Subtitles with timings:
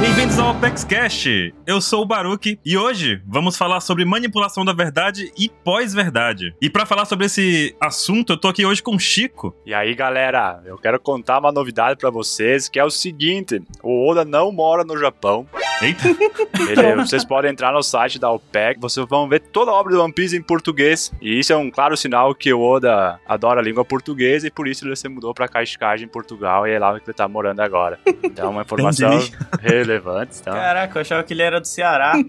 [0.00, 1.26] Bem-vindos ao Apex Cash.
[1.66, 6.54] Eu sou o Baruque e hoje vamos falar sobre manipulação da verdade e pós-verdade.
[6.60, 9.54] E pra falar sobre esse assunto, eu tô aqui hoje com o Chico.
[9.64, 14.08] E aí, galera, eu quero contar uma novidade pra vocês, que é o seguinte: o
[14.08, 15.46] Oda não mora no Japão.
[15.82, 19.92] Eita, Ele- vocês podem entrar no site da OPEC, vocês vão ver toda a obra
[19.94, 21.12] do One Piece em português.
[21.20, 24.68] E isso é um claro sinal que o Oda adora a língua portuguesa e por
[24.68, 27.60] isso ele se mudou pra Cascais, em Portugal, e é lá que ele tá morando
[27.60, 27.98] agora.
[28.22, 29.18] Então, uma informação
[29.84, 29.92] Entendi.
[29.92, 30.38] relevante.
[30.40, 30.54] Então.
[30.54, 32.14] Caraca, eu achava que ele era do Ceará.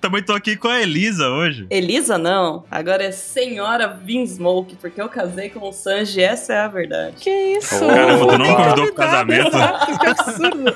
[0.00, 1.66] também tô aqui com a Elisa hoje.
[1.70, 6.68] Elisa não, agora é Senhora Vinsmoke, porque eu casei com o Sanji, essa é a
[6.68, 7.16] verdade.
[7.18, 7.84] Que isso?
[7.84, 9.48] Oh, Caramba, tu não convidou pro casamento?
[9.48, 10.72] Exato, que absurdo.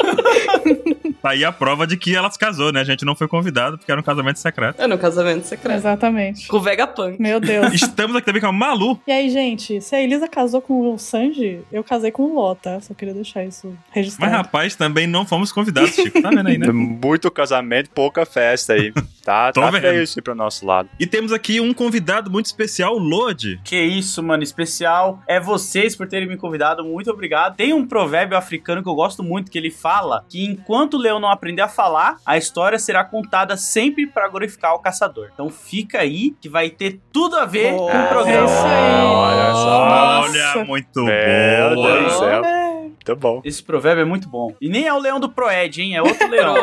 [1.22, 2.80] Tá aí a prova de que ela se casou, né?
[2.80, 4.80] A gente não foi convidado porque era um casamento secreto.
[4.82, 5.76] É no casamento secreto.
[5.76, 6.48] Exatamente.
[6.48, 7.20] Com o Vegapunk.
[7.20, 7.72] Meu Deus.
[7.72, 9.00] Estamos aqui também com a Malu.
[9.06, 12.54] E aí, gente, se a Elisa casou com o Sanji, eu casei com o Ló,
[12.54, 12.80] tá?
[12.80, 14.41] Só queria deixar isso Mas, registrado.
[14.42, 16.20] Rapaz, também não fomos convidados, Chico.
[16.20, 16.66] Tá vendo aí, né?
[16.72, 18.92] Muito casamento, pouca festa aí.
[19.24, 19.82] Tá, Tô tá vendo.
[19.82, 20.88] feio isso pro nosso lado.
[20.98, 23.60] E temos aqui um convidado muito especial, o Lodi.
[23.64, 25.20] que isso, mano, especial.
[25.26, 27.56] É vocês por terem me convidado, muito obrigado.
[27.56, 31.20] Tem um provérbio africano que eu gosto muito, que ele fala que enquanto o leão
[31.20, 35.30] não aprender a falar, a história será contada sempre pra glorificar o caçador.
[35.32, 38.46] Então fica aí que vai ter tudo a ver com o é programa.
[38.46, 39.04] isso aí.
[39.04, 39.82] Olha só.
[40.22, 41.92] Olha, muito Meu boa.
[41.92, 42.71] Deus do céu.
[43.06, 43.10] É.
[43.10, 43.42] Muito bom.
[43.44, 44.54] Esse provérbio é muito bom.
[44.60, 45.96] E nem é o leão do Proed, hein?
[45.96, 46.54] É outro leão.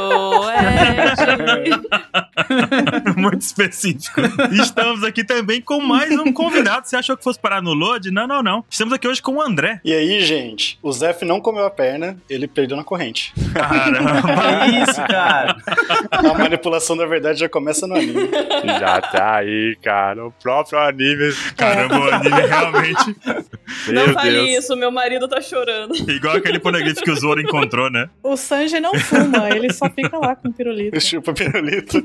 [1.37, 1.81] Proed.
[3.17, 4.21] Muito específico.
[4.51, 6.87] Estamos aqui também com mais um convidado.
[6.87, 8.09] Você achou que fosse parar no Load?
[8.11, 8.63] Não, não, não.
[8.69, 9.81] Estamos aqui hoje com o André.
[9.83, 13.33] E aí, gente, o Zef não comeu a perna, ele perdeu na corrente.
[13.53, 14.19] Caramba.
[14.69, 15.55] Que isso, cara.
[16.11, 18.29] A manipulação da verdade já começa no anime.
[18.79, 20.25] Já tá aí, cara.
[20.27, 21.33] O próprio anime.
[21.55, 23.15] Caramba, o anime realmente.
[23.87, 24.63] Não Meu fale Deus.
[24.65, 25.95] isso, meu marido tá chorando.
[26.09, 28.09] Igual aquele poneglyph que o Zoro encontrou, né?
[28.23, 30.99] O Sanji não fuma, ele só fica lá com pirulito.
[30.99, 32.03] Chupa pirulito.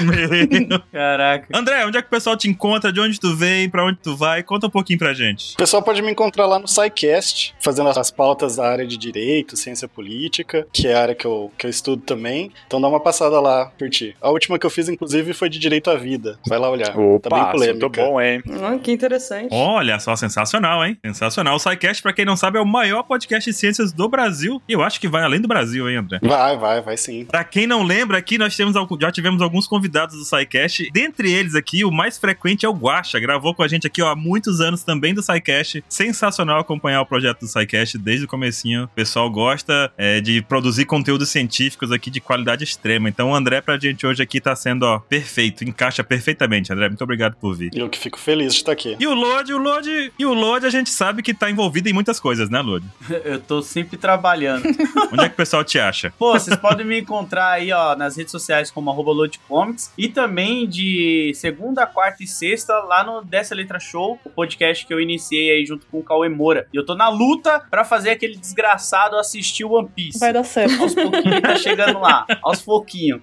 [0.00, 0.80] Meu.
[0.92, 1.46] Caraca.
[1.56, 2.92] André, onde é que o pessoal te encontra?
[2.92, 3.68] De onde tu vem?
[3.68, 4.42] Pra onde tu vai?
[4.42, 5.54] Conta um pouquinho pra gente.
[5.54, 9.56] O pessoal pode me encontrar lá no SciCast, fazendo as pautas da área de Direito,
[9.56, 12.50] Ciência Política, que é a área que eu, que eu estudo também.
[12.66, 14.14] Então dá uma passada lá, curtir.
[14.20, 16.38] A última que eu fiz, inclusive, foi de Direito à Vida.
[16.46, 16.86] Vai lá olhar.
[16.88, 17.02] tá bem
[17.40, 17.86] Opa, polêmica.
[17.86, 18.42] muito bom, hein?
[18.62, 19.48] Ah, que interessante.
[19.50, 20.98] Olha só, sensacional, hein?
[21.04, 21.56] Sensacional.
[21.56, 24.62] O SciCast, pra quem não sabe, é o maior podcast de ciências do Brasil.
[24.68, 26.18] E eu acho que vai além do Brasil, hein, André?
[26.22, 27.24] Vai, vai, vai sim.
[27.24, 30.90] Pra quem não lembra, aqui nós temos, já tivemos alguns convidados do SciCast.
[30.92, 33.18] Dentre eles aqui, o mais frequente é o Guaxa.
[33.20, 35.84] Gravou com a gente aqui ó, há muitos anos também do SciCast.
[35.88, 38.84] Sensacional acompanhar o projeto do SciCast desde o comecinho.
[38.84, 43.08] O pessoal gosta é, de produzir conteúdos científicos aqui de qualidade extrema.
[43.08, 46.88] Então o André pra gente hoje aqui tá sendo ó, perfeito, encaixa perfeitamente, André.
[46.88, 47.70] Muito obrigado por vir.
[47.74, 48.96] Eu que fico feliz de estar aqui.
[48.98, 51.92] E o Lodi, o Lodi, e o Lodi a gente sabe que tá envolvido em
[51.92, 52.86] muitas coisas, né, Lodi?
[53.24, 54.64] Eu tô sempre trabalhando.
[55.12, 56.12] Onde é que o pessoal te acha?
[56.18, 60.66] Pô, vocês podem me encontrar aí, ó, nas redes sociais como arroba Loadcomics e também
[60.68, 65.50] de segunda, quarta e sexta lá no Dessa Letra Show, o podcast que eu iniciei
[65.50, 66.66] aí junto com o Cauê Moura.
[66.72, 70.18] E eu tô na luta pra fazer aquele desgraçado assistir o One Piece.
[70.18, 70.80] Vai dar certo.
[70.82, 73.20] Aos pouquinhos ele tá chegando lá, aos pouquinhos.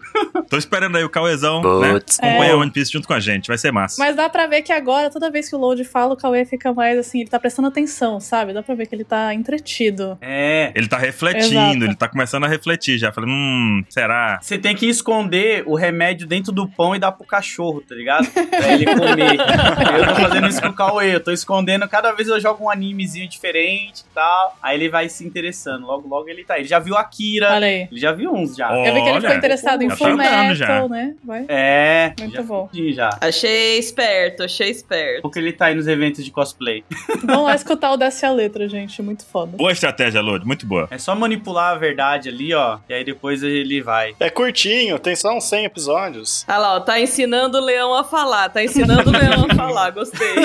[0.50, 1.94] Tô esperando aí o Cauezão, né?
[1.94, 2.20] Putz.
[2.20, 2.56] Acompanhar É.
[2.56, 3.96] o One Piece junto com a gente, vai ser massa.
[4.00, 6.74] Mas dá pra ver que agora, toda vez que o Load fala, o Cauê fica
[6.74, 8.54] mais assim, ele tá prestando atenção, sabe?
[8.54, 10.18] Dá pra ver que ele tá entretido.
[10.22, 10.72] É.
[10.76, 11.84] Ele tá refletindo, Exato.
[11.84, 13.12] ele tá começando a refletir já.
[13.12, 14.40] Falando, hum, será?
[14.42, 18.28] Você tem que esconder o remédio dentro do pão e dar pro cachorro, tá ligado?
[18.30, 19.38] Pra ele comer.
[20.00, 22.70] eu tô fazendo isso com o Cauê, eu tô escondendo, cada vez eu jogo um
[22.70, 24.58] animezinho diferente e tal.
[24.62, 25.86] Aí ele vai se interessando.
[25.86, 26.56] Logo, logo ele tá.
[26.56, 26.62] aí.
[26.62, 27.54] Ele já viu Akira.
[27.54, 27.88] Olha aí.
[27.90, 28.70] Ele já viu uns já.
[28.76, 30.68] Eu vi que ele ficou interessado em tá Full andando já.
[30.68, 31.16] Metal, né?
[31.24, 31.46] Vai.
[31.48, 32.14] É.
[32.20, 32.70] Muito já bom.
[32.94, 33.10] já.
[33.22, 35.22] Achei esperto, achei esperto.
[35.22, 36.84] Porque ele tá aí nos eventos de cosplay.
[37.24, 39.02] Vamos lá escutar o Desce a Letra, gente.
[39.02, 39.58] Muito foda.
[39.58, 40.88] Boa estratégia, Lodi, muito boa.
[40.92, 42.80] É só manipular a verdade ali, ó.
[42.88, 44.16] E aí depois ele vai.
[44.20, 46.46] É curtinho, tem só uns 100 episódios.
[46.48, 49.90] Olha lá, ó, tá ensinando o leão a falar, tá ensinando o leão a falar,
[49.92, 50.36] gostei.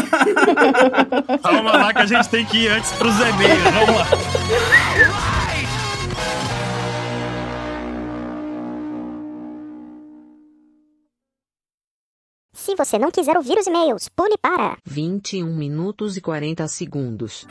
[1.43, 4.07] Calma lá que a gente tem que ir antes pros e-mails, vamos lá.
[12.65, 14.79] Se você não quiser ouvir os e-mails, pule para.
[14.87, 17.47] 21 minutos e 40 segundos.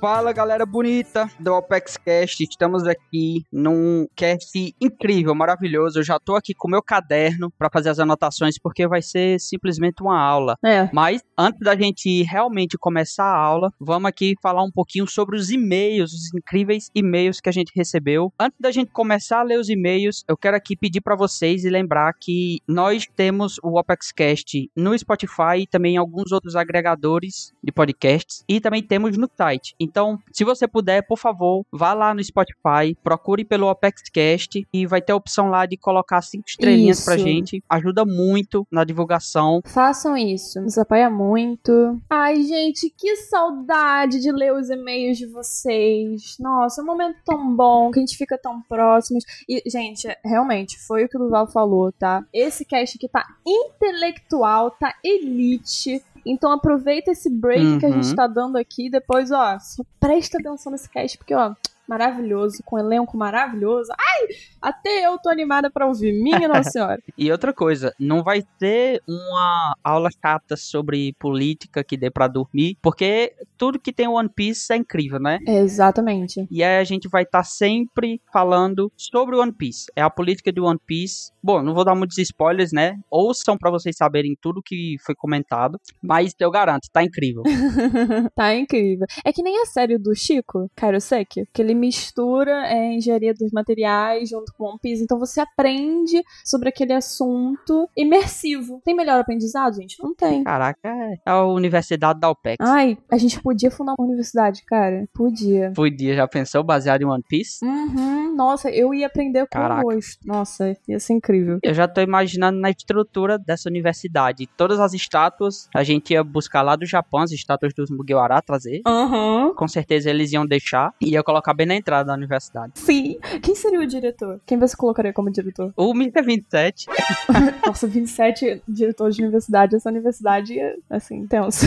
[0.00, 5.98] Fala galera bonita do Opex Cast, estamos aqui num cast incrível, maravilhoso.
[5.98, 10.02] Eu já tô aqui com meu caderno para fazer as anotações porque vai ser simplesmente
[10.02, 10.56] uma aula.
[10.64, 10.88] É.
[10.90, 15.50] Mas antes da gente realmente começar a aula, vamos aqui falar um pouquinho sobre os
[15.50, 18.32] e-mails, os incríveis e-mails que a gente recebeu.
[18.40, 21.68] Antes da gente começar a ler os e-mails, eu quero aqui pedir para vocês e
[21.68, 27.52] lembrar que nós temos o Opex Cast no Spotify e também em alguns outros agregadores
[27.62, 29.74] de podcasts e também temos no site.
[29.90, 35.02] Então, se você puder, por favor, vá lá no Spotify, procure pelo OpexCast e vai
[35.02, 37.06] ter a opção lá de colocar cinco estrelinhas Isso.
[37.06, 37.62] pra gente.
[37.68, 39.60] Ajuda muito na divulgação.
[39.66, 42.00] Façam isso, nos apoia muito.
[42.08, 46.36] Ai, gente, que saudade de ler os e-mails de vocês.
[46.38, 49.24] Nossa, é um momento tão bom, que a gente fica tão próximos.
[49.48, 52.24] E, gente, realmente, foi o que o Duval falou, tá?
[52.32, 56.00] Esse cast aqui tá intelectual, tá elite.
[56.24, 58.02] Então aproveita esse break que a Uhum.
[58.02, 58.90] gente tá dando aqui.
[58.90, 61.54] Depois, ó, só presta atenção nesse cast, porque, ó,
[61.90, 63.90] maravilhoso, com um elenco maravilhoso.
[63.98, 64.28] Ai,
[64.62, 67.02] até eu tô animada pra ouvir, minha Nossa Senhora.
[67.18, 72.76] E outra coisa, não vai ter uma aula chata sobre política que dê pra dormir,
[72.80, 75.38] porque tudo que tem One Piece é incrível, né?
[75.46, 76.46] Exatamente.
[76.48, 79.90] E aí a gente vai estar sempre falando sobre One Piece.
[79.96, 81.32] É a política de One Piece.
[81.42, 82.98] Bom, não vou dar muitos spoilers, né?
[83.10, 85.80] Ouçam pra vocês saberem tudo que foi comentado.
[86.00, 87.42] Mas eu garanto, tá incrível.
[88.36, 89.06] tá incrível.
[89.24, 94.28] É que nem a série do Chico, Kairoseki, que ele mistura é, engenharia dos materiais
[94.28, 95.02] junto com One Piece.
[95.02, 98.80] Então você aprende sobre aquele assunto imersivo.
[98.84, 99.96] Tem melhor aprendizado, gente?
[100.02, 100.44] Não tem.
[100.44, 102.56] Caraca, é a Universidade da OPEX.
[102.60, 105.08] Ai, a gente podia fundar uma universidade, cara.
[105.14, 105.72] Podia.
[105.74, 107.64] Podia, já pensou, baseado em One Piece?
[107.64, 109.82] Uhum, nossa, eu ia aprender com Caraca.
[109.82, 110.26] gosto.
[110.26, 111.58] Nossa, ia ser incrível.
[111.62, 114.46] Eu já tô imaginando na estrutura dessa universidade.
[114.56, 118.82] Todas as estátuas, a gente ia buscar lá do Japão, as estátuas dos Mugiwara, trazer.
[118.86, 119.54] Aham.
[119.54, 122.72] Com certeza eles iam deixar e ia colocar bem na entrada da universidade.
[122.74, 123.18] Sim.
[123.40, 124.40] Quem seria o diretor?
[124.44, 125.72] Quem você colocaria como diretor?
[125.76, 126.22] O Mr.
[126.22, 126.86] 27.
[127.64, 129.76] Nossa, 27 diretores de universidade.
[129.76, 131.66] Essa universidade é, assim, tenso.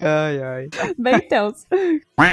[0.00, 0.68] Ai, ai.
[0.98, 1.66] Bem tenso.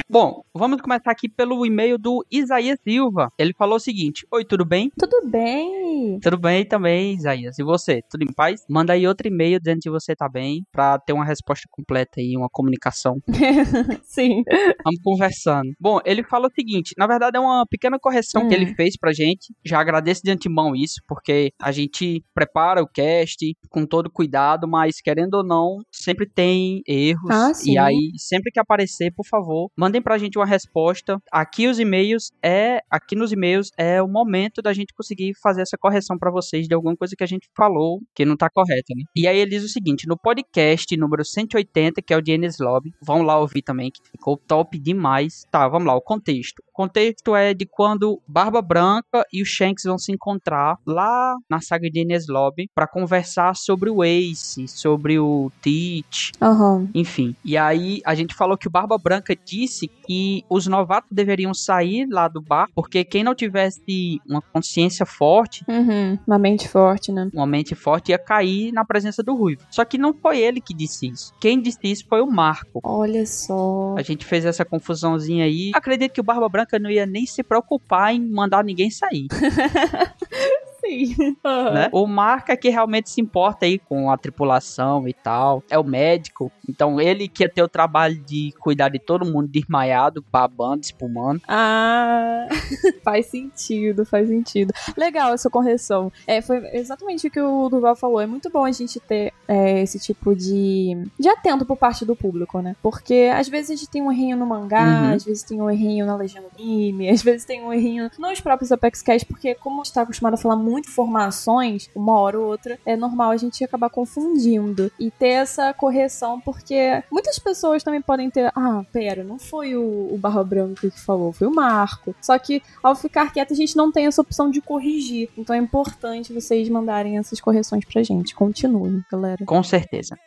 [0.09, 3.29] Bom, vamos começar aqui pelo e-mail do Isaías Silva.
[3.37, 4.89] Ele falou o seguinte: Oi, tudo bem?
[4.97, 6.19] Tudo bem.
[6.21, 7.59] Tudo bem também, Isaías.
[7.59, 8.01] E você?
[8.09, 8.63] Tudo em paz?
[8.69, 12.37] Manda aí outro e-mail dizendo que você tá bem, pra ter uma resposta completa aí,
[12.37, 13.17] uma comunicação.
[14.03, 14.43] Sim.
[14.85, 15.69] Vamos conversando.
[15.79, 18.61] Bom, ele fala o seguinte: na verdade é uma pequena correção que Hum.
[18.61, 19.53] ele fez pra gente.
[19.65, 23.37] Já agradeço de antemão isso, porque a gente prepara o cast
[23.69, 27.29] com todo cuidado, mas querendo ou não, sempre tem erros.
[27.31, 27.73] Ah, sim.
[27.73, 31.17] e aí, sempre que aparecer, por favor, mandem pra gente uma resposta.
[31.31, 35.77] Aqui os e-mails é, aqui nos e-mails é o momento da gente conseguir fazer essa
[35.77, 39.03] correção pra vocês de alguma coisa que a gente falou que não tá correta, né?
[39.15, 42.59] E aí ele diz o seguinte: no podcast número 180, que é o de Enes
[42.59, 45.45] Lobby, vão lá ouvir também, que ficou top demais.
[45.51, 46.59] Tá, vamos lá, o contexto.
[46.69, 51.61] O contexto é de quando Barba Branca e o Shanks vão se encontrar lá na
[51.61, 56.89] saga de Enes Lobby pra conversar sobre o Ace, sobre o Teach, Aham.
[56.93, 57.35] enfim.
[57.43, 62.05] E aí a gente falou que o Barba Branca disse que os novatos deveriam sair
[62.09, 66.17] lá do bar, porque quem não tivesse uma consciência forte, Uhum.
[66.27, 67.29] Uma mente forte, né?
[67.33, 69.61] uma mente forte, ia cair na presença do Ruivo.
[69.69, 71.33] Só que não foi ele que disse isso.
[71.39, 72.79] Quem disse isso foi o Marco.
[72.83, 73.95] Olha só.
[73.97, 75.71] A gente fez essa confusãozinha aí.
[75.73, 79.27] Acredito que o Barba Branca não ia nem se preocupar em mandar ninguém sair,
[80.85, 81.35] Sim.
[81.73, 81.89] né?
[81.91, 85.63] O Marco é que realmente se importa aí com a tripulação e tal.
[85.69, 86.51] É o médico.
[86.69, 91.41] Então ele que ia ter o trabalho de cuidar de todo mundo desmaiado, babando, espumando.
[91.47, 92.47] Ah,
[93.03, 94.73] faz sentido, faz sentido.
[94.97, 96.11] Legal essa correção.
[96.27, 98.19] É, foi exatamente o que o Duval falou.
[98.21, 102.15] É muito bom a gente ter é, esse tipo de, de atento por parte do
[102.15, 102.75] público, né?
[102.81, 105.13] Porque às vezes a gente tem um errinho no mangá, Uhum.
[105.13, 108.39] às vezes tem um errinho na legenda do anime, às vezes tem um errinho nos
[108.41, 112.39] próprios Apex Cash, porque como a gente tá acostumado a falar muito informações, uma hora
[112.39, 114.91] ou outra, é normal a gente acabar confundindo.
[114.99, 120.13] E ter essa correção, porque muitas pessoas também podem ter, ah, pera, não foi o,
[120.13, 122.15] o Barra Branca que falou, foi o Marco.
[122.21, 125.29] Só que ao ficar quieto, a gente não tem essa opção de corrigir.
[125.37, 128.35] Então é importante vocês mandarem essas correções pra gente.
[128.35, 129.45] Continuem, galera.
[129.45, 130.17] Com certeza.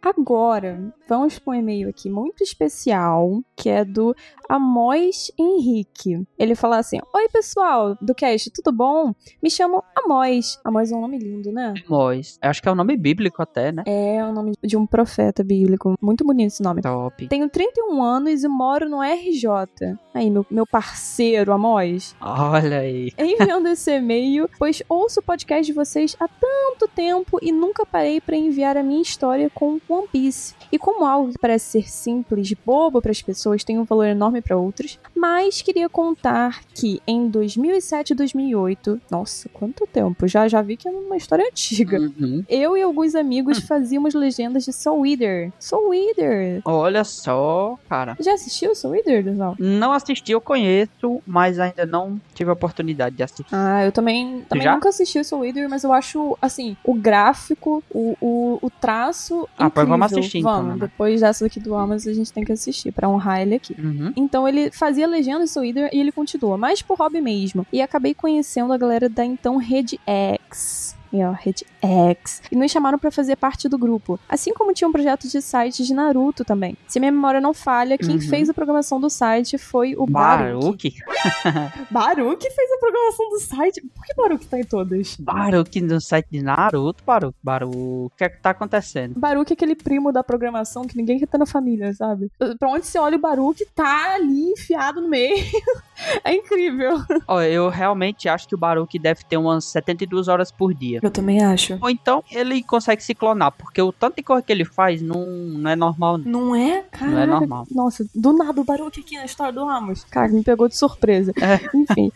[0.00, 4.14] Agora, vamos para um e-mail aqui muito especial, que é do
[4.48, 6.24] Amós Henrique.
[6.38, 9.12] Ele fala assim: Oi, pessoal do cast, tudo bom?
[9.42, 10.58] Me chamo Amós.
[10.64, 11.74] Amós é um nome lindo, né?
[11.86, 12.38] Amós.
[12.40, 13.82] Eu acho que é o nome bíblico até, né?
[13.86, 15.94] É o nome de um profeta bíblico.
[16.00, 16.80] Muito bonito esse nome.
[16.80, 17.26] Top.
[17.26, 19.98] Tenho 31 anos e moro no RJ.
[20.14, 22.14] Aí, meu, meu parceiro, Amós.
[22.20, 23.12] Olha aí.
[23.18, 28.20] Enviando esse e-mail, pois ouço o podcast de vocês há tanto tempo e nunca parei
[28.20, 30.54] para enviar a minha história com One Piece.
[30.70, 34.40] E como algo que parece ser simples, bobo para as pessoas, tem um valor enorme
[34.40, 40.62] para outros, mas queria contar que em 2007 e 2008, nossa, quanto tempo, já já
[40.62, 41.98] vi que é uma história antiga.
[41.98, 42.44] Uhum.
[42.48, 45.52] Eu e alguns amigos fazíamos legendas de Soul Eater.
[45.58, 46.60] Soul Eater.
[46.64, 48.16] Olha só, cara.
[48.20, 49.56] Já assistiu Soul Eater, Dusal?
[49.58, 53.46] Não assisti, eu conheço, mas ainda não tive a oportunidade de assistir.
[53.52, 54.74] Ah, eu também, também já?
[54.74, 59.48] nunca assisti o Soul Eater, mas eu acho, assim, o gráfico, o, o, o traço.
[59.56, 60.80] Ah, pois vamos assistir, então, Vamos, né?
[60.80, 63.74] Depois dessa daqui do Amazon, a gente tem que assistir pra honrar ele aqui.
[63.78, 64.12] Uhum.
[64.16, 67.66] Então ele fazia legenda Soul Eater e ele continua, mas por hobby mesmo.
[67.72, 70.97] E acabei conhecendo a galera da então Rede X.
[71.12, 72.42] E ó, Rede X.
[72.52, 74.18] E nos chamaram pra fazer parte do grupo.
[74.28, 76.76] Assim como tinha um projeto de site de Naruto também.
[76.86, 78.20] Se minha memória não falha, quem Uhum.
[78.20, 80.52] fez a programação do site foi o Baruch.
[80.60, 80.94] Baruque.
[81.90, 83.80] Baruch fez a programação do site?
[83.94, 85.16] Por que Baruch tá em todas?
[85.18, 87.38] Baruque no site de Naruto, Baruque.
[87.42, 87.76] Baruque.
[87.78, 89.18] O que é que tá acontecendo?
[89.18, 92.30] Baruch é aquele primo da programação que ninguém quer ter na família, sabe?
[92.58, 95.34] Pra onde você olha o Baruch, tá ali enfiado no meio.
[96.24, 96.98] é incrível.
[97.26, 100.97] Ó, eu realmente acho que o Baruque deve ter umas 72 horas por dia.
[101.02, 101.78] Eu também acho.
[101.80, 105.24] Ou então ele consegue se clonar, porque o tanto de coisa que ele faz não,
[105.26, 106.18] não é normal.
[106.18, 106.38] não.
[106.48, 106.84] Não é?
[106.90, 107.66] Cara, Não é normal.
[107.70, 110.04] Nossa, do nada o Baruch aqui na história do Ramos.
[110.04, 111.32] Cara, me pegou de surpresa.
[111.74, 112.10] Enfim.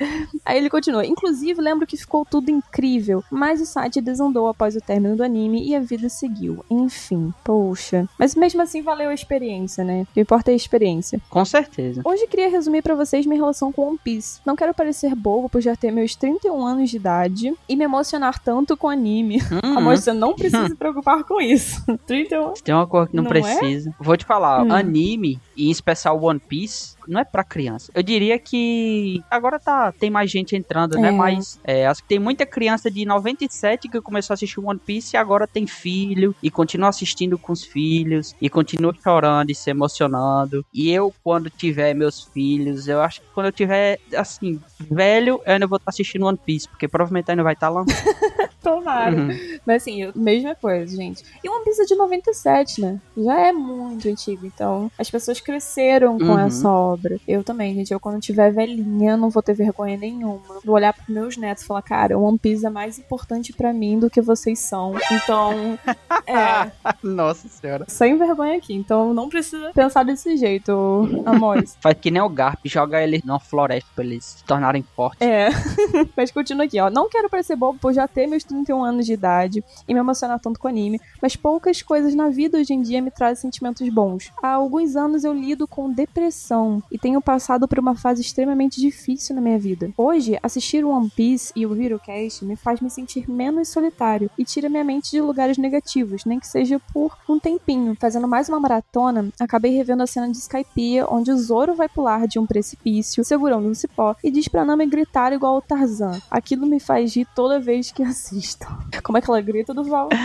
[0.44, 1.04] Aí ele continua.
[1.04, 5.66] Inclusive, lembro que ficou tudo incrível, mas o site desandou após o término do anime
[5.68, 6.64] e a vida seguiu.
[6.70, 8.08] Enfim, poxa.
[8.18, 10.02] Mas mesmo assim valeu a experiência, né?
[10.02, 11.20] O que importa é a experiência.
[11.28, 12.00] Com certeza.
[12.04, 14.40] Hoje queria resumir pra vocês minha relação com One Piece.
[14.46, 18.38] Não quero parecer bobo por já ter meus 31 anos de idade e me emocionar
[18.38, 19.38] tanto com anime.
[19.64, 19.78] Uhum.
[19.78, 21.82] Amor, você não precisa se preocupar com isso.
[22.06, 23.32] 31 Tem uma coisa que não, Não é?
[23.40, 23.94] precisa.
[24.00, 24.72] Vou te falar, Hum.
[24.72, 27.90] anime, e em especial One Piece, não é pra criança.
[27.94, 31.08] Eu diria que agora tá tem mais gente entrando, né?
[31.08, 31.12] É.
[31.12, 35.14] Mas é, acho que tem muita criança de 97 que começou a assistir One Piece
[35.14, 39.70] e agora tem filho e continua assistindo com os filhos e continua chorando e se
[39.70, 40.64] emocionando.
[40.72, 45.52] E eu, quando tiver meus filhos, eu acho que quando eu tiver, assim, velho, eu
[45.52, 47.84] ainda vou estar assistindo One Piece, porque provavelmente ainda vai estar lá.
[48.62, 49.16] Tomara.
[49.16, 49.28] Uhum.
[49.66, 51.24] Mas assim, mesma coisa, gente.
[51.42, 53.00] E One Piece é de 97, né?
[53.16, 54.46] Já é muito antigo.
[54.46, 56.38] Então, as pessoas cresceram com Uhum.
[56.38, 56.91] essa obra.
[57.26, 57.92] Eu também, gente.
[57.92, 60.60] Eu, quando tiver velhinha, não vou ter vergonha nenhuma.
[60.64, 63.98] Vou olhar pros meus netos e falar, cara, One Piece é mais importante pra mim
[63.98, 64.94] do que vocês são.
[65.10, 65.78] Então,
[66.26, 66.70] é.
[67.02, 67.84] Nossa senhora.
[67.88, 68.74] Sem vergonha aqui.
[68.74, 71.76] Então, não precisa pensar desse jeito, amores.
[71.80, 75.26] Faz que nem o Garp, joga eles numa floresta pra eles se tornarem fortes.
[75.26, 75.48] É.
[76.16, 76.90] mas continua aqui, ó.
[76.90, 80.38] Não quero parecer bobo por já ter meus 31 anos de idade e me emocionar
[80.40, 84.30] tanto com anime, mas poucas coisas na vida hoje em dia me trazem sentimentos bons.
[84.42, 89.34] Há alguns anos eu lido com depressão e tenho passado por uma fase extremamente difícil
[89.34, 89.90] na minha vida.
[89.96, 94.68] Hoje, assistir One Piece e o Virocast me faz me sentir menos solitário e tira
[94.68, 97.96] minha mente de lugares negativos, nem que seja por um tempinho.
[98.00, 102.26] Fazendo mais uma maratona, acabei revendo a cena de Skypiea, onde o Zoro vai pular
[102.26, 106.20] de um precipício, segurando um cipó, e diz pra Nami gritar igual o Tarzan.
[106.30, 108.66] Aquilo me faz rir toda vez que assisto.
[109.02, 110.08] Como é que ela grita do Val?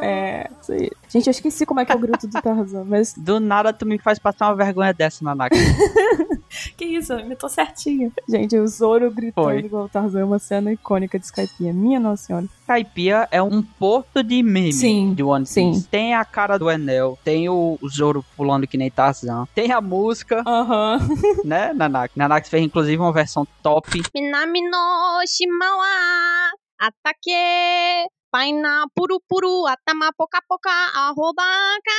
[0.00, 0.90] É, isso aí.
[1.08, 3.84] Gente, eu esqueci como é que é o grito do Tarzan, mas Do nada tu
[3.84, 5.56] me faz passar uma vergonha dessa, Nanaka.
[6.76, 8.12] que isso, eu imitou certinho.
[8.28, 9.58] Gente, o Zoro gritando Foi.
[9.58, 11.72] igual o Tarzan é uma cena icônica de Skypiea.
[11.72, 12.46] Minha nossa senhora.
[12.66, 15.72] Caipia é um porto de meme Sim, de One sim.
[15.72, 15.88] Piece.
[15.88, 20.42] Tem a cara do Enel, tem o Zoro pulando que nem Tarzan, tem a música,
[20.46, 20.98] Aham.
[21.44, 22.12] né, Nanak?
[22.14, 24.02] Nanak fez inclusive uma versão top.
[24.14, 28.08] Minami no shima wa atake
[28.38, 31.90] paina puru puru atama poka poka arrobaca.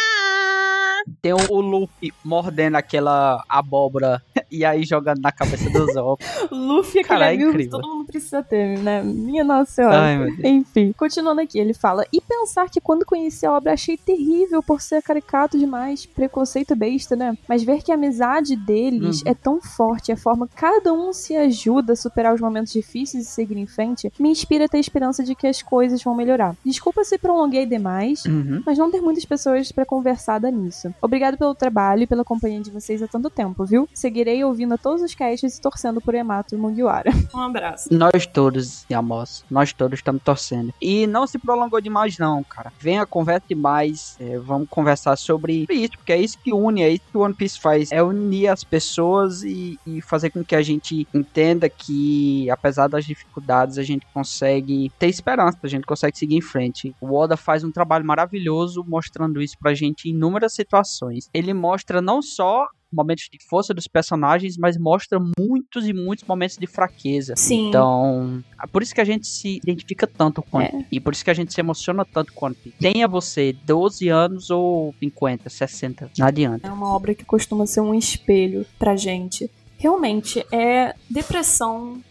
[1.22, 6.17] Tem o, o Luffy mordendo aquela abóbora e aí jogando na cabeça do Zoro.
[6.50, 7.72] Luffy é aquele é amigo que incrível.
[7.81, 9.01] todo mundo precisa ter, né?
[9.03, 10.00] Minha nossa senhora.
[10.01, 10.27] Ai.
[10.46, 14.79] Enfim, continuando aqui, ele fala: E pensar que quando conheci a obra achei terrível por
[14.79, 17.38] ser caricato demais, preconceito besta, né?
[17.50, 19.31] Mas ver que a amizade deles Uhum.
[19.31, 23.27] é tão forte, a forma que cada um se ajuda a superar os momentos difíceis
[23.27, 26.28] e seguir em frente, me inspira a ter esperança de que as coisas vão melhorar.
[26.65, 28.25] Desculpa se prolonguei demais.
[28.25, 28.62] Uhum.
[28.65, 30.93] Mas não ter muitas pessoas pra conversar nisso.
[31.01, 33.88] Obrigado pelo trabalho e pela companhia de vocês há tanto tempo, viu?
[33.93, 37.12] Seguirei ouvindo a todos os casts e torcendo por Yamato Mugiwara.
[37.33, 37.93] Um abraço.
[37.93, 40.74] Nós todos, Yamos, nós todos estamos torcendo.
[40.81, 42.74] E não se prolongou demais, não, cara.
[42.79, 44.17] Venha, converse mais.
[44.19, 47.33] é, vamos conversar sobre isso, porque é isso que une, é isso que o One
[47.33, 47.91] Piece faz.
[47.91, 53.05] É unir as pessoas e, e fazer com que a gente entenda que, apesar das
[53.05, 56.96] dificuldades, a gente consegue ter esperança, a gente consegue seguir em frente.
[57.00, 61.30] O Oda faz um trabalho maravilhoso mostrando isso pra gente em inúmeras situações.
[61.34, 66.58] Ele mostra não só momentos de força dos personagens, mas mostra muitos e muitos momentos
[66.58, 67.36] de fraqueza.
[67.36, 67.70] Sim.
[67.70, 70.86] Então, é por isso que a gente se identifica tanto com É.
[70.92, 72.51] E por isso que a gente se emociona tanto com.
[72.80, 76.68] Tenha você 12 anos ou 50, 60, não adianta.
[76.68, 79.50] É uma obra que costuma ser um espelho pra gente.
[79.78, 82.01] Realmente, é depressão,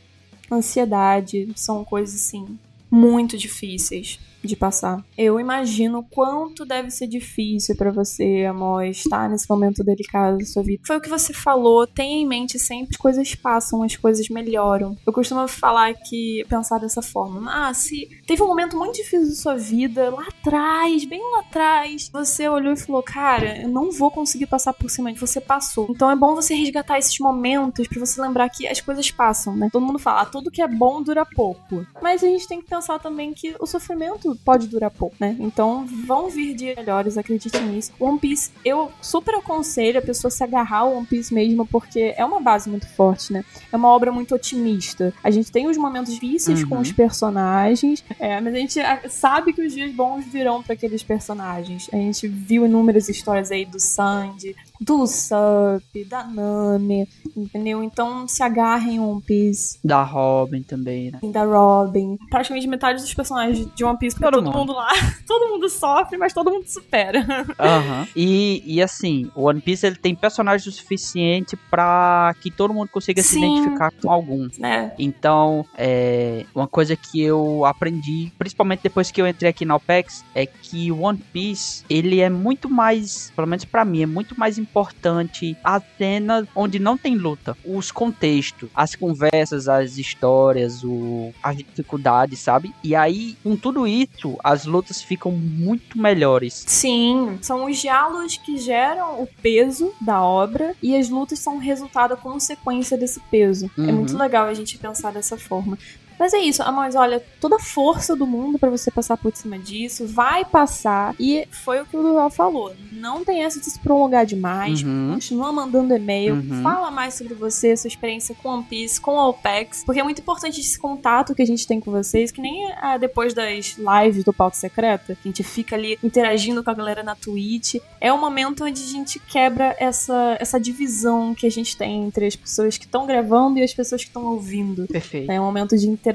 [0.50, 2.58] ansiedade, são coisas assim
[2.90, 5.04] muito difíceis de passar.
[5.16, 10.62] Eu imagino quanto deve ser difícil pra você, amor, estar nesse momento delicado da sua
[10.62, 10.82] vida.
[10.86, 14.96] Foi o que você falou, tenha em mente sempre as coisas passam, as coisas melhoram.
[15.06, 17.50] Eu costumo falar que pensar dessa forma.
[17.50, 22.08] Ah, se teve um momento muito difícil da sua vida lá atrás, bem lá atrás,
[22.12, 25.86] você olhou e falou: "Cara, eu não vou conseguir passar por cima de você passou".
[25.90, 29.68] Então é bom você resgatar esses momentos pra você lembrar que as coisas passam, né?
[29.72, 31.86] Todo mundo fala, ah, tudo que é bom dura pouco.
[32.02, 35.36] Mas a gente tem que pensar também que o sofrimento pode durar pouco, né?
[35.38, 37.92] Então vão vir dias melhores, acredite nisso.
[37.98, 42.24] One Piece, eu super aconselho a pessoa se agarrar ao One Piece mesmo, porque é
[42.24, 43.44] uma base muito forte, né?
[43.72, 45.12] É uma obra muito otimista.
[45.22, 46.80] A gente tem os momentos difíceis com Uhum.
[46.82, 51.02] os personagens, é, mas a gente ah, sabe que os dias bons virão para aqueles
[51.02, 51.88] personagens.
[51.92, 57.82] A gente viu inúmeras histórias aí do Sandy, do Usopp, da Nami, entendeu?
[57.82, 61.18] Então se agarrem em One Piece, Da Robin também, né?
[61.32, 62.16] da Robin.
[62.30, 64.58] Praticamente metade dos personagens de One Piece, Todo todo, mundo.
[64.58, 64.88] mundo lá,
[65.26, 67.24] todo mundo sofre, mas todo mundo supera.
[67.58, 68.06] Aham.
[68.16, 72.88] E, e assim, o One Piece ele tem personagens o suficiente pra que todo mundo
[72.88, 73.44] consiga se Sim.
[73.58, 74.48] identificar com algum.
[74.58, 74.92] né?
[74.98, 80.24] Então, é, uma coisa que eu aprendi, principalmente depois que eu entrei aqui na OPEX,
[80.34, 84.38] é que o One Piece, ele é muito mais, pelo menos pra mim, é muito
[84.38, 87.56] mais importante a cena onde não tem luta.
[87.64, 92.74] Os contextos, as conversas, as histórias, o, as dificuldades, sabe?
[92.82, 94.07] E aí, com tudo isso,
[94.42, 96.64] as lutas ficam muito melhores.
[96.66, 101.60] Sim, são os diálogos que geram o peso da obra e as lutas são o
[101.60, 103.70] resultado, a consequência desse peso.
[103.78, 103.92] É Uhum.
[103.92, 105.78] muito legal a gente pensar dessa forma.
[106.18, 109.58] Mas é isso, Amós, olha, toda a força do mundo pra você passar por cima
[109.58, 111.14] disso, vai passar.
[111.18, 112.72] E foi o que o Duval falou.
[112.92, 114.82] Não tem essa de se prolongar demais.
[114.82, 115.12] Uhum.
[115.14, 116.62] Continua mandando e-mail, Uhum.
[116.62, 120.20] fala mais sobre você, sua experiência com One Piece, com a OPEX, porque é muito
[120.20, 124.24] importante esse contato que a gente tem com vocês, que nem ah, depois das lives
[124.24, 127.76] do Pauta Secreta, que a gente fica ali interagindo com a galera na Twitch.
[128.00, 132.26] É o momento onde a gente quebra essa, essa divisão que a gente tem entre
[132.26, 134.86] as pessoas que estão gravando e as pessoas que estão ouvindo.
[134.88, 135.30] Perfeito.
[135.30, 136.07] É um momento de interação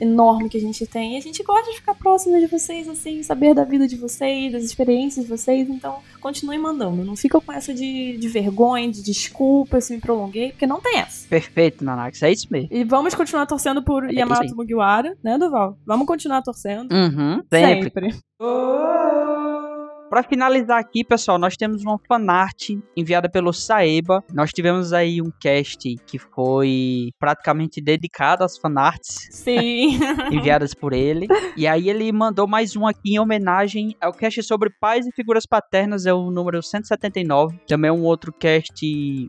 [0.00, 1.14] enorme que a gente tem.
[1.14, 4.52] E a gente gosta de ficar próximo de vocês, assim, saber da vida de vocês,
[4.52, 5.68] das experiências de vocês.
[5.68, 7.04] Então, continue mandando.
[7.04, 10.98] Não fica com essa de, de vergonha, de desculpa se me prolonguei, porque não tem
[10.98, 11.26] essa.
[11.28, 12.68] Perfeito, Nanax, é isso mesmo.
[12.70, 14.56] E vamos continuar torcendo por isso Yamato.
[14.56, 15.78] Mugiwara, né, Duval?
[15.86, 16.92] Vamos continuar torcendo.
[16.92, 18.14] Uhum, sempre.
[20.08, 24.24] Pra finalizar aqui, pessoal, nós temos uma fanart enviada pelo Saeba.
[24.32, 29.98] Nós tivemos aí um cast que foi praticamente dedicado às fanarts Sim.
[30.32, 31.26] enviadas por ele.
[31.54, 35.44] E aí ele mandou mais um aqui em homenagem ao cast sobre pais e figuras
[35.44, 37.60] paternas, é o número 179.
[37.66, 38.86] Também é um outro cast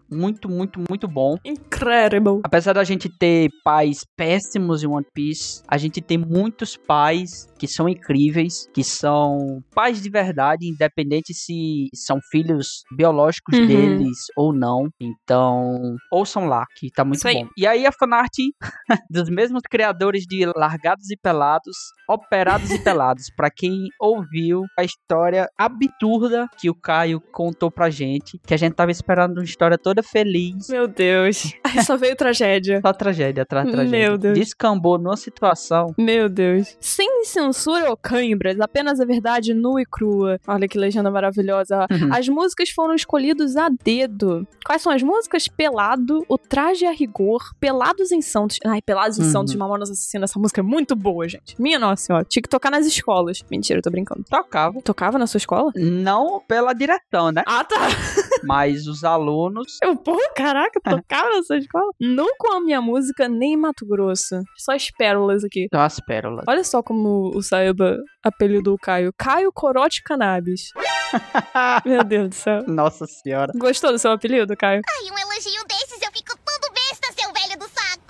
[0.10, 1.36] muito, muito, muito bom.
[1.44, 2.39] Incredible.
[2.44, 7.68] Apesar da gente ter pais péssimos em One Piece, a gente tem muitos pais que
[7.68, 13.67] são incríveis, que são pais de verdade, independente se são filhos biológicos Uhum.
[13.67, 14.89] deles ou não.
[14.99, 17.43] Então, ouçam lá, que tá muito Isso aí.
[17.43, 17.49] bom.
[17.58, 18.32] E aí a fanart
[19.10, 21.75] dos mesmos criadores de Largados e Pelados,
[22.08, 28.39] Operados e Pelados, pra quem ouviu a história absurda que o Caio contou pra gente,
[28.45, 31.53] que a gente tava esperando uma história toda feliz, Meu Deus.
[31.63, 32.82] Ai, só veio tragédia.
[32.82, 33.99] só tragédia atrás de tragédia.
[34.10, 34.38] Meu Deus.
[34.38, 35.93] Descambou numa situação.
[35.97, 36.75] Meu Deus.
[36.79, 40.39] Sem censura ou cãibras, apenas a verdade nua e crua.
[40.47, 41.86] Olha que legenda maravilhosa.
[41.91, 42.13] Uhum.
[42.13, 44.48] As músicas foram escolhidas a dedo.
[44.65, 45.48] Quais são as músicas?
[45.48, 48.58] Pelado, O Traje a Rigor, Pelados em Santos.
[48.65, 49.32] Ai, Pelados em Uhum.
[49.32, 50.26] Santos Mamonas Assassina.
[50.26, 51.56] Essa música é muito boa, gente.
[51.60, 52.26] Minha nossa senhora.
[52.26, 53.41] Tinha que tocar nas escolas.
[53.50, 54.24] Mentira, eu tô brincando.
[54.30, 54.82] Tocava.
[54.82, 55.72] Tocava na sua escola?
[55.76, 57.43] Não pela direção, né?
[57.48, 57.76] Ah, tá.
[58.43, 59.78] Mas os alunos.
[59.84, 61.91] Eu, pô, caraca, tocava na sua escola?
[62.00, 64.41] Não com a minha música, nem em Mato Grosso.
[64.58, 65.67] Só as pérolas aqui.
[65.74, 66.45] São as pérolas.
[66.48, 69.12] Olha só como o Saeba apelidou o Caio.
[69.17, 70.71] Caio Corote Cannabis.
[71.86, 72.63] Meu Deus do céu.
[72.67, 73.51] Nossa senhora.
[73.55, 74.82] Gostou do seu apelido, Caio?
[74.88, 75.79] Ai, um elogio desses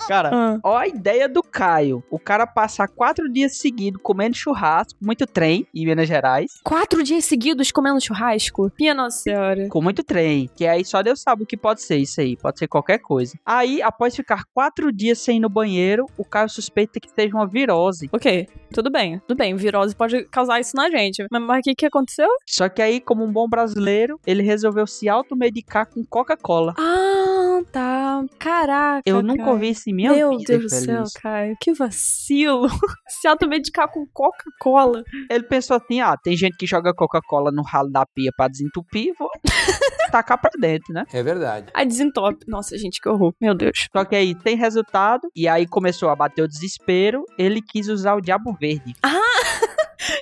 [0.10, 0.60] Cara, Ah.
[0.64, 2.04] ó a ideia do Caio.
[2.10, 6.60] O cara passar quatro dias seguidos comendo churrasco, muito trem em Minas Gerais.
[6.64, 8.72] Quatro dias seguidos comendo churrasco?
[8.80, 9.68] Minha nossa senhora.
[9.70, 10.50] Com muito trem.
[10.56, 12.36] Que aí só Deus sabe o que pode ser isso aí.
[12.36, 13.38] Pode ser qualquer coisa.
[13.46, 17.48] Aí, após ficar quatro dias sem ir no banheiro, o Caio suspeita que seja uma
[17.48, 18.10] virose.
[18.12, 19.56] Ok, tudo bem, tudo bem.
[19.56, 21.24] Virose pode causar isso na gente.
[21.32, 22.28] Mas, o que, que aconteceu?
[22.48, 26.74] Só que aí, como um bom brasileiro, ele resolveu se automedicar com Coca-Cola.
[26.80, 28.24] Ah, tá.
[28.38, 29.02] Caraca.
[29.06, 29.54] Eu nunca Caio.
[29.54, 31.04] ouvi isso em minha Meu vida, Deus do céu.
[31.22, 31.56] Caio.
[31.62, 32.68] Que vacilo.
[33.08, 35.04] se automedicar com Coca-Cola.
[35.30, 39.14] Ele pensou assim: ah, tem gente que joga Coca-Cola no ralo da pia pra desentupir,
[39.18, 39.30] vou
[40.12, 41.06] tacar pra dentro, né?
[41.14, 41.68] É verdade.
[41.74, 42.46] A desentope.
[42.48, 43.34] Nossa, gente, que horror.
[43.40, 43.88] Meu Deus.
[43.96, 47.24] Só que aí tem resultado, e aí começou a bater o desespero.
[47.38, 48.94] Ele quis usar o Diabo Verde.
[49.04, 49.29] Ah!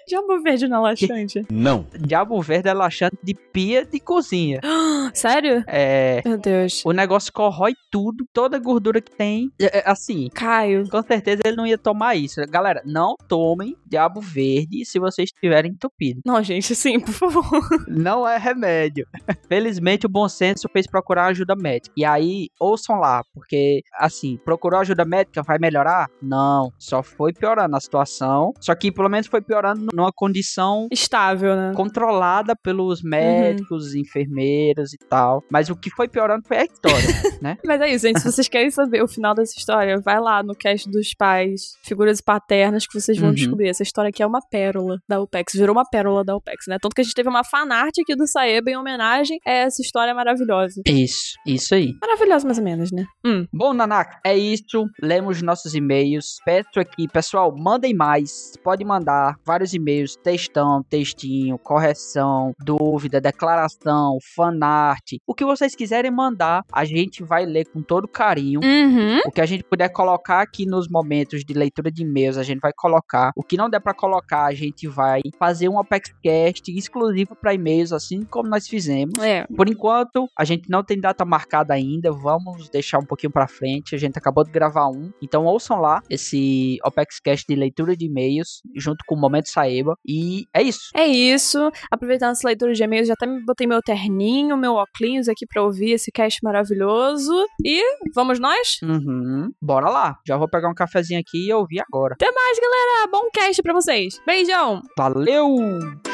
[0.08, 1.46] Diabo verde na laxante.
[1.52, 1.86] Não.
[2.00, 4.62] Diabo Verde é laxante de pia de cozinha.
[5.13, 5.63] Sério?
[5.67, 6.22] É.
[6.26, 6.82] Meu Deus.
[6.86, 9.52] O negócio corrói tudo, toda a gordura que tem.
[9.60, 10.88] É, é, Assim, Caio.
[10.89, 12.39] com certeza ele não ia tomar isso.
[12.50, 16.22] Galera, não tomem Diabo Verde se vocês estiverem entupidos.
[16.26, 17.43] Não, gente, sim, por favor.
[17.88, 19.08] Não é remédio.
[19.48, 21.93] Felizmente, o bom senso fez procurar ajuda médica.
[21.98, 26.08] E aí, ouçam lá, porque, assim, procurou ajuda médica, vai melhorar?
[26.22, 28.54] Não, só foi piorando a situação.
[28.60, 31.74] Só que, pelo menos, foi piorando numa condição Estável, né?
[31.76, 35.44] controlada pelos médicos, enfermeiros e tal.
[35.52, 36.98] Mas o que foi piorando foi a história,
[37.42, 37.58] né?
[37.66, 38.20] Mas é isso, gente.
[38.20, 42.22] Se vocês querem saber o final dessa história, vai lá no cast dos pais, figuras
[42.22, 43.36] paternas, que vocês vão Uhum.
[43.36, 43.68] descobrir.
[43.70, 45.54] Essa história aqui é uma pérola da OPEX.
[45.56, 46.78] Virou uma pérola da OPEX, né?
[46.82, 50.14] Tanto que a gente teve uma fanart aqui do Saeba em homenagem a essa história
[50.14, 50.82] maravilhosa.
[50.88, 51.92] Isso, isso aí.
[52.00, 53.06] Maravilhosa, mais ou menos, né?
[53.26, 53.46] Hum.
[53.52, 54.86] Bom, Nanaka, é isso.
[55.02, 56.38] Lemos nossos e-mails.
[56.46, 58.54] Peço aqui, pessoal, mandem mais.
[58.64, 59.87] Pode mandar vários e-mails,
[60.23, 65.17] textão, textinho, correção, dúvida, declaração, fanart.
[65.26, 68.60] O que vocês quiserem mandar, a gente vai ler com todo carinho.
[68.63, 69.19] Uhum.
[69.26, 72.60] O que a gente puder colocar aqui nos momentos de leitura de e-mails, a gente
[72.60, 73.32] vai colocar.
[73.36, 77.91] O que não der pra colocar, a gente vai fazer um ApexCast exclusivo para e-mails,
[77.91, 79.17] assim como nós fizemos.
[79.19, 79.45] É.
[79.56, 82.12] Por enquanto, a gente não tem data marcada ainda.
[82.12, 83.95] Vamos deixar um pouquinho pra frente.
[83.95, 85.12] A gente acabou de gravar um.
[85.21, 89.96] Então ouçam lá esse OpexCast de leitura de e-mails, junto com o Momento Saeba.
[90.06, 90.90] E é isso.
[90.96, 91.72] É isso.
[91.92, 95.92] Aproveitando essa leitura de e-mails, já até botei meu terninho, meu óculos aqui pra ouvir
[95.92, 97.34] esse cast maravilhoso.
[97.63, 97.82] E
[98.13, 98.80] vamos nós?
[98.84, 99.52] Uhum.
[99.62, 100.18] Bora lá.
[100.28, 102.16] Já vou pegar um cafezinho aqui e ouvir agora.
[102.16, 103.10] Até mais, galera.
[103.12, 104.20] Bom cast pra vocês.
[104.26, 104.82] Beijão.
[104.98, 105.58] Valeu!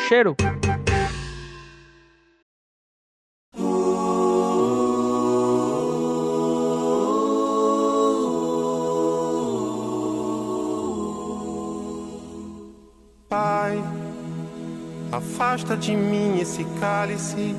[0.08, 0.36] Cheiro!
[13.34, 13.84] Pai,
[15.12, 17.56] afasta de mim esse cálice.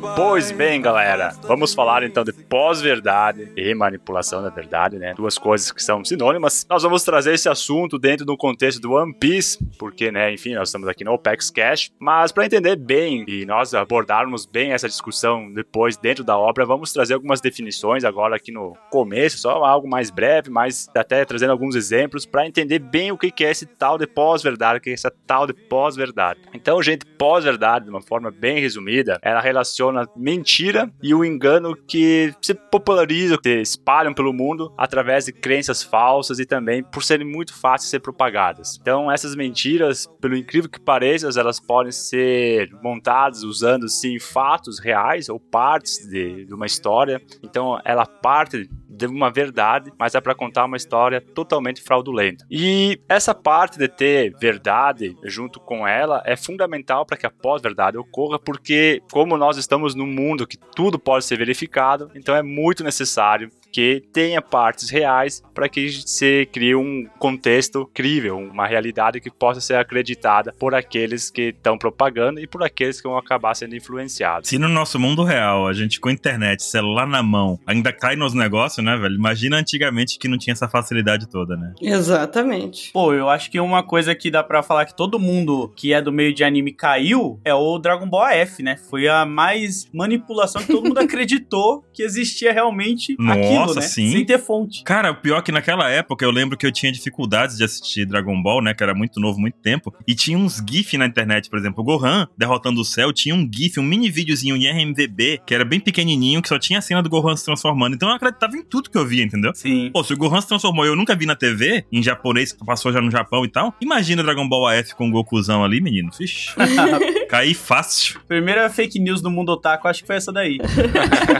[0.00, 5.12] Pois bem, galera, vamos falar então de pós-verdade e manipulação da verdade, né?
[5.14, 6.66] Duas coisas que são sinônimas.
[6.68, 10.68] Nós vamos trazer esse assunto dentro do contexto do One Piece, porque, né, enfim, nós
[10.68, 15.52] estamos aqui no OPEX Cash, mas para entender bem e nós abordarmos bem essa discussão
[15.52, 20.10] depois dentro da obra, vamos trazer algumas definições agora aqui no começo, só algo mais
[20.10, 24.06] breve, mas até trazendo alguns exemplos para entender bem o que é esse tal de
[24.06, 26.40] pós-verdade, o que é essa tal de pós-verdade.
[26.54, 32.34] Então, gente, pós-verdade, de uma forma bem resumida, ela relaciona mentira e o engano que
[32.42, 37.54] se popularizam, se espalham pelo mundo através de crenças falsas e também por serem muito
[37.54, 38.78] fáceis de ser propagadas.
[38.80, 45.28] Então, essas mentiras, pelo incrível que pareça, elas podem ser montadas usando sim fatos reais
[45.28, 47.22] ou partes de, de uma história.
[47.42, 52.44] Então, ela parte de uma verdade, mas é para contar uma história totalmente fraudulenta.
[52.50, 57.96] E essa parte de ter verdade junto com ela é fundamental para que a pós-verdade
[57.96, 62.82] ocorra, porque como nós estamos num mundo que tudo pode ser verificado, então é muito
[62.82, 69.30] necessário que tenha partes reais para que se crie um contexto crível, uma realidade que
[69.30, 73.76] possa ser acreditada por aqueles que estão propagando e por aqueles que vão acabar sendo
[73.76, 74.48] influenciados.
[74.48, 78.34] Se no nosso mundo real a gente com internet, celular na mão, ainda cai nos
[78.34, 79.14] negócios, né, velho?
[79.14, 81.74] Imagina antigamente que não tinha essa facilidade toda, né?
[81.80, 82.90] Exatamente.
[82.92, 86.00] Pô, eu acho que uma coisa que dá pra falar que todo mundo que é
[86.00, 88.76] do meio de anime caiu é o Dragon Ball AF, né?
[88.76, 93.86] Foi a mais manipulação que todo mundo acreditou que existia realmente aquilo, Nossa, né?
[93.86, 94.12] sim.
[94.12, 94.82] Sem ter fonte.
[94.84, 98.06] Cara, o pior é que naquela época eu lembro que eu tinha dificuldades de assistir
[98.06, 98.74] Dragon Ball, né?
[98.74, 99.94] Que era muito novo, muito tempo.
[100.06, 101.82] E tinha uns GIF na internet, por exemplo.
[101.82, 105.64] O Gohan derrotando o céu tinha um GIF, um mini videozinho em RMVB, que era
[105.64, 107.94] bem pequenininho, que só tinha a cena do Gohan se transformando.
[107.94, 109.52] Então eu acreditava em tudo que eu via, entendeu?
[109.54, 109.90] Sim.
[109.92, 112.92] Pô, se o Gohan se transformou eu nunca vi na TV, em japonês, que passou
[112.92, 116.10] já no Japão e tal, imagina Dragon Ball AF com o Gokuzão ali, menino.
[116.18, 116.50] Vixe.
[117.28, 118.20] Caí fácil.
[118.26, 120.58] Primeira fake news do mundo otaku, acho que foi essa daí.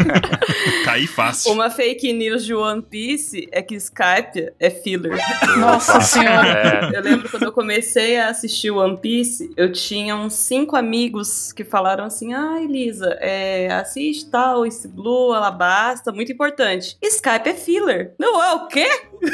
[0.84, 1.52] Caí fácil.
[1.52, 5.18] Uma fake fake news de One Piece é que Skype é filler.
[5.58, 6.90] Nossa senhora.
[6.92, 6.96] É.
[6.96, 11.64] Eu lembro quando eu comecei a assistir One Piece, eu tinha uns cinco amigos que
[11.64, 16.96] falaram assim: ai, Lisa, é, assiste tal, esse Blue, Alabasta, muito importante.
[17.02, 18.14] Skype é filler.
[18.18, 18.88] Não, é o quê?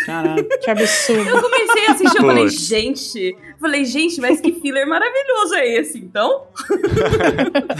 [0.04, 0.58] Caraca.
[0.58, 1.30] Que absurdo.
[1.30, 3.36] Eu comecei a assistir, eu falei, gente.
[3.60, 6.46] Falei, gente, mas que filler maravilhoso é esse, então?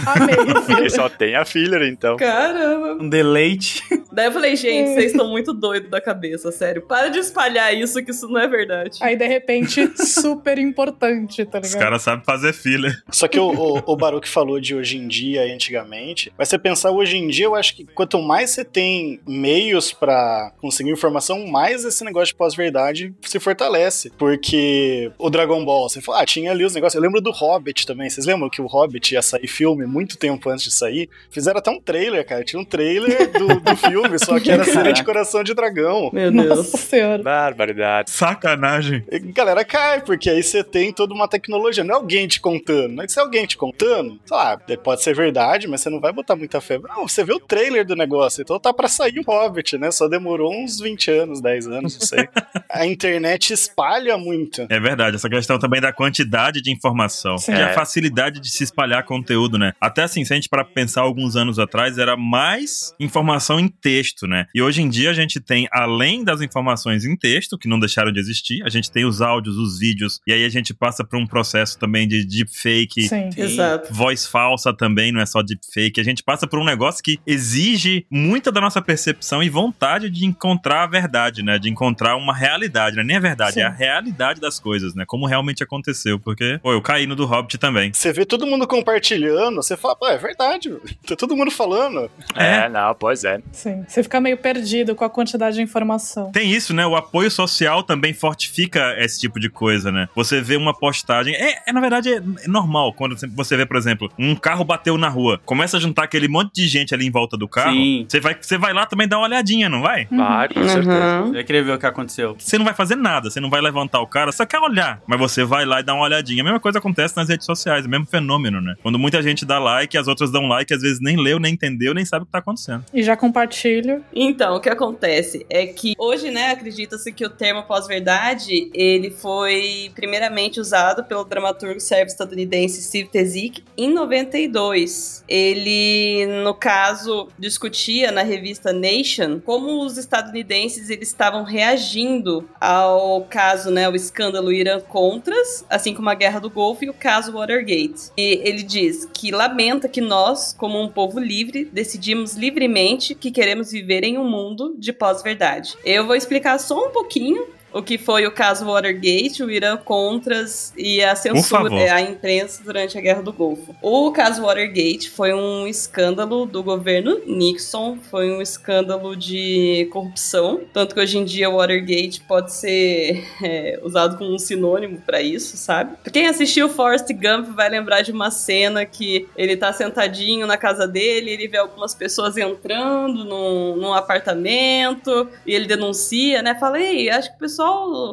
[0.05, 0.85] Amei.
[0.85, 2.17] E só tem a filler, então.
[2.17, 2.97] Caramba.
[3.01, 3.83] Um deleite.
[4.11, 6.81] Daí eu falei, gente, vocês estão muito doidos da cabeça, sério.
[6.81, 8.99] Para de espalhar isso, que isso não é verdade.
[9.01, 11.83] Aí, de repente, super importante, tá Os ligado?
[11.83, 12.95] caras sabem fazer filler.
[13.11, 16.31] Só que o, o, o Baruch falou de hoje em dia e antigamente.
[16.37, 20.51] Mas você pensar hoje em dia, eu acho que quanto mais você tem meios pra
[20.59, 24.11] conseguir informação, mais esse negócio de pós-verdade se fortalece.
[24.17, 26.95] Porque o Dragon Ball, você fala, ah, tinha ali os negócios.
[26.95, 28.09] Eu lembro do Hobbit também.
[28.09, 31.09] Vocês lembram que o Hobbit ia sair filme muito tempo antes de sair?
[31.29, 32.43] Fizeram até um trailer, cara.
[32.43, 34.63] Tinha um trailer do, do filme, só que era
[34.93, 36.09] de coração de dragão.
[36.13, 36.57] Meu Deus.
[36.57, 37.21] Nossa senhora.
[37.23, 38.09] Barbaridade.
[38.11, 39.03] Sacanagem.
[39.11, 41.83] E, Galera, cai, porque aí você tem toda uma tecnologia.
[41.83, 42.93] Não é alguém te contando.
[42.95, 45.89] Não é que se é alguém te contando, sei lá, pode ser verdade, mas você
[45.89, 46.79] não vai botar muita fé.
[46.79, 49.91] Não, você vê o trailer do negócio, então tá pra sair o Hobbit, né?
[49.91, 52.27] Só demorou uns 20 anos, 10 anos, não sei.
[52.69, 54.65] A internet espalha muito.
[54.69, 57.51] É verdade, essa questão também da quantidade de informação Sim.
[57.53, 57.73] e a É.
[57.73, 59.73] facilidade de se espalhar conteúdo, né?
[59.79, 64.27] Até assim, se a gente para pensar alguns anos atrás, era mais informação em texto,
[64.27, 64.45] né?
[64.53, 68.11] E hoje em dia a gente tem, além das informações em texto, que não deixaram
[68.11, 71.17] de existir, a gente tem os áudios, os vídeos, e aí a gente passa por
[71.17, 73.29] um processo também de deepfake, Sim.
[73.35, 73.93] Exato.
[73.93, 76.01] voz falsa também, não é só deepfake.
[76.01, 80.25] A gente passa por um negócio que exige muita da nossa percepção e vontade de
[80.25, 81.57] encontrar a verdade, né?
[81.57, 83.61] De encontrar uma realidade, não é nem a verdade, Sim.
[83.61, 85.05] é a realidade das coisas, né?
[85.07, 87.93] Como realmente aconteceu, porque, pô, eu caí no do Hobbit também.
[87.93, 90.75] Você vê todo mundo compartilhando, você fala, pô, é verdade,
[91.05, 92.11] tá todo mundo falando.
[92.35, 93.41] É, não, pois é.
[93.51, 93.85] Sim.
[93.87, 94.56] Você fica meio perdido
[94.95, 96.31] com a quantidade de informação.
[96.31, 96.85] Tem isso, né?
[96.85, 100.07] O apoio social também fortifica esse tipo de coisa, né?
[100.15, 101.33] Você vê uma postagem.
[101.35, 102.93] É, é, na verdade, é, normal.
[102.93, 106.53] Quando você- vê, por exemplo, um carro bateu na rua, começa a juntar aquele monte
[106.53, 107.71] de gente ali em volta do carro.
[107.73, 108.05] Sim.
[108.07, 110.05] Você vai, você vai lá também dar uma olhadinha, não vai?
[110.11, 111.21] Vai, com certeza.
[111.21, 111.27] Uhum.
[111.29, 112.35] Eu ia querer ver o que aconteceu.
[112.37, 115.01] Você não vai fazer nada, você não vai levantar o cara, só quer olhar.
[115.07, 116.41] Mas você vai lá e dá uma olhadinha.
[116.41, 118.75] A mesma coisa acontece nas redes sociais, o mesmo fenômeno, né?
[118.83, 121.93] Quando muita gente dá like, as outras dão like, às vezes nem leu, nem entendeu,
[121.93, 122.83] nem sabe o que tá acontecendo.
[122.93, 124.03] E já compartilho.
[124.13, 129.91] Então, o que acontece é que hoje, né, acredita-se que o termo pós-verdade, ele foi
[129.95, 135.23] primeiramente usado pelo dramaturgo sérvio estadunidense Steve Tezik em 92.
[135.27, 143.71] Ele, no caso, discutia na revista Nation como os estadunidenses eles estavam reagindo ao caso,
[143.71, 148.11] né, o escândalo Irã-Contras, assim como a Guerra do Golfo e o caso Watergate.
[148.17, 153.71] E ele diz que lamenta que nós, como um povo livre, decidimos livremente que queremos
[153.71, 155.77] viver em um mundo de pós-verdade.
[155.83, 160.73] Eu vou explicar só um pouquinho o que foi o caso Watergate, o Irã Contras
[160.75, 161.79] e a censura favor.
[161.79, 163.75] é, à imprensa durante a Guerra do Golfo.
[163.81, 170.95] O caso Watergate foi um escândalo do governo Nixon, foi um escândalo de corrupção, tanto
[170.95, 175.55] que hoje em dia o Watergate pode ser é, usado como um sinônimo pra isso,
[175.55, 175.95] sabe?
[176.11, 180.87] Quem assistiu Forrest Gump vai lembrar de uma cena que ele tá sentadinho na casa
[180.87, 186.55] dele, ele vê algumas pessoas entrando num, num apartamento e ele denuncia, né?
[186.55, 187.66] Fala, ei, acho que o pessoal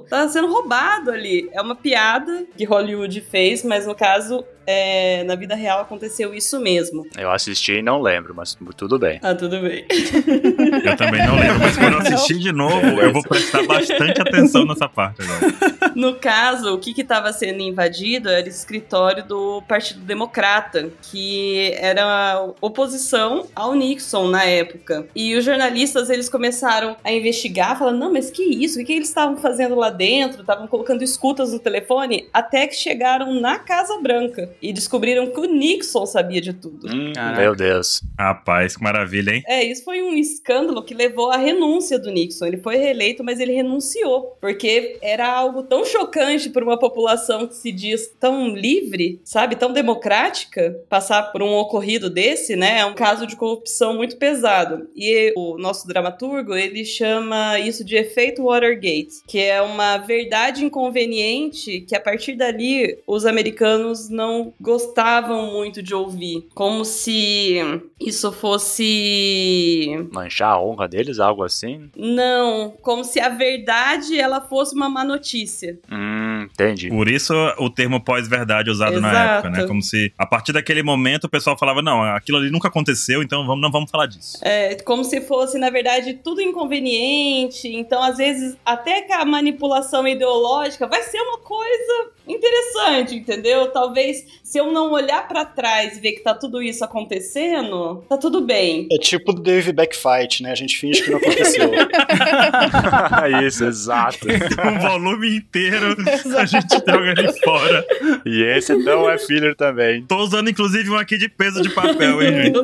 [0.08, 1.48] tá sendo roubado ali.
[1.52, 6.60] É uma piada que Hollywood fez, mas no caso, é, na vida real aconteceu isso
[6.60, 7.06] mesmo.
[7.16, 9.18] Eu assisti e não lembro, mas tudo bem.
[9.22, 9.84] Ah, tudo bem.
[10.84, 14.64] Eu também não lembro, mas quando eu assistir de novo, eu vou prestar bastante atenção
[14.66, 15.92] nessa parte agora.
[15.94, 22.46] No caso, o que estava sendo invadido era o escritório do Partido Democrata, que era
[22.60, 25.06] oposição ao Nixon na época.
[25.14, 28.80] E os jornalistas eles começaram a investigar, falando: não, mas que isso?
[28.80, 30.40] O que eles estavam fazendo lá dentro?
[30.40, 35.44] Estavam colocando escutas no telefone, até que chegaram na Casa Branca e descobriram que o
[35.44, 36.88] Nixon sabia de tudo.
[36.88, 38.02] Hum, meu Deus.
[38.18, 39.42] Rapaz, que maravilha, hein?
[39.46, 42.46] É, isso foi um escândalo que levou à renúncia do Nixon.
[42.46, 47.56] Ele foi reeleito, mas ele renunciou, porque era algo tão chocante para uma população que
[47.56, 52.78] se diz tão livre, sabe, tão democrática, passar por um ocorrido desse, né?
[52.80, 54.88] É um caso de corrupção muito pesado.
[54.94, 61.80] E o nosso dramaturgo, ele chama isso de efeito Watergate, que é uma verdade inconveniente
[61.80, 67.58] que a partir dali os americanos não gostavam muito de ouvir, como se
[68.00, 71.90] isso fosse Manchar a honra deles, algo assim?
[71.96, 75.78] não, como se a verdade ela fosse uma má notícia.
[75.90, 76.88] Hum, Entendi.
[76.88, 79.46] Por isso o termo pós-verdade usado na Exato.
[79.46, 79.66] época, né?
[79.66, 83.46] Como se a partir daquele momento o pessoal falava: não, aquilo ali nunca aconteceu, então
[83.46, 84.38] vamos, não vamos falar disso.
[84.42, 87.68] É, como se fosse, na verdade, tudo inconveniente.
[87.68, 93.70] Então, às vezes, até que a manipulação ideológica vai ser uma coisa interessante, entendeu?
[93.70, 98.16] Talvez se eu não olhar pra trás e ver que tá tudo isso acontecendo, tá
[98.16, 98.88] tudo bem.
[98.90, 100.52] É tipo o Dave Backfight, né?
[100.52, 101.70] A gente finge que não aconteceu.
[103.46, 104.26] Isso, exato.
[104.28, 105.96] um volume inteiro
[106.36, 107.84] a gente joga ali fora.
[108.24, 110.04] E esse não é filler também.
[110.06, 112.58] Tô usando inclusive um aqui de peso de papel, hein, gente?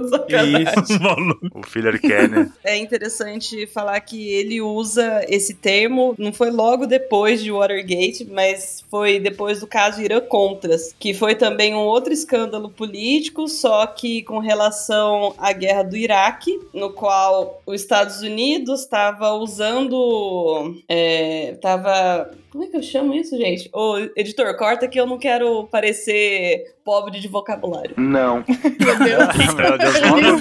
[0.63, 0.95] Isso.
[0.95, 1.51] Um volume.
[1.55, 2.49] O filler Kenner.
[2.65, 8.85] É interessante falar que ele usa esse termo, não foi logo depois de Watergate, mas
[8.91, 14.23] foi depois do caso Irã Contras, que foi também um outro escândalo político, só que
[14.23, 20.77] com relação à guerra do Iraque, no qual os Estados Unidos estava usando.
[20.89, 22.31] É, tava.
[22.51, 23.71] Como é que eu chamo isso, gente?
[23.73, 27.95] Ô, editor, corta que eu não quero parecer pobre de vocabulário.
[27.97, 28.45] Não.
[28.81, 29.37] Meu Deus.
[29.55, 30.41] Meu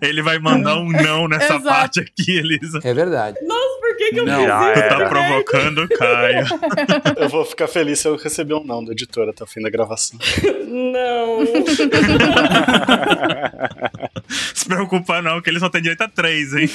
[0.00, 1.64] Ele vai mandar um não nessa Exato.
[1.64, 2.80] parte aqui, Elisa.
[2.82, 3.36] É verdade.
[3.42, 4.82] Nossa, por que, que eu Não, fiz isso?
[4.82, 6.46] Tu tá provocando o Caio.
[7.20, 9.68] Eu vou ficar feliz se eu receber um não do editor até o fim da
[9.68, 10.18] gravação.
[10.66, 11.44] Não.
[14.54, 16.68] Se preocupa não, que ele só tem direito a três, hein?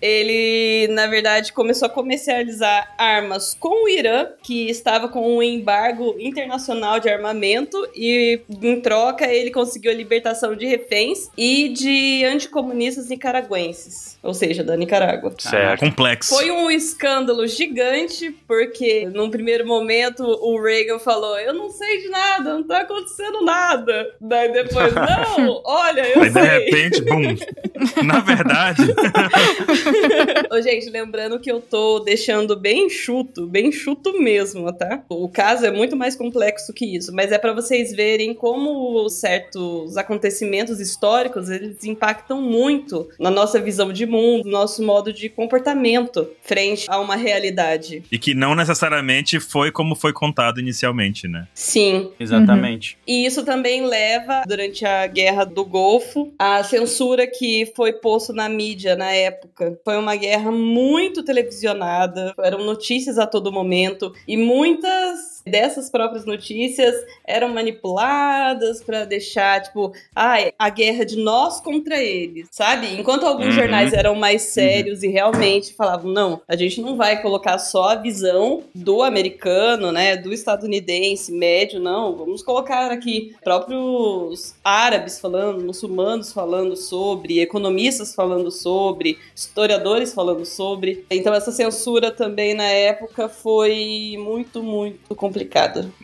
[0.00, 6.14] Ele, na verdade, começou a comercializar armas com o Irã, que estava com um embargo
[6.20, 13.08] internacional de armamento, e em troca ele conseguiu a libertação de reféns e de anticomunistas
[13.08, 15.34] nicaragüenses, ou seja, da Nicarágua.
[15.36, 15.80] Certo.
[15.80, 16.34] Complexo.
[16.34, 22.08] Foi um escândalo gigante, porque num primeiro momento o Reagan falou: Eu não sei de
[22.08, 24.14] nada, não tá acontecendo nada.
[24.20, 26.42] Daí depois, não, olha, eu Aí de sei.
[26.42, 27.34] repente, bum.
[28.04, 28.82] Na verdade,
[30.50, 35.02] Ô, gente, lembrando que eu tô deixando bem chuto, bem chuto mesmo, tá?
[35.08, 39.96] O caso é muito mais complexo que isso, mas é pra vocês verem como certos
[39.96, 46.28] acontecimentos históricos, eles impactam muito na nossa visão de mundo, no nosso modo de comportamento
[46.42, 48.02] frente a uma realidade.
[48.10, 51.46] e que não necessariamente foi como foi contado inicialmente, né?
[51.54, 52.98] Sim, Exatamente.
[53.06, 58.48] E isso também leva, durante a Guerra do Golfo, a censura que foi posto na
[58.48, 59.78] mídia na época.
[59.84, 66.94] Foi uma guerra muito televisionada, eram notícias a todo momento, e muitas dessas próprias notícias
[67.26, 72.94] eram manipuladas pra deixar, tipo, ai, a guerra de nós contra eles, sabe?
[72.98, 73.52] Enquanto alguns Uhum.
[73.52, 77.94] jornais eram mais sérios e realmente falavam, não, a gente não vai colocar só a
[77.94, 86.32] visão do americano, né, do estadunidense médio, não, vamos colocar aqui próprios árabes falando, muçulmanos
[86.32, 91.04] falando sobre, economistas falando sobre, historiadores falando sobre.
[91.10, 95.37] Então essa censura também na época foi muito, muito complicada.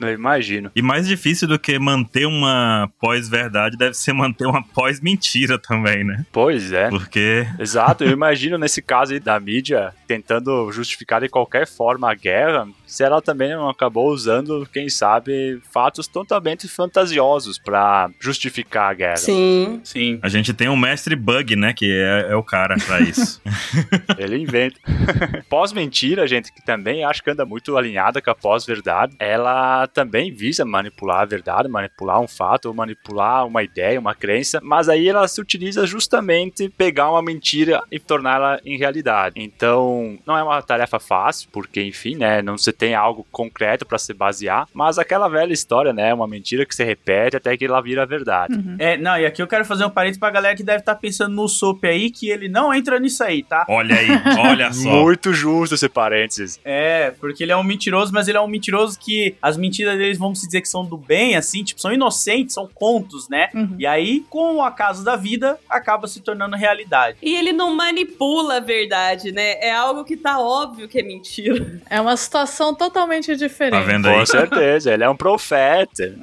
[0.01, 0.71] Eu imagino.
[0.75, 6.25] E mais difícil do que manter uma pós-verdade deve ser manter uma pós-mentira também, né?
[6.33, 6.89] Pois é.
[6.89, 12.15] Porque Exato, eu imagino nesse caso aí da mídia tentando justificar de qualquer forma a
[12.15, 18.95] guerra, se ela também não acabou usando, quem sabe, fatos totalmente fantasiosos pra justificar a
[18.95, 19.17] guerra.
[19.17, 19.81] Sim.
[19.83, 20.19] Sim.
[20.23, 21.73] a gente tem um mestre bug, né?
[21.73, 23.41] Que é, é o cara pra isso.
[24.19, 24.79] Ele inventa.
[25.49, 30.65] Pós-mentira, gente, que também acho que anda muito alinhada com a pós-verdade, ela também visa
[30.65, 35.27] manipular a verdade, manipular um fato, ou manipular uma ideia, uma crença, mas aí ela
[35.29, 39.35] se utiliza justamente pegar uma mentira e torná-la em realidade.
[39.37, 43.99] Então, não é uma tarefa fácil, porque, enfim, né, não se tem algo concreto para
[43.99, 47.81] se basear, mas aquela velha história, né, uma mentira que se repete até que ela
[47.81, 48.55] vira verdade.
[48.79, 51.35] É, não, e aqui eu quero fazer um parênteses pra galera que deve estar pensando
[51.35, 53.65] no Sop aí, que ele não entra nisso aí, tá?
[53.69, 54.09] Olha aí,
[54.39, 54.89] olha só.
[54.89, 56.61] Muito justo esse parênteses.
[56.65, 60.19] É, porque ele é um mentiroso, mas ele é um mentiroso que as mentiras deles
[60.19, 63.49] vamos dizer que são do bem, assim, tipo, são inocentes, são contos, né?
[63.55, 63.77] Uhum.
[63.79, 67.19] E aí, com o acaso da vida, acaba se tornando realidade.
[67.23, 69.55] E ele não manipula a verdade, né?
[69.61, 71.81] É algo que tá óbvio que é mentira.
[71.89, 73.73] É uma situação totalmente diferente.
[73.75, 74.19] Tá vendo aí?
[74.21, 76.15] Com certeza, ele é um profeta.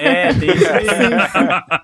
[0.00, 0.86] É, tem isso aí.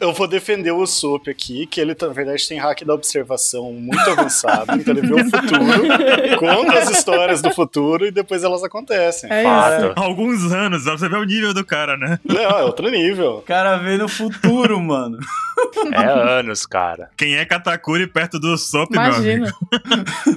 [0.00, 4.08] Eu vou defender o Sop aqui, que ele, na verdade, tem hack da observação muito
[4.08, 4.72] avançado.
[4.76, 9.30] Então ele vê o futuro, conta as histórias do futuro e depois elas acontecem.
[9.30, 9.92] É Fato.
[10.00, 12.18] alguns anos, você ver o nível do cara, né?
[12.24, 13.38] Não, é outro nível.
[13.38, 15.18] O cara vê no futuro, mano.
[15.92, 17.10] É anos, cara.
[17.16, 19.46] Quem é Katakuri perto do Sop, meu Imagina.
[19.46, 19.58] amigo?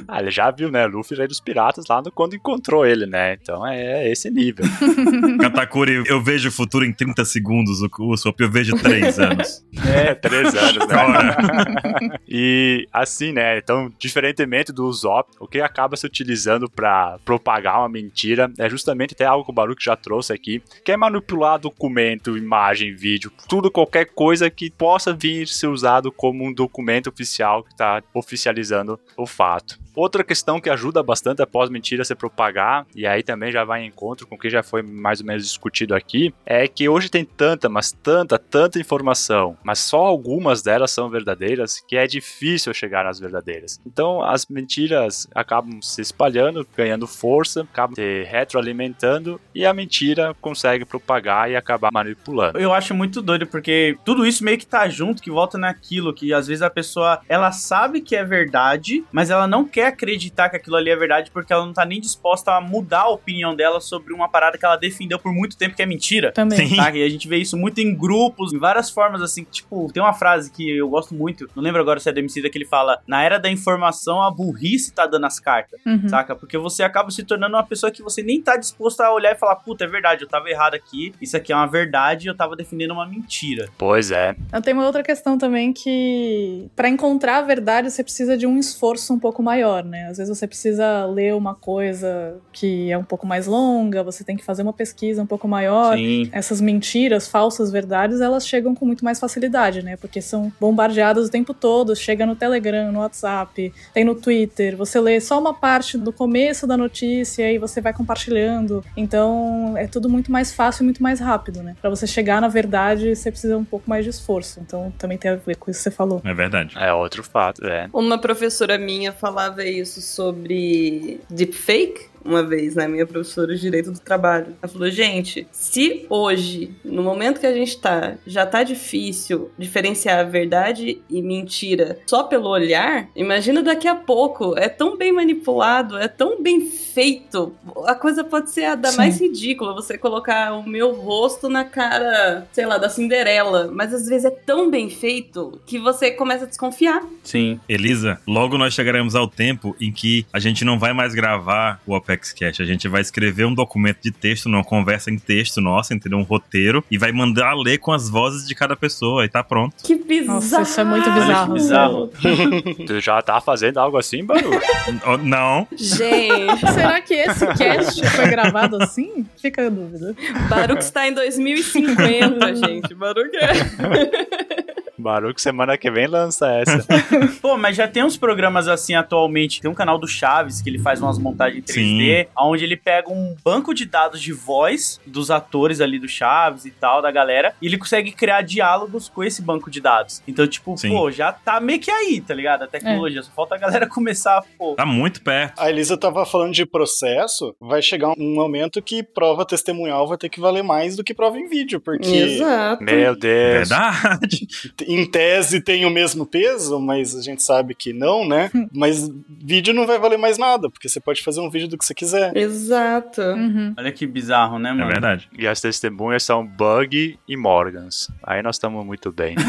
[0.07, 0.85] Ah, ele já viu, né?
[0.85, 3.37] Luffy rei dos piratas lá no, quando encontrou ele, né?
[3.41, 4.65] Então é esse nível.
[5.39, 9.63] Katakuri, eu vejo o futuro em 30 segundos, o, o eu vejo 3 anos.
[9.85, 12.17] É, três anos, né?
[12.27, 13.57] E assim, né?
[13.57, 19.13] Então, diferentemente do Usopp, o que acaba se utilizando pra propagar uma mentira é justamente
[19.13, 23.71] até algo que o Baruch já trouxe aqui, que é manipular documento, imagem, vídeo, tudo,
[23.71, 29.25] qualquer coisa que possa vir ser usado como um documento oficial que tá oficializando o
[29.25, 29.82] fato.
[29.95, 33.87] Outra questão que ajuda bastante após mentira se propagar, e aí também já vai em
[33.87, 37.23] encontro com o que já foi mais ou menos discutido aqui, é que hoje tem
[37.23, 43.03] tanta, mas tanta, tanta informação, mas só algumas delas são verdadeiras, que é difícil chegar
[43.03, 43.79] nas verdadeiras.
[43.85, 50.85] Então as mentiras acabam se espalhando, ganhando força, acabam se retroalimentando, e a mentira consegue
[50.85, 52.59] propagar e acabar manipulando.
[52.59, 56.33] Eu acho muito doido, porque tudo isso meio que tá junto, que volta naquilo, que
[56.33, 60.55] às vezes a pessoa, ela sabe que é verdade, mas ela não quer acreditar que
[60.55, 63.79] aquilo ali é verdade, porque ela não tá nem disposta a mudar a opinião dela
[63.81, 66.31] sobre uma parada que ela defendeu por muito tempo que é mentira.
[66.31, 66.67] Também.
[66.67, 66.75] Sim.
[66.77, 66.89] Tá?
[66.91, 70.13] E a gente vê isso muito em grupos, em várias formas, assim, tipo, tem uma
[70.13, 72.99] frase que eu gosto muito, não lembro agora se é do MC que ele fala,
[73.07, 76.07] na era da informação, a burrice tá dando as cartas, Uhum.
[76.09, 76.35] saca?
[76.35, 79.35] Porque você acaba se tornando uma pessoa que você nem tá disposto a olhar e
[79.37, 82.55] falar, puta, é verdade, eu tava errado aqui, isso aqui é uma verdade, eu tava
[82.55, 83.69] defendendo uma mentira.
[83.77, 84.35] Pois é.
[84.51, 88.57] Eu tenho uma outra questão também que para encontrar a verdade você precisa de um
[88.57, 90.07] esforço um pouco maior, né?
[90.07, 94.35] Às vezes você precisa ler uma coisa que é um pouco mais longa, você tem
[94.35, 95.97] que fazer uma pesquisa um pouco maior.
[95.97, 96.29] Sim.
[96.31, 99.97] Essas mentiras, falsas verdades, elas chegam com muito mais facilidade, né?
[99.97, 104.99] Porque são bombardeadas o tempo todo, chega no Telegram, no WhatsApp, tem no Twitter, você
[104.99, 108.83] lê só uma parte do começo da notícia e você vai compartilhando.
[108.95, 111.75] Então, é tudo muito mais fácil e muito mais rápido, né?
[111.81, 114.59] Pra você chegar na verdade, você precisa um pouco mais de esforço.
[114.59, 116.21] Então, também tem a ver com isso que você falou.
[116.23, 116.75] É verdade.
[116.77, 117.89] É outro fato, é.
[117.93, 122.87] Uma professora minha falava isso sobre deepfake uma vez, né?
[122.87, 124.55] Minha professora de Direito do Trabalho.
[124.61, 130.29] Ela falou, gente, se hoje, no momento que a gente tá, já tá difícil diferenciar
[130.29, 134.57] verdade e mentira só pelo olhar, imagina daqui a pouco.
[134.57, 137.53] É tão bem manipulado, é tão bem feito.
[137.85, 138.97] A coisa pode ser a da Sim.
[138.97, 143.69] mais ridícula, você colocar o meu rosto na cara, sei lá, da Cinderela.
[143.71, 147.03] Mas às vezes é tão bem feito que você começa a desconfiar.
[147.23, 147.59] Sim.
[147.67, 151.95] Elisa, logo nós chegaremos ao tempo em que a gente não vai mais gravar o
[151.95, 152.12] Apex
[152.61, 156.17] A gente vai escrever um documento de texto, uma conversa em texto nossa, entendeu?
[156.19, 159.75] Um roteiro, e vai mandar ler com as vozes de cada pessoa, e tá pronto.
[159.83, 160.33] Que bizarro.
[160.35, 161.53] Nossa, isso é muito que bizarro.
[161.53, 162.11] bizarro.
[162.87, 164.49] Tu já tá fazendo algo assim, Baru?
[165.05, 169.25] Oh, Não, Gente, Será que esse cast foi gravado assim?
[169.41, 170.15] Fica a dúvida.
[170.49, 172.93] Baruch está em 2050, gente.
[172.93, 174.62] Baruch é.
[175.03, 176.85] Baruch semana que vem lança essa.
[177.41, 179.61] Pô, mas já tem uns programas assim atualmente.
[179.61, 183.35] Tem um canal do Chaves que ele faz umas montagens 3D, onde ele pega um
[183.43, 187.67] banco de dados de voz dos atores ali do Chaves e tal, da galera, e
[187.67, 190.23] ele consegue criar diálogos com esse banco de dados.
[190.27, 190.89] Então, tipo, Sim.
[190.89, 192.63] pô, já tá meio que aí, tá ligado?
[192.63, 193.21] A tecnologia.
[193.21, 194.75] Só falta a galera começar, pô.
[194.75, 195.59] tá muito perto.
[195.59, 200.29] A Elisa tava falando de processo, vai chegar um momento que prova testemunhal vai ter
[200.29, 202.83] que valer mais do que prova em vídeo, porque Exato.
[202.83, 203.69] Meu Deus.
[203.69, 204.47] Verdade.
[204.93, 208.49] em tese tem o mesmo peso, mas a gente sabe que não, né?
[208.71, 211.85] Mas vídeo não vai valer mais nada, porque você pode fazer um vídeo do que
[211.85, 212.35] você quiser.
[212.35, 213.21] Exato.
[213.21, 213.73] Uhum.
[213.77, 214.87] Olha que bizarro, né, É mano?
[214.87, 215.29] verdade.
[215.37, 218.09] E as testemunhas são Bug e Morgans.
[218.23, 219.35] Aí nós estamos muito bem.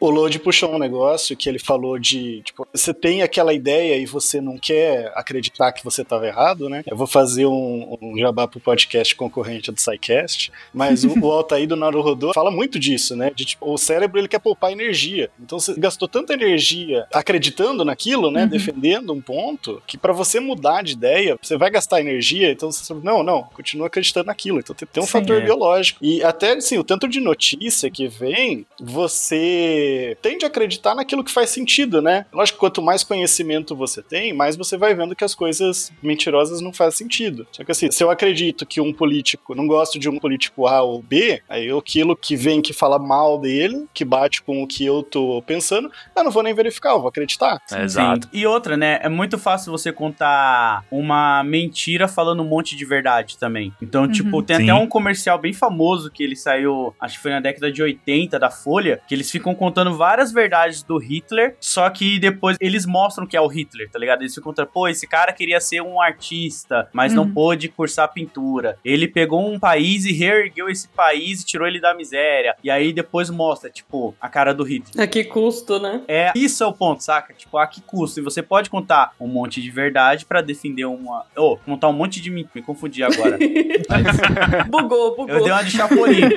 [0.00, 4.06] O Lodi puxou um negócio que ele falou de, tipo, você tem aquela ideia e
[4.06, 6.82] você não quer acreditar que você estava errado, né?
[6.86, 11.66] Eu vou fazer um, um jabá pro podcast concorrente do SciCast, mas o, o Altair
[11.66, 13.30] do Naruhodô fala muito disso, né?
[13.34, 15.30] De, tipo, o cérebro, ele quer poupar energia.
[15.40, 18.46] Então você gastou tanta energia acreditando naquilo, né?
[18.46, 22.84] Defendendo um ponto, que para você mudar de ideia, você vai gastar energia, então você
[22.84, 24.58] sabe, não, não, continua acreditando naquilo.
[24.58, 25.12] Então tem, tem um Sim.
[25.12, 25.44] fator É.
[25.44, 25.98] biológico.
[26.02, 28.66] E até, assim, o tanto de notícia que vem,
[29.10, 32.26] você tende a acreditar naquilo que faz sentido, né?
[32.32, 36.60] Lógico que quanto mais conhecimento você tem, mais você vai vendo que as coisas mentirosas
[36.60, 37.46] não fazem sentido.
[37.52, 40.82] Só que assim, se eu acredito que um político, não gosto de um político A
[40.82, 44.66] ou B, aí eu- aquilo que vem que fala mal dele, que bate com o
[44.66, 47.60] que eu tô pensando, eu não vou nem verificar, eu vou acreditar.
[47.72, 48.28] É, exato.
[48.32, 49.00] E outra, né?
[49.02, 53.72] É muito fácil você contar uma mentira falando um monte de verdade também.
[53.82, 54.62] Então, tipo, tem Sim.
[54.70, 58.38] até um comercial bem famoso que ele saiu, acho que foi na década de 80
[58.38, 63.26] da Folha, que eles ficam contando várias verdades do Hitler, só que depois eles mostram
[63.26, 64.22] que é o Hitler, tá ligado?
[64.22, 67.32] Eles ficam contando, pô, esse cara queria ser um artista, mas não Uhum.
[67.34, 68.78] pôde cursar pintura.
[68.84, 72.54] Ele pegou um país e reergueu esse país e tirou ele da miséria.
[72.62, 75.02] E aí depois mostra, tipo, a cara do Hitler.
[75.02, 76.02] A que custo, né?
[76.06, 77.32] É, isso é o ponto, saca?
[77.32, 78.20] Tipo, a que custo?
[78.20, 81.24] E você pode contar um monte de verdade pra defender uma.
[81.34, 82.46] Ou, contar um monte de mim.
[82.54, 83.38] Me confundi agora.
[84.68, 85.28] Bugou, bugou.
[85.30, 86.20] Eu dei uma de chapolim.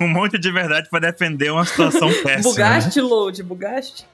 [0.00, 2.52] Um monte de verdade pra defender uma situação péssima.
[2.52, 4.06] Bugaste, load, bugaste?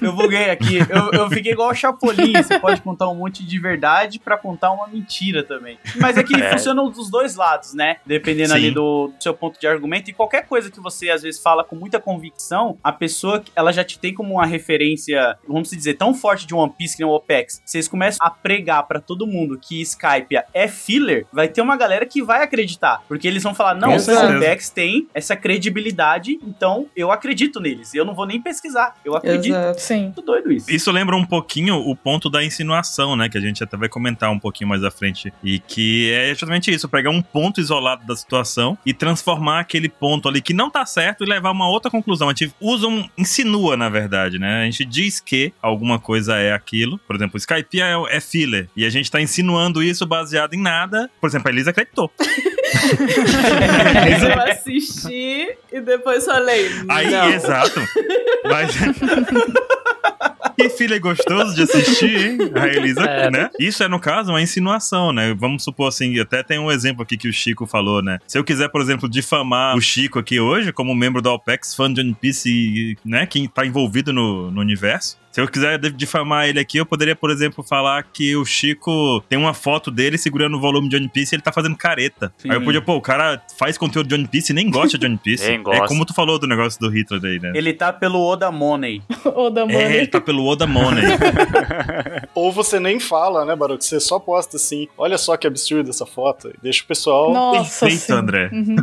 [0.00, 0.78] Eu buguei aqui.
[0.78, 2.32] Eu, eu fiquei igual o Chapolin.
[2.34, 5.78] Você pode contar um monte de verdade pra contar uma mentira também.
[6.00, 6.52] Mas é que É.
[6.52, 7.96] funciona dos dois lados, né?
[8.04, 8.54] Dependendo Sim.
[8.56, 10.10] ali do, do seu ponto de argumento.
[10.10, 13.84] E qualquer coisa que você às vezes fala com muita convicção, a pessoa ela já
[13.84, 17.14] te tem como uma referência, vamos dizer, tão forte de One Piece que nem o
[17.14, 17.62] OPEX.
[17.64, 22.04] Vocês começam a pregar pra todo mundo que Skype é filler, vai ter uma galera
[22.06, 23.02] que vai acreditar.
[23.08, 24.36] Porque eles vão falar: não, o.
[24.36, 27.94] OPEX tem essa credibilidade, então eu acredito neles.
[27.94, 28.94] Eu não vou nem pesquisar.
[29.04, 29.54] Eu acredito.
[29.54, 29.61] Exato.
[29.76, 30.04] Sim.
[30.04, 30.70] Muito doido isso.
[30.70, 33.28] Isso lembra um pouquinho o ponto da insinuação, né?
[33.28, 35.32] Que a gente até vai comentar um pouquinho mais à frente.
[35.42, 40.28] E que é justamente isso: pegar um ponto isolado da situação e transformar aquele ponto
[40.28, 42.28] ali que não tá certo e levar a uma outra conclusão.
[42.28, 43.08] A gente usa um.
[43.16, 44.62] insinua, na verdade, né?
[44.62, 46.98] A gente diz que alguma coisa é aquilo.
[47.06, 48.68] Por exemplo, Skype é, é filler.
[48.76, 51.10] E a gente tá insinuando isso baseado em nada.
[51.20, 52.10] Por exemplo, a Elisa acreditou.
[54.22, 56.68] eu assisti e depois falei.
[56.88, 57.30] Aí, não.
[57.30, 57.80] exato.
[58.44, 58.74] Mas.
[60.56, 62.38] Que filho é gostoso de assistir, hein?
[62.54, 63.30] A Elisa, É.
[63.30, 63.50] né?
[63.58, 65.34] Isso é, no caso, uma insinuação, né?
[65.36, 68.18] Vamos supor assim, até tem um exemplo aqui que o Chico falou, né?
[68.28, 71.92] Se eu quiser, por exemplo, difamar o Chico aqui hoje, como membro da OPEX, fã
[71.92, 73.26] de One Piece, né?
[73.26, 75.16] Quem tá envolvido no, no universo.
[75.32, 79.38] Se eu quiser difamar ele aqui, eu poderia, por exemplo, falar que o Chico tem
[79.38, 82.32] uma foto dele segurando o volume de One Piece e ele tá fazendo careta.
[82.36, 82.50] Sim.
[82.50, 85.06] Aí eu podia, pô, o cara faz conteúdo de One Piece e nem gosta de
[85.06, 85.48] One Piece.
[85.48, 85.84] Nem gosta.
[85.84, 87.52] É como tu falou do negócio do Hitler aí, né?
[87.54, 89.02] Ele tá pelo Oda Money.
[89.34, 89.96] O da É, Money.
[89.96, 91.02] ele tá pelo Oda Money.
[92.34, 93.82] Ou você nem fala, né, Baruch?
[93.84, 96.52] Você só posta assim, olha só que absurdo essa foto.
[96.62, 97.32] Deixa o pessoal.
[97.32, 98.12] Nossa, Perfeito, sim.
[98.12, 98.50] André.
[98.52, 98.76] Uhum.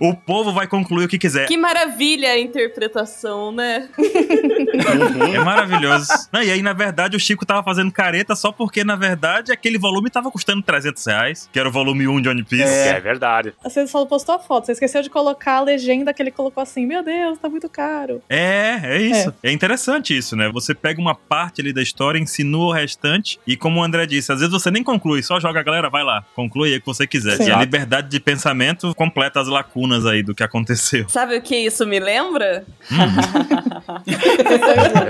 [0.00, 1.46] o povo vai concluir o que quiser.
[1.46, 3.88] Que maravilha a interpretação, né?
[3.98, 5.34] Uhum.
[5.34, 5.85] É maravilhoso.
[6.32, 9.78] Não, e aí, na verdade, o Chico tava fazendo careta só porque, na verdade, aquele
[9.78, 12.64] volume tava custando 300 reais, que era o volume 1 de One Piece.
[12.64, 13.54] É, verdade.
[13.62, 16.86] Você só postou a foto, você esqueceu de colocar a legenda que ele colocou assim:
[16.86, 18.22] Meu Deus, tá muito caro.
[18.28, 19.34] É, é isso.
[19.42, 19.50] É.
[19.52, 20.48] interessante isso, né?
[20.52, 24.32] Você pega uma parte ali da história, insinua o restante, e como o André disse,
[24.32, 26.86] às vezes você nem conclui, só joga a galera, vai lá, conclui aí o que
[26.86, 27.36] você quiser.
[27.36, 27.48] Sim.
[27.48, 31.08] E a liberdade de pensamento completa as lacunas aí do que aconteceu.
[31.08, 32.64] Sabe o que isso me lembra?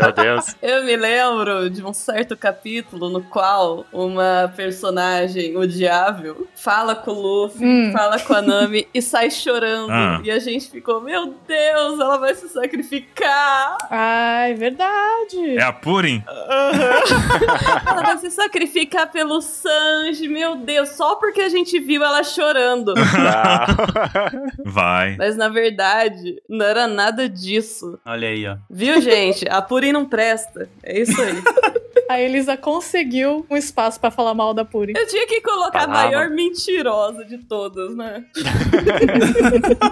[0.00, 0.56] Meu Deus.
[0.68, 7.20] Eu me lembro de um certo capítulo no qual uma personagem odiável fala com o
[7.22, 7.92] Luffy, Hum.
[7.92, 9.92] fala com a Nami e sai chorando.
[9.92, 10.20] Ah.
[10.24, 13.76] E a gente ficou, meu Deus, ela vai se sacrificar.
[13.88, 15.56] Ai, verdade.
[15.56, 16.24] É a Purim?
[17.86, 22.92] Ela vai se sacrificar pelo Sanji, meu Deus, só porque a gente viu ela chorando.
[24.64, 25.16] Vai.
[25.16, 27.98] Mas na verdade, não era nada disso.
[28.04, 28.56] Olha aí, ó.
[28.68, 29.46] Viu, gente?
[29.48, 30.55] A Puri não presta.
[30.82, 31.42] É isso aí.
[32.08, 34.92] A Elisa conseguiu um espaço pra falar mal da Puri.
[34.96, 36.04] Eu tinha que colocar a Falava.
[36.08, 38.24] maior mentirosa de todas, né?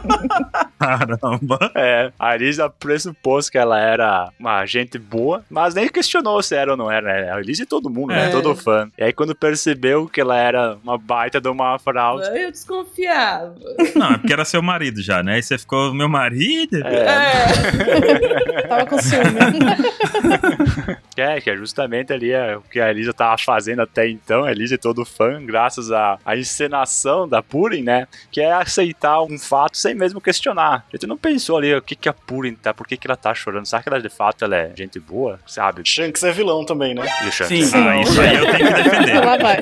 [0.79, 1.71] Caramba.
[1.75, 6.73] É, a Elisa pressupôs que ela era uma gente boa, mas nem questionou se era
[6.73, 7.13] ou não era.
[7.23, 7.33] né?
[7.33, 8.27] A Elisa e todo mundo, né?
[8.27, 8.31] É.
[8.31, 8.89] Todo fã.
[8.99, 13.55] E aí quando percebeu que ela era uma baita de uma fraude, Eu desconfiava.
[13.95, 15.35] Não, é porque era seu marido já, né?
[15.35, 16.77] Aí você ficou, meu marido?
[16.87, 18.63] É.
[18.69, 19.25] Tava com ciúme.
[21.17, 24.51] É, que é justamente ali é, o que a Elisa tava fazendo até então, a
[24.51, 28.07] Elisa e todo fã, graças à, à encenação da Purim, né?
[28.31, 30.85] Que é aceitar um fato sem mesmo questionar.
[30.89, 33.17] A gente não pensou ali o que, que a Purim tá, por que, que ela
[33.17, 33.67] tá chorando.
[33.67, 35.39] Será que ela de fato ela é gente boa?
[35.47, 35.83] Sabe?
[35.85, 37.07] Shanks é vilão também, né?
[37.25, 37.63] E o Shanks Sim.
[37.63, 37.89] é Sim.
[37.89, 39.25] Ah, isso aí eu tenho que defender.
[39.25, 39.59] Lá vai.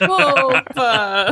[0.08, 1.26] Opa!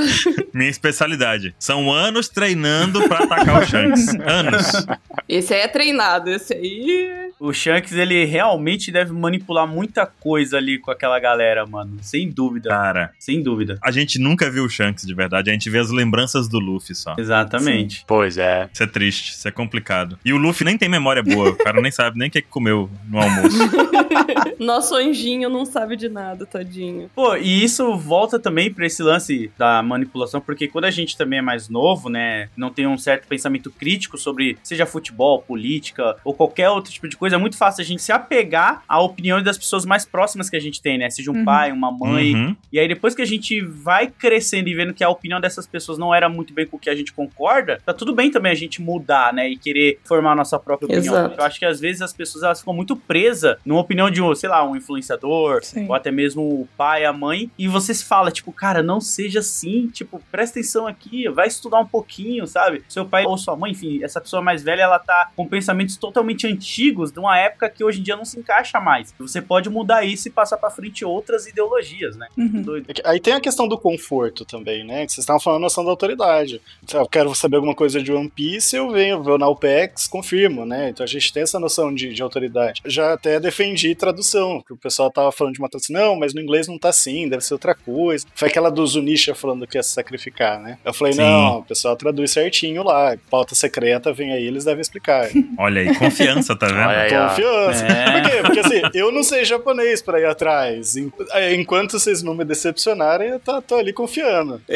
[0.52, 1.54] Minha especialidade.
[1.58, 4.08] São anos treinando pra atacar o Shanks.
[4.26, 4.86] Anos.
[5.28, 7.32] Esse aí é treinado, esse aí.
[7.38, 11.96] O Shanks, ele realmente deve manipular muita muita coisa ali com aquela galera, mano.
[12.00, 12.70] Sem dúvida.
[12.70, 13.78] Cara, Sem dúvida.
[13.82, 16.94] a gente nunca viu o Shanks de verdade, a gente vê as lembranças do Luffy
[16.94, 17.14] só.
[17.18, 18.04] Exatamente.
[18.06, 18.68] Pois é.
[18.72, 20.18] Isso é triste, isso é complicado.
[20.24, 22.48] E o Luffy nem tem memória boa, o cara nem sabe nem o que que
[22.48, 23.58] comeu no almoço.
[24.58, 27.10] Nosso anjinho não sabe de nada, tadinho.
[27.14, 31.38] Pô, e isso volta também pra esse lance da manipulação, porque quando a gente também
[31.40, 36.34] é mais novo, né, não tem um certo pensamento crítico sobre, seja futebol, política ou
[36.34, 39.58] qualquer outro tipo de coisa, é muito fácil a gente se apegar à opinião das
[39.58, 41.44] pessoas mais próximas que a gente tem, né, seja um Uhum.
[41.44, 42.56] pai, uma mãe, Uhum.
[42.72, 45.98] E aí, depois que a gente vai crescendo e vendo que a opinião dessas pessoas
[45.98, 48.54] não era muito bem com o que a gente concorda, tá tudo bem também a
[48.54, 49.48] gente mudar, né?
[49.48, 51.14] E querer formar a nossa própria opinião.
[51.14, 51.40] Exato.
[51.40, 54.34] Eu acho que às vezes as pessoas elas ficam muito presas numa opinião de, um,
[54.34, 55.86] sei lá, um influenciador, Sim.
[55.88, 59.38] ou até mesmo o pai, a mãe, e você se fala, tipo, cara, não seja
[59.40, 62.82] assim, tipo, presta atenção aqui, vai estudar um pouquinho, sabe?
[62.88, 66.46] Seu pai ou sua mãe, enfim, essa pessoa mais velha, ela tá com pensamentos totalmente
[66.46, 69.14] antigos de uma época que hoje em dia não se encaixa mais.
[69.18, 72.28] Você pode mudar isso e passar pra frente outras ideologias, né?
[72.36, 72.62] Uhum.
[72.62, 72.90] Doido.
[72.90, 75.06] É Aí tem a questão do conforto também, né?
[75.06, 76.60] Que vocês estavam falando a noção da autoridade.
[76.86, 80.64] Se eu quero saber alguma coisa de One Piece, eu venho, vou na UPEX, confirmo,
[80.64, 80.90] né?
[80.90, 82.82] Então a gente tem essa noção de, de autoridade.
[82.84, 86.40] Já até defendi tradução, que o pessoal tava falando de uma tradução, não, mas no
[86.40, 88.26] inglês não tá assim, deve ser outra coisa.
[88.34, 90.78] Foi aquela do Zunisha falando que ia se sacrificar, né?
[90.84, 91.20] Eu falei, Sim.
[91.20, 95.28] não, o pessoal traduz certinho lá, pauta secreta, vem aí, eles devem explicar.
[95.58, 96.78] Olha aí, confiança, tá vendo?
[96.78, 97.10] Olha aí.
[97.10, 97.86] Confiança.
[97.86, 98.12] É.
[98.12, 98.36] Por quê?
[98.42, 99.67] Porque assim, eu não sei japonês
[100.02, 100.96] pra ir atrás.
[100.96, 101.12] En-
[101.54, 104.60] Enquanto vocês não me decepcionarem, eu tô, tô ali confiando.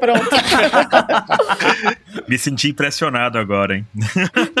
[0.00, 0.30] Pronto.
[2.28, 3.86] Me senti impressionado agora, hein?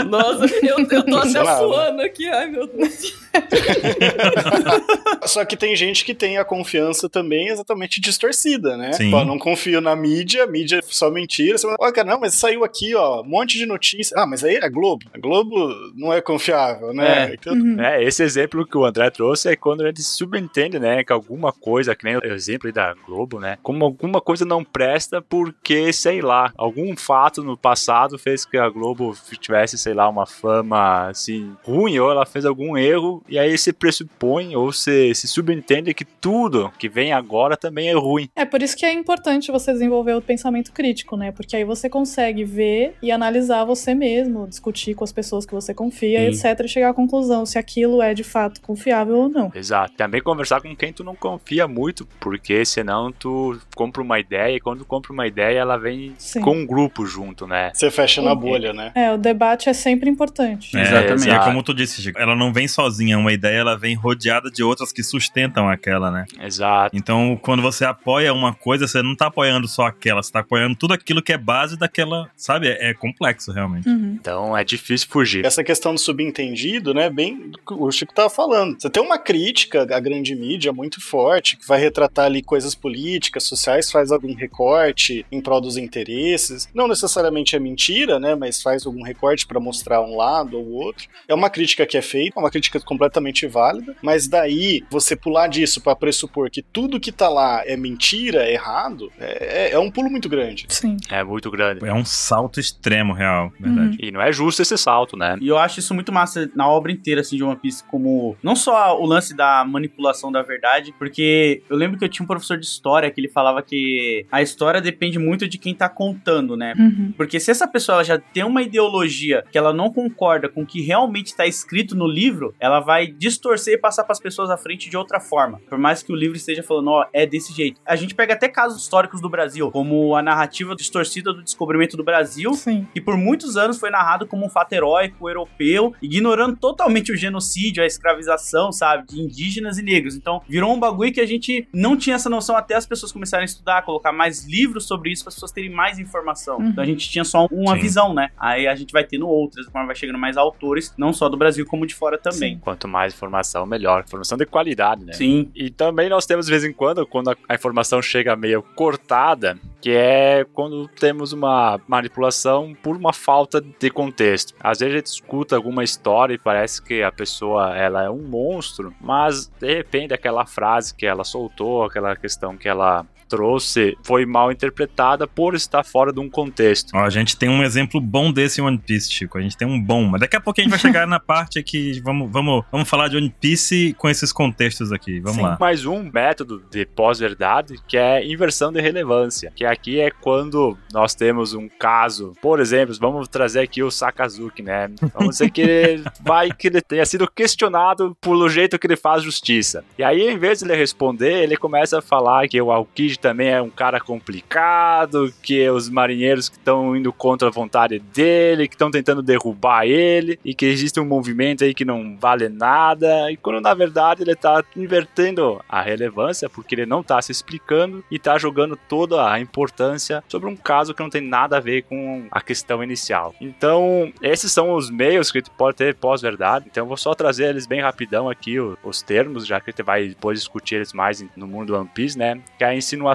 [0.08, 3.25] Nossa, eu, eu tô até suando aqui, ai meu Deus.
[5.26, 8.92] Só que tem gente que tem a confiança também exatamente distorcida, né?
[8.92, 9.10] Sim.
[9.10, 11.58] Pô, não confio na mídia, a mídia é só mentira.
[11.58, 14.16] Você fala, cara, não, mas saiu aqui, ó, um monte de notícia.
[14.18, 15.04] Ah, mas aí é Globo.
[15.12, 17.30] A Globo não é confiável, né?
[17.30, 17.34] É.
[17.34, 17.80] Então, Uhum.
[17.80, 21.52] É, esse exemplo que o André trouxe é quando a gente subentende, né, que alguma
[21.52, 25.92] coisa, que nem o exemplo aí da Globo, né, como alguma coisa não presta porque,
[25.92, 31.08] sei lá, algum fato no passado fez que a Globo tivesse, sei lá, uma fama,
[31.08, 35.94] assim, ruim, ou ela fez algum erro, e aí se pressupõe, ou se, se subentende
[35.94, 38.28] que tudo que vem agora também é ruim.
[38.34, 41.32] É por isso que é importante você desenvolver o pensamento crítico, né?
[41.32, 45.74] Porque aí você consegue ver e analisar você mesmo, discutir com as pessoas que você
[45.74, 46.48] confia, Sim.
[46.48, 49.50] etc, e chegar à conclusão se aquilo é de fato confiável ou não.
[49.54, 49.94] Exato.
[49.96, 54.60] Também conversar com quem tu não confia muito, porque senão tu compra uma ideia, e
[54.60, 56.40] quando tu compra uma ideia, ela vem Sim.
[56.40, 57.70] com um grupo junto, né?
[57.72, 58.92] você fecha na bolha, né?
[58.94, 60.76] É, o debate é sempre importante.
[60.76, 61.28] É, Exatamente.
[61.28, 64.50] E é como tu disse, Chico, ela não vem sozinha, uma ideia ela vem rodeada
[64.50, 66.26] de outras que sustentam aquela, né?
[66.40, 66.96] Exato.
[66.96, 70.76] Então, quando você apoia uma coisa, você não tá apoiando só aquela, você tá apoiando
[70.76, 72.68] tudo aquilo que é base daquela, sabe?
[72.68, 73.88] É, é complexo, realmente.
[73.88, 74.16] Uhum.
[74.20, 75.44] Então é difícil fugir.
[75.44, 78.80] Essa questão do subentendido, né, bem do que o Chico tava falando.
[78.80, 83.44] Você tem uma crítica à grande mídia muito forte, que vai retratar ali coisas políticas,
[83.44, 86.68] sociais, faz algum recorte em prol dos interesses.
[86.74, 91.06] Não necessariamente é mentira, né, mas faz algum recorte para mostrar um lado ou outro.
[91.28, 93.05] É uma crítica que é feita, uma crítica completamente
[93.48, 98.44] válida, mas daí você pular disso para pressupor que tudo que tá lá é mentira,
[98.44, 100.66] é errado, é, é um pulo muito grande.
[100.68, 100.96] Sim.
[101.10, 101.84] É muito grande.
[101.84, 103.98] É um salto extremo, real, verdade.
[104.00, 105.36] E não é justo esse salto, né?
[105.40, 108.36] E eu acho isso muito massa na obra inteira, assim, de One Piece, como...
[108.42, 112.26] Não só o lance da manipulação da verdade, porque eu lembro que eu tinha um
[112.26, 116.56] professor de história que ele falava que a história depende muito de quem tá contando,
[116.56, 116.74] né?
[116.78, 117.12] Uhum.
[117.16, 120.66] Porque se essa pessoa ela já tem uma ideologia que ela não concorda com o
[120.66, 124.56] que realmente está escrito no livro, ela vai distorcer e passar para as pessoas à
[124.56, 125.60] frente de outra forma.
[125.68, 127.80] Por mais que o livro esteja falando, ó, é desse jeito.
[127.84, 132.04] A gente pega até casos históricos do Brasil, como a narrativa distorcida do descobrimento do
[132.04, 132.86] Brasil, Sim.
[132.94, 137.82] que por muitos anos foi narrado como um fato heróico europeu, ignorando totalmente o genocídio,
[137.82, 140.14] a escravização, sabe, de indígenas e negros.
[140.14, 143.42] Então, virou um bagulho que a gente não tinha essa noção até as pessoas começarem
[143.42, 146.58] a estudar, colocar mais livros sobre isso para as pessoas terem mais informação.
[146.58, 146.68] Uhum.
[146.68, 147.80] Então a gente tinha só uma Sim.
[147.80, 148.30] visão, né?
[148.38, 151.86] Aí a gente vai tendo outras, vai chegando mais autores, não só do Brasil como
[151.86, 152.58] de fora também.
[152.76, 154.02] Quanto mais informação, melhor.
[154.06, 155.14] Informação de qualidade, né?
[155.14, 155.50] Sim.
[155.54, 159.90] E também nós temos de vez em quando, quando a- informação chega meio cortada, que
[159.92, 164.54] é quando temos uma manipulação por uma falta de contexto.
[164.60, 168.22] Às vezes a gente escuta alguma história e parece que a pessoa ela é um
[168.22, 174.24] monstro, mas de repente aquela frase que ela soltou, aquela questão que ela trouxe, foi
[174.24, 176.90] mal interpretada por estar fora de um contexto.
[176.94, 179.38] Ó, a gente tem um exemplo bom desse One Piece, Chico.
[179.38, 181.58] A gente tem um bom, mas daqui a pouco a gente vai chegar na parte
[181.58, 182.00] aqui.
[182.02, 185.20] Vamos, vamos, vamos falar de One Piece com esses contextos aqui.
[185.20, 185.42] Vamos Sim.
[185.42, 185.56] lá.
[185.60, 189.52] Mais um método de pós-verdade que é inversão de relevância.
[189.54, 194.62] Que aqui é quando nós temos um caso, por exemplo, vamos trazer aqui o Sakazuki,
[194.62, 194.90] né?
[195.14, 199.22] Vamos dizer que ele vai que ele tenha sido questionado pelo jeito que ele faz
[199.22, 199.84] justiça.
[199.98, 203.48] E aí, em vez de ele responder, ele começa a falar que o Aokiji também
[203.48, 208.74] é um cara complicado, que os marinheiros que estão indo contra a vontade dele, que
[208.74, 213.36] estão tentando derrubar ele, e que existe um movimento aí que não vale nada, e
[213.36, 218.18] quando na verdade ele tá invertendo a relevância, porque ele não tá se explicando e
[218.18, 222.26] tá jogando toda a importância sobre um caso que não tem nada a ver com
[222.30, 223.34] a questão inicial.
[223.40, 226.66] Então, esses são os meios que gente pode ter pós-verdade.
[226.70, 229.82] Então, eu vou só trazer eles bem rapidão aqui, os termos, já que a gente
[229.82, 232.40] vai depois discutir eles mais no mundo do One Piece, né?
[232.58, 233.05] Que é a insinuação,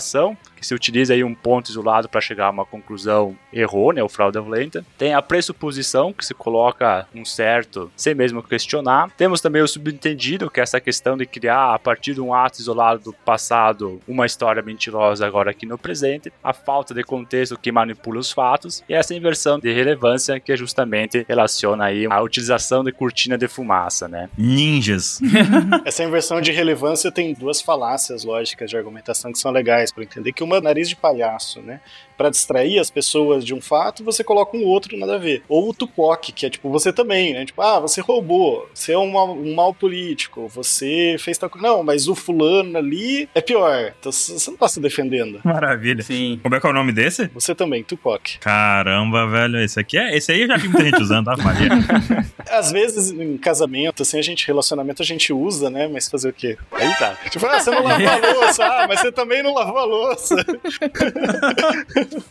[0.62, 4.86] que se utiliza aí um ponto isolado para chegar a uma conclusão errônea ou fraudulenta.
[4.96, 9.10] Tem a pressuposição, que se coloca um certo sem mesmo questionar.
[9.18, 12.60] Temos também o subentendido, que é essa questão de criar a partir de um ato
[12.60, 16.32] isolado do passado uma história mentirosa agora aqui no presente.
[16.44, 21.26] A falta de contexto que manipula os fatos e essa inversão de relevância que justamente
[21.28, 24.30] relaciona aí a utilização de cortina de fumaça, né?
[24.38, 25.20] Ninjas.
[25.86, 30.34] Essa inversão de relevância tem duas falácias lógicas de argumentação que são legais para entender
[30.34, 31.80] que uma é nariz de palhaço, né?
[32.18, 35.44] Para distrair as pessoas de um fato, você coloca um outro nada a ver.
[35.48, 37.46] Ou o tupoque, que é tipo você também, né?
[37.46, 41.66] Tipo, ah, você roubou, você é um mal, um mal político, você fez tal coisa.
[41.66, 43.94] Não, mas o fulano ali é pior.
[43.98, 45.40] Então você não tá se defendendo.
[45.44, 46.04] Maravilha.
[46.04, 46.40] Sim.
[46.44, 47.28] Como é que é o nome desse?
[47.34, 48.38] Você também, tupoque.
[48.40, 49.62] Caramba, velho.
[49.62, 50.16] Esse aqui é.
[50.16, 51.70] Esse aí eu já vi muita gente usando, tá, Maria?
[52.50, 55.88] Às vezes, em casamento, assim, a gente, relacionamento a gente usa, né?
[55.88, 56.58] Mas fazer o quê?
[56.78, 57.18] Eita!
[57.30, 60.36] Tipo, ah, você não lavou a louça, ah, mas você também não lavou a louça.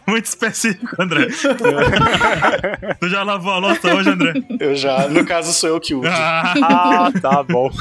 [0.07, 1.28] Muito específico, André.
[3.01, 4.34] tu já lavou a louça hoje, André?
[4.59, 6.09] Eu já, no caso, sou eu que uso.
[6.09, 7.70] Ah, tá bom.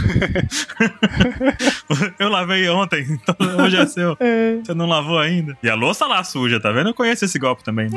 [2.20, 4.16] Eu lavei ontem, então hoje é seu.
[4.64, 5.58] Você não lavou ainda.
[5.62, 6.90] E a louça lá suja, tá vendo?
[6.90, 7.90] Eu conheço esse golpe também.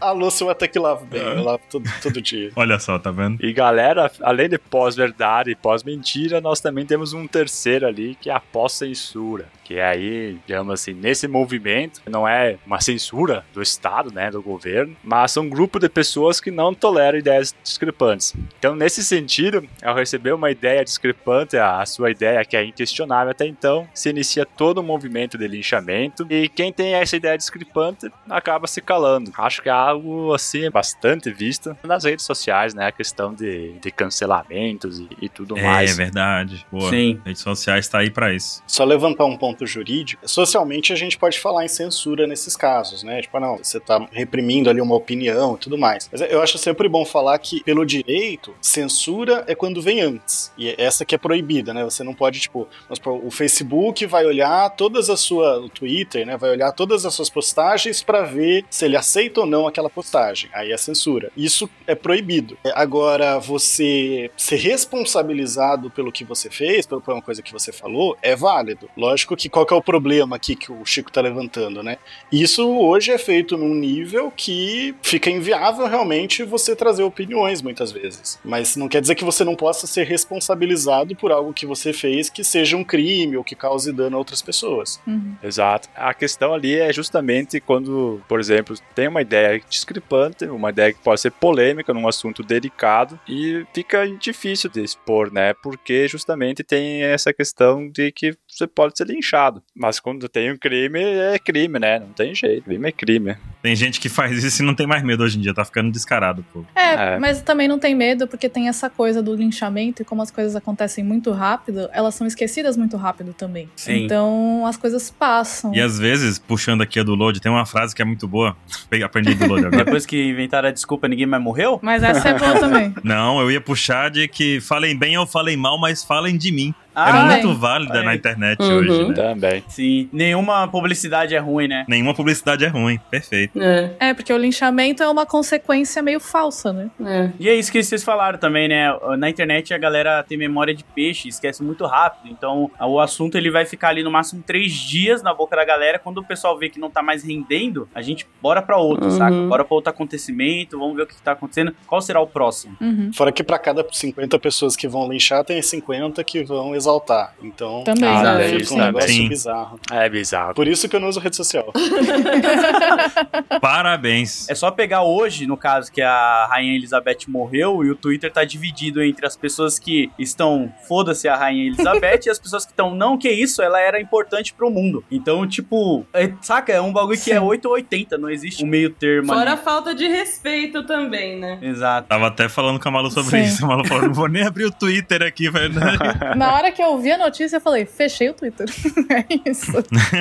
[0.00, 2.50] A louça eu até que lavo bem, eu lavo todo, todo dia.
[2.56, 3.44] Olha só, tá vendo?
[3.44, 8.34] E galera, além de pós-verdade e pós-mentira, nós também temos um terceiro ali, que é
[8.34, 9.46] a pós-censura.
[9.66, 14.40] Que é aí, digamos assim, nesse movimento, não é uma censura do Estado, né, do
[14.40, 18.32] governo, mas são um grupo de pessoas que não toleram ideias discrepantes.
[18.58, 23.44] Então, nesse sentido, ao receber uma ideia discrepante, a sua ideia que é inquestionável até
[23.44, 28.68] então, se inicia todo um movimento de linchamento e quem tem essa ideia discrepante acaba
[28.68, 29.32] se calando.
[29.36, 32.86] Acho que é algo assim bastante visto nas redes sociais, né?
[32.86, 35.96] A questão de, de cancelamentos e, e tudo É, mais.
[35.96, 36.64] verdade.
[36.70, 36.88] Boa.
[36.90, 37.20] Sim.
[37.24, 38.62] Redes sociais tá aí pra isso.
[38.66, 40.28] Só levantar um ponto jurídico.
[40.28, 43.22] Socialmente, a gente pode falar em censura nesses casos, né?
[43.22, 46.08] Tipo, ah, não, você tá reprimindo ali uma opinião e tudo mais.
[46.10, 50.52] Mas eu acho sempre bom falar que, pelo direito, censura é quando vem antes.
[50.58, 51.84] E é essa que é proibida, né?
[51.84, 55.64] Você não pode, tipo, vamos supor, o Facebook vai olhar todas as suas.
[55.64, 56.36] O Twitter, né?
[56.36, 60.50] Vai olhar todas as suas postagens pra ver se ele aceita ou não aquela postagem.
[60.52, 61.30] Aí é censura.
[61.36, 62.58] Isso é proibido.
[62.64, 68.16] É, Agora, você ser responsabilizado pelo que você fez, por uma coisa que você falou,
[68.22, 68.88] é válido.
[68.96, 71.98] Lógico que qual que é o problema aqui que o Chico tá levantando, né?
[72.30, 78.38] Isso hoje é feito num nível que fica inviável realmente você trazer opiniões muitas vezes.
[78.44, 82.28] Mas não quer dizer que você não possa ser responsabilizado por algo que você fez
[82.28, 85.00] que seja um crime ou que cause dano a outras pessoas.
[85.42, 85.88] Exato.
[85.94, 91.00] A questão ali é justamente quando, por exemplo, tem uma ideia discrepante, uma ideia que
[91.00, 95.54] pode ser polêmica num assunto delicado e fica difícil de expor, né?
[95.54, 99.62] Porque justamente tem essa questão de que você pode ser linchado.
[99.74, 101.98] Mas quando tem um crime, é crime, né?
[101.98, 102.64] Não tem jeito.
[102.64, 103.36] Crime é crime.
[103.62, 105.90] Tem gente que faz isso e não tem mais medo hoje em dia, tá ficando
[105.90, 106.64] descarado, pô.
[106.74, 107.18] É, É.
[107.18, 110.56] mas também não tem medo, porque tem essa coisa do linchamento e como as coisas
[110.56, 113.68] acontecem muito rápido, elas são esquecidas muito rápido também.
[113.76, 114.04] Sim.
[114.04, 115.74] Então as coisas passam.
[115.74, 118.56] E às vezes, puxando aqui a do Load, tem uma frase que é muito boa.
[119.04, 119.84] Aprendi do Load agora.
[119.84, 121.78] Depois que inventaram a desculpa, ninguém mais morreu?
[121.82, 122.94] Mas essa é boa também.
[123.02, 126.74] Não, eu ia puxar de que falem bem ou falem mal, mas falem de mim.
[126.96, 128.04] Ah, é muito válida Aí.
[128.04, 128.76] na internet Uhum.
[128.76, 129.14] hoje, né?
[129.14, 129.64] Também.
[129.68, 130.08] Sim.
[130.12, 131.84] Nenhuma publicidade é ruim, né?
[131.86, 132.98] Nenhuma publicidade é ruim.
[133.10, 133.60] Perfeito.
[133.60, 136.90] É, É, porque o linchamento é uma consequência meio falsa, né?
[137.04, 137.30] é.
[137.38, 138.86] E é isso que vocês falaram também, né?
[139.18, 142.32] Na internet a galera tem memória de peixe, esquece muito rápido.
[142.32, 145.98] Então o assunto ele vai ficar ali no máximo três dias na boca da galera.
[145.98, 149.10] Quando o pessoal vê que não tá mais rendendo, a gente bora pra outro, Uhum.
[149.18, 149.36] saca?
[149.48, 151.74] Bora pra outro acontecimento, vamos ver o que, que tá acontecendo.
[151.86, 152.76] Qual será o próximo?
[152.80, 153.10] Uhum.
[153.12, 157.34] Fora que pra cada 50 pessoas que vão linchar, tem 50 que vão exaltar.
[157.42, 158.48] Então, Também, Ah, né?
[158.58, 159.28] fica um negócio Sim.
[159.28, 159.80] bizarro.
[159.90, 160.54] É bizarro.
[160.54, 161.72] Por isso que eu não uso rede social.
[163.60, 164.48] Parabéns.
[164.48, 168.44] É só pegar hoje, no caso, que a Rainha Elizabeth morreu e o Twitter tá
[168.44, 172.94] dividido entre as pessoas que estão foda-se a Rainha Elizabeth e as pessoas que estão,
[172.94, 175.04] não, que isso, ela era importante pro mundo.
[175.10, 176.72] Então, tipo, é- saca?
[176.72, 177.40] É um bagulho que é Sim.
[177.44, 179.62] 8 ou 80, não existe um meio termo Fora a ali.
[179.62, 181.58] falta de respeito também, né?
[181.62, 182.08] Exato.
[182.08, 183.42] Tava até falando com a Malu sobre Sim.
[183.44, 183.64] isso.
[183.64, 185.74] A Malu falou, não vou nem abrir o Twitter aqui, velho.
[186.36, 188.66] Na hora que eu vi a notícia, eu falei, fechei o Twitter.
[189.10, 189.72] é isso.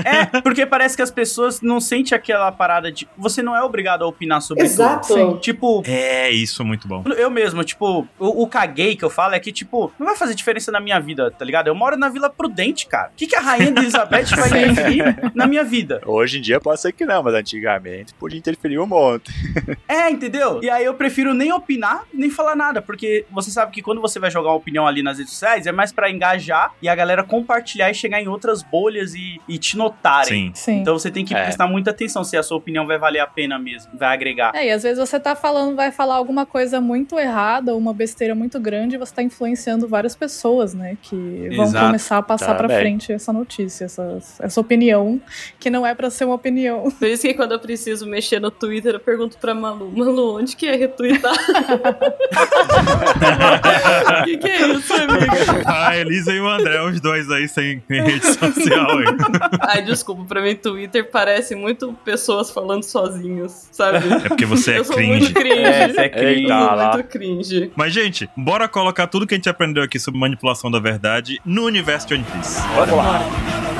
[0.05, 3.07] É, porque parece que as pessoas não sentem aquela parada de.
[3.17, 5.07] Você não é obrigado a opinar sobre Exato.
[5.07, 5.33] tudo.
[5.33, 5.39] Sim.
[5.39, 7.03] Tipo, É, isso, muito bom.
[7.17, 10.35] Eu mesmo, tipo, o, o caguei que eu falo é que, tipo, não vai fazer
[10.35, 11.67] diferença na minha vida, tá ligado?
[11.67, 13.09] Eu moro na Vila Prudente, cara.
[13.09, 16.01] O que, que a Rainha de Elizabeth vai interferir na minha vida?
[16.05, 19.31] Hoje em dia pode ser que não, mas antigamente podia interferir um monte.
[19.87, 20.59] É, entendeu?
[20.63, 24.19] E aí eu prefiro nem opinar, nem falar nada, porque você sabe que quando você
[24.19, 26.44] vai jogar uma opinião ali nas redes sociais, é mais pra engajar
[26.81, 30.51] e a galera compartilhar e chegar em outras bolhas e, e te notarem.
[30.53, 30.53] Sim.
[30.53, 30.79] Sim.
[30.81, 31.43] Então você tem que É.
[31.43, 34.51] prestar muita atenção se a sua opinião vai valer a pena mesmo, vai agregar.
[34.55, 37.93] É, e às vezes você tá falando, vai falar alguma coisa muito errada, ou uma
[37.93, 40.97] besteira muito grande, e você tá influenciando várias pessoas, né?
[41.01, 41.85] Que vão Exato.
[41.85, 42.79] começar a passar pra Também.
[42.81, 45.19] frente essa notícia, essa, essa opinião,
[45.59, 46.89] que não é pra ser uma opinião.
[46.99, 50.55] Por isso que quando eu preciso mexer no Twitter, eu pergunto pra Malu, Malu, onde
[50.55, 51.35] que é retweetar?
[54.21, 55.27] O que, que é isso, amiga?
[55.65, 59.05] A Elisa e o André, os dois aí sem rede social aí.
[59.61, 63.97] Ai, desculpa, pra mim Twitter parece muito pessoas falando sozinhos, sabe?
[63.97, 65.09] É porque você é eu sou cringe.
[65.11, 65.59] muito cringe.
[65.59, 66.43] É, você é cringe.
[66.43, 66.93] Eu sou lá.
[66.93, 67.71] muito cringe.
[67.75, 71.63] Mas, gente, bora colocar tudo que a gente aprendeu aqui sobre manipulação da verdade no
[71.63, 72.61] universo de One Piece.
[72.75, 73.74] Vamos lá.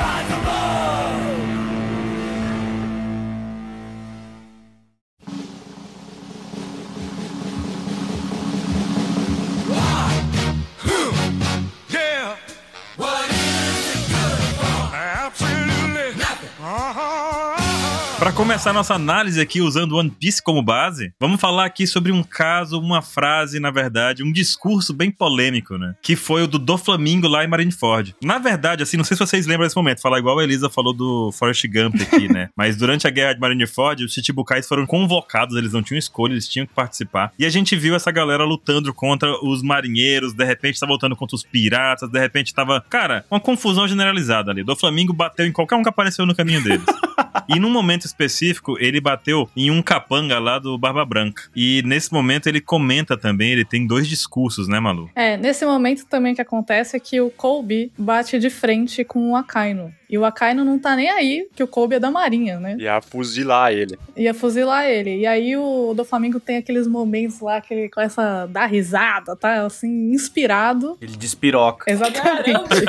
[18.36, 22.78] Começar nossa análise aqui usando One Piece como base, vamos falar aqui sobre um caso,
[22.78, 25.94] uma frase, na verdade, um discurso bem polêmico, né?
[26.02, 28.14] Que foi o do Doflamingo lá em Marineford.
[28.22, 30.92] Na verdade, assim, não sei se vocês lembram desse momento, falar igual a Elisa falou
[30.92, 32.50] do Forrest Gump aqui, né?
[32.54, 36.46] Mas durante a guerra de Marineford, os Chichibukais foram convocados, eles não tinham escolha, eles
[36.46, 37.32] tinham que participar.
[37.38, 41.34] E a gente viu essa galera lutando contra os marinheiros, de repente tava lutando contra
[41.34, 44.62] os piratas, de repente tava, cara, uma confusão generalizada ali.
[44.62, 46.84] Doflamingo bateu em qualquer um que apareceu no caminho deles.
[47.48, 51.44] E num momento específico, ele bateu em um capanga lá do Barba Branca.
[51.54, 55.10] E nesse momento ele comenta também, ele tem dois discursos, né, Malu?
[55.14, 59.32] É, nesse momento também o que acontece é que o Colby bate de frente com
[59.32, 59.92] o Akainu.
[60.08, 62.76] E o Akainu não tá nem aí, que o Colby é da marinha, né?
[62.78, 63.98] Ia fuzilar ele.
[64.16, 65.18] Ia fuzilar ele.
[65.18, 69.34] E aí o do Flamengo tem aqueles momentos lá que ele começa a dar risada,
[69.34, 69.66] tá?
[69.66, 70.96] Assim, inspirado.
[71.02, 71.90] Ele despiroca.
[71.90, 72.84] Exatamente.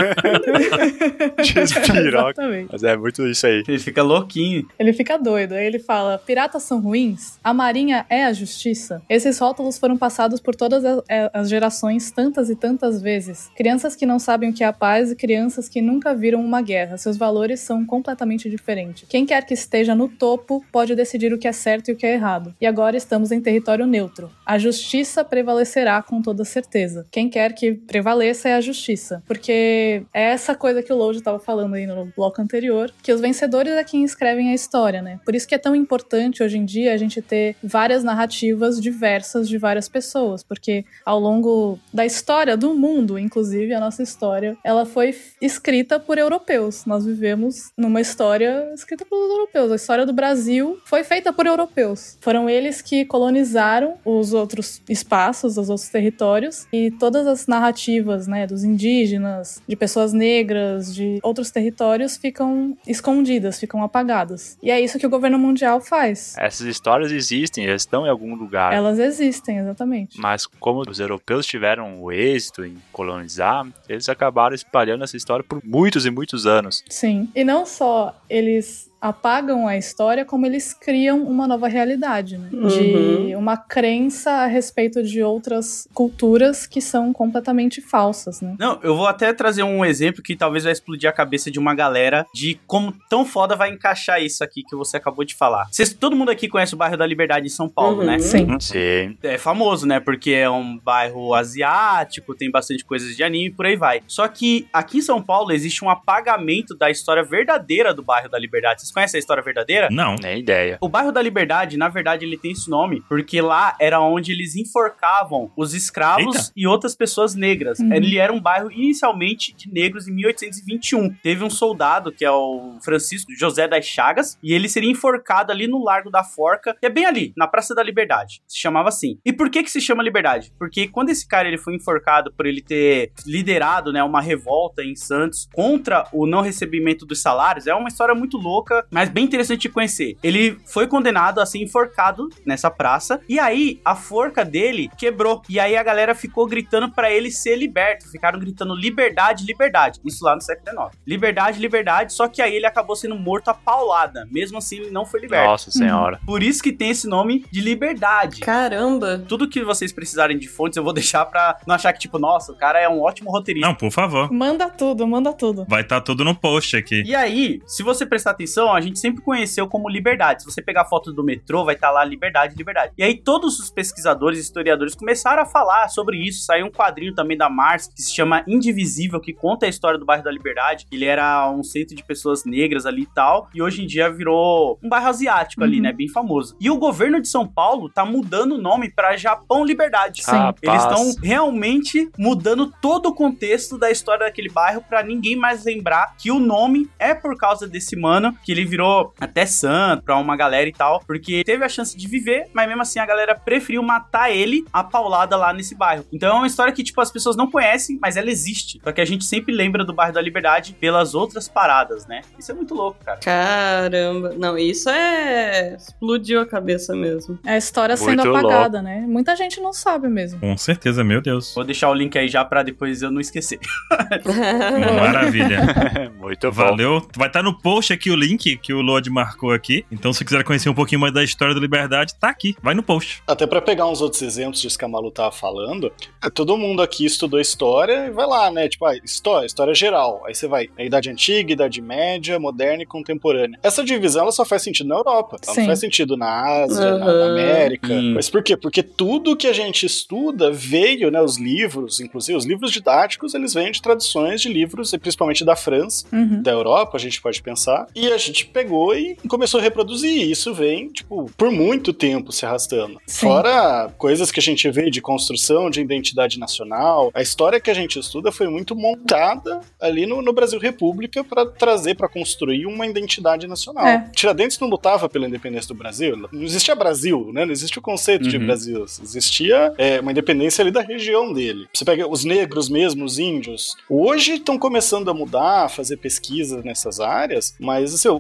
[1.54, 2.42] Despiroca.
[2.42, 2.70] Exatamente.
[2.72, 3.64] Mas é muito isso aí.
[3.68, 4.37] Ele fica louquinho.
[4.78, 5.54] Ele fica doido.
[5.54, 7.38] Aí ele fala: piratas são ruins?
[7.44, 9.02] A marinha é a justiça?
[9.10, 13.50] Esses rótulos foram passados por todas a- as gerações tantas e tantas vezes.
[13.56, 16.62] Crianças que não sabem o que é a paz e crianças que nunca viram uma
[16.62, 16.98] guerra.
[16.98, 19.08] Seus valores são completamente diferentes.
[19.10, 22.06] Quem quer que esteja no topo pode decidir o que é certo e o que
[22.06, 22.54] é errado.
[22.60, 24.30] E agora estamos em território neutro.
[24.46, 27.06] A justiça prevalecerá com toda certeza.
[27.12, 29.24] Quem quer que prevaleça é a justiça.
[29.28, 33.22] Porque é essa coisa que o Lodge estava falando aí no bloco anterior, que os
[33.22, 35.20] vencedores é quem escrevem a história, né?
[35.24, 39.48] Por isso que é tão importante hoje em dia a gente ter várias narrativas diversas
[39.48, 44.86] de várias pessoas, porque ao longo da história do mundo, inclusive a nossa história, ela
[44.86, 46.86] foi escrita por europeus.
[46.86, 49.72] Nós vivemos numa história escrita pelos europeus.
[49.72, 52.18] A história do Brasil foi feita por europeus.
[52.20, 58.46] Foram eles que colonizaram os outros espaços, os outros territórios e todas as narrativas, né,
[58.46, 64.17] dos indígenas, de pessoas negras, de outros territórios ficam escondidas, ficam apagadas.
[64.62, 66.36] E é isso que o governo mundial faz.
[66.38, 68.74] Essas histórias existem, elas estão em algum lugar.
[68.74, 70.20] Elas existem, exatamente.
[70.20, 75.62] Mas como os europeus tiveram o êxito em colonizar, eles acabaram espalhando essa história por
[75.64, 76.84] muitos e muitos anos.
[76.90, 77.30] Sim.
[77.36, 82.50] E não só eles apagam a história, como eles criam uma nova realidade, né?
[82.52, 88.56] De uma crença a respeito de outras culturas que são completamente falsas, né?
[88.60, 91.74] Não, eu vou até trazer um exemplo que talvez vai explodir a cabeça de uma
[91.76, 95.68] galera de como tão foda vai encaixar isso aqui que você acabou de falar.
[95.72, 98.06] Vocês, todo mundo aqui conhece o bairro da Liberdade em São Paulo, Uhum.
[98.06, 98.20] né?
[98.20, 98.48] Sim.
[98.60, 99.18] Sim.
[99.24, 100.00] É famoso, né?
[100.00, 104.02] Porque é um bairro asiático, tem bastante coisas de anime e por aí vai.
[104.08, 108.40] Só que aqui em São Paulo existe um apagamento da história verdadeira do bairro da
[108.40, 108.87] Liberdade.
[108.88, 109.90] Vocês conhecem a história verdadeira?
[109.92, 110.16] Não.
[110.16, 110.78] Nem ideia.
[110.82, 114.56] O bairro da Liberdade, na verdade, ele tem esse nome porque lá era onde eles
[114.56, 116.52] enforcavam os escravos Eita.
[116.56, 117.80] e outras pessoas negras.
[117.80, 117.94] Uhum.
[117.94, 121.14] Ele era um bairro inicialmente de negros em 1821.
[121.16, 125.68] Teve um soldado, que é o Francisco José das Chagas, e ele seria enforcado ali
[125.68, 128.42] no Largo da Forca, que é bem ali, na Praça da Liberdade.
[128.48, 129.20] Se chamava assim.
[129.26, 130.54] E por que que se chama Liberdade?
[130.58, 134.96] Porque quando esse cara ele foi enforcado por ele ter liderado, né, uma revolta em
[134.96, 139.62] Santos contra o não recebimento dos salários, é uma história muito louca, mas bem interessante
[139.62, 140.18] de conhecer.
[140.24, 145.42] Ele foi condenado a ser enforcado nessa praça, e aí a forca dele quebrou.
[145.50, 148.10] E aí a galera ficou gritando pra ele ser liberto.
[148.10, 150.00] Ficaram gritando liberdade, liberdade.
[150.06, 151.02] Isso lá no século XIX.
[151.06, 154.28] Liberdade, liberdade, só que aí ele acabou sendo morto a paulada.
[154.32, 155.48] Mesmo assim, ele não foi liberto.
[155.48, 156.20] Nossa senhora.
[156.26, 158.42] Por isso que tem esse nome de liberdade.
[158.42, 159.24] Caramba.
[159.28, 162.52] Tudo que vocês precisarem de fontes, eu vou deixar pra não achar que, tipo, nossa,
[162.52, 163.68] o cara é um ótimo roteirista.
[163.68, 164.32] Não, por favor.
[164.32, 165.66] Manda tudo, manda tudo.
[165.68, 167.04] Vai estar tudo no post aqui.
[167.06, 170.44] E aí, se você prestar atenção, a gente sempre conheceu como liberdade.
[170.44, 172.94] Se você pegar foto do metrô, vai estar lá liberdade, liberdade.
[172.98, 176.44] E aí, todos os pesquisadores e historiadores começaram a falar sobre isso.
[176.46, 180.06] Saiu um quadrinho também da Mars que se chama Indivisível, que conta a história do
[180.06, 180.86] bairro da Liberdade.
[180.92, 183.50] Ele era um centro de pessoas negras ali e tal.
[183.54, 185.84] E hoje em dia virou um bairro asiático ali, Uhum.
[185.84, 185.94] né?
[185.94, 186.56] Bem famoso.
[186.60, 190.24] E o governo de São Paulo tá mudando o nome pra Japão Liberdade.
[190.24, 190.32] Sim.
[190.32, 190.58] Rapaz.
[190.64, 196.16] Eles estão realmente mudando todo o contexto da história daquele bairro pra ninguém mais lembrar
[196.18, 200.36] que o nome é por causa desse mano, que ele virou até santo pra uma
[200.36, 203.82] galera e tal, porque teve a chance de viver, mas mesmo assim a galera preferiu
[203.84, 206.06] matar ele a paulada lá nesse bairro.
[206.12, 208.80] Então é uma história que, tipo, as pessoas não conhecem, mas ela existe.
[208.84, 212.22] Só que a gente sempre lembra do bairro da Liberdade pelas outras paradas, né?
[212.38, 213.20] Isso é muito louco, cara.
[213.20, 214.34] Caramba.
[214.38, 215.76] Não, isso é.
[215.76, 217.40] Explodiu a cabeça mesmo.
[217.46, 219.06] É a história sendo Muito apagada, né?
[219.08, 220.40] Muita gente não sabe mesmo.
[220.40, 221.54] Com certeza, meu Deus.
[221.54, 223.60] Vou deixar o link aí já pra depois eu não esquecer.
[225.00, 226.12] Maravilha.
[226.20, 226.58] Muito bom.
[226.58, 227.08] Valeu.
[227.16, 229.84] Vai estar no post aqui o link que o Lord marcou aqui.
[229.92, 232.56] Então, se quiser conhecer um pouquinho mais da história da liberdade, tá aqui.
[232.62, 233.22] Vai no post.
[233.28, 235.92] Até pra pegar uns outros exemplos disso que a Malu tava falando,
[236.24, 238.70] é, todo mundo aqui estudou história e vai lá, né?
[238.70, 240.24] Tipo, ah, história, história geral.
[240.26, 243.60] Aí você vai, a Idade Antiga, Idade Média, Moderna e Contemporânea.
[243.64, 245.38] Essa divisão ela só faz sentido na Europa.
[245.44, 245.62] Ela Sim.
[245.62, 247.32] não faz sentido na Ásia, na, na Uhum.
[247.32, 247.94] América.
[247.94, 248.14] Hum.
[248.14, 248.56] Mas por quê?
[248.56, 251.22] Porque tudo que a gente estuda veio, né?
[251.22, 255.56] Os livros, inclusive os livros didáticos, eles vêm de traduções de livros, e principalmente da
[255.56, 256.42] França Uhum.
[256.42, 257.88] da Europa, a gente pode pensar.
[257.96, 260.12] E a gente pegou e começou a reproduzir.
[260.12, 263.00] E isso vem, tipo, por muito tempo se arrastando.
[263.06, 263.28] Sim.
[263.28, 267.74] Fora coisas que a gente vê de construção de identidade nacional, a história que a
[267.74, 272.86] gente estuda foi muito montada ali no, no Brasil República para trazer, para construir uma
[272.86, 273.86] identidade nacional.
[273.88, 274.10] É.
[274.16, 277.46] Tiradentes não lutava pela independência do Brasil, não existia Brasil, né?
[277.46, 278.46] Não existe o conceito de Uhum.
[278.46, 278.86] Brasil.
[279.04, 281.68] Existia é, uma independência ali da região dele.
[281.74, 283.76] Você pega os negros mesmo, os índios.
[283.90, 288.20] Hoje estão começando a mudar, a fazer pesquisa nessas áreas, mas assim, o,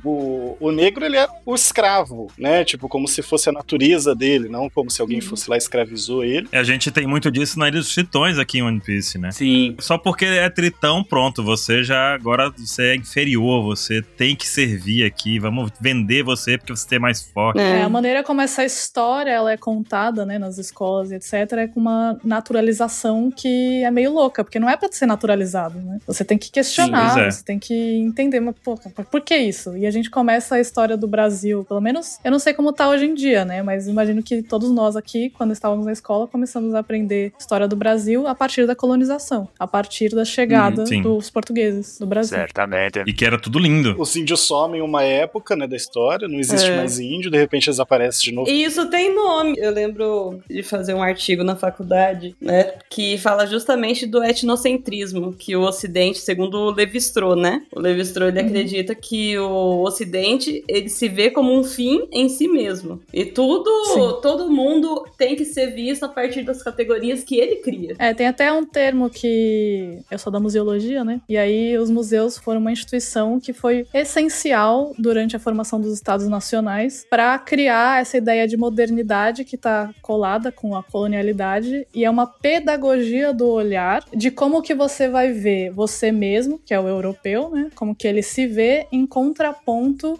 [0.59, 2.63] o negro ele era o escravo, né?
[2.63, 6.23] Tipo, como se fosse a natureza dele, não como se alguém fosse lá e escravizou
[6.23, 6.47] ele.
[6.51, 9.31] A gente tem muito disso na Ilha dos Tritões aqui em One Piece, né?
[9.31, 9.75] Sim.
[9.79, 15.03] Só porque é tritão, pronto, você já agora você é inferior, você tem que servir
[15.05, 17.59] aqui, vamos vender você porque você é mais forte.
[17.59, 17.81] É, É.
[17.83, 21.79] a maneira como essa história ela é contada, né, nas escolas e etc, é com
[21.79, 25.99] uma naturalização que é meio louca, porque não é pra ser naturalizado, né?
[26.07, 27.31] Você tem que questionar, pois é.
[27.31, 28.75] você tem que entender, mas pô,
[29.11, 29.75] por que isso?
[29.77, 32.89] E a gente começa a história do Brasil, pelo menos, eu não sei como tá
[32.89, 36.73] hoje em dia, né, mas imagino que todos nós aqui, quando estávamos na escola, começamos
[36.75, 41.01] a aprender história do Brasil a partir da colonização, a partir da chegada Uhum, sim.
[41.01, 42.37] dos portugueses do Brasil.
[42.37, 43.03] Certamente.
[43.05, 43.95] E que era tudo lindo.
[43.97, 46.77] Os índios somem uma época, né, da história, não existe É.
[46.77, 48.49] mais índio, de repente eles aparecem de novo.
[48.49, 49.55] E isso tem nome.
[49.57, 55.55] Eu lembro de fazer um artigo na faculdade, né, que fala justamente do etnocentrismo, que
[55.55, 61.07] o Ocidente, segundo o Levi-Strauss, né, o Levi-Strauss ele acredita que o Ocidente ele se
[61.07, 64.21] vê como um fim em si mesmo e tudo, Sim.
[64.21, 67.95] todo mundo tem que ser visto a partir das categorias que ele cria.
[67.99, 71.21] É, tem até um termo que eu sou da museologia, né?
[71.27, 76.27] E aí os museus foram uma instituição que foi essencial durante a formação dos estados
[76.27, 82.09] nacionais para criar essa ideia de modernidade que está colada com a colonialidade e é
[82.09, 86.87] uma pedagogia do olhar de como que você vai ver você mesmo, que é o
[86.87, 87.69] europeu, né?
[87.75, 89.66] Como que ele se vê em contraponto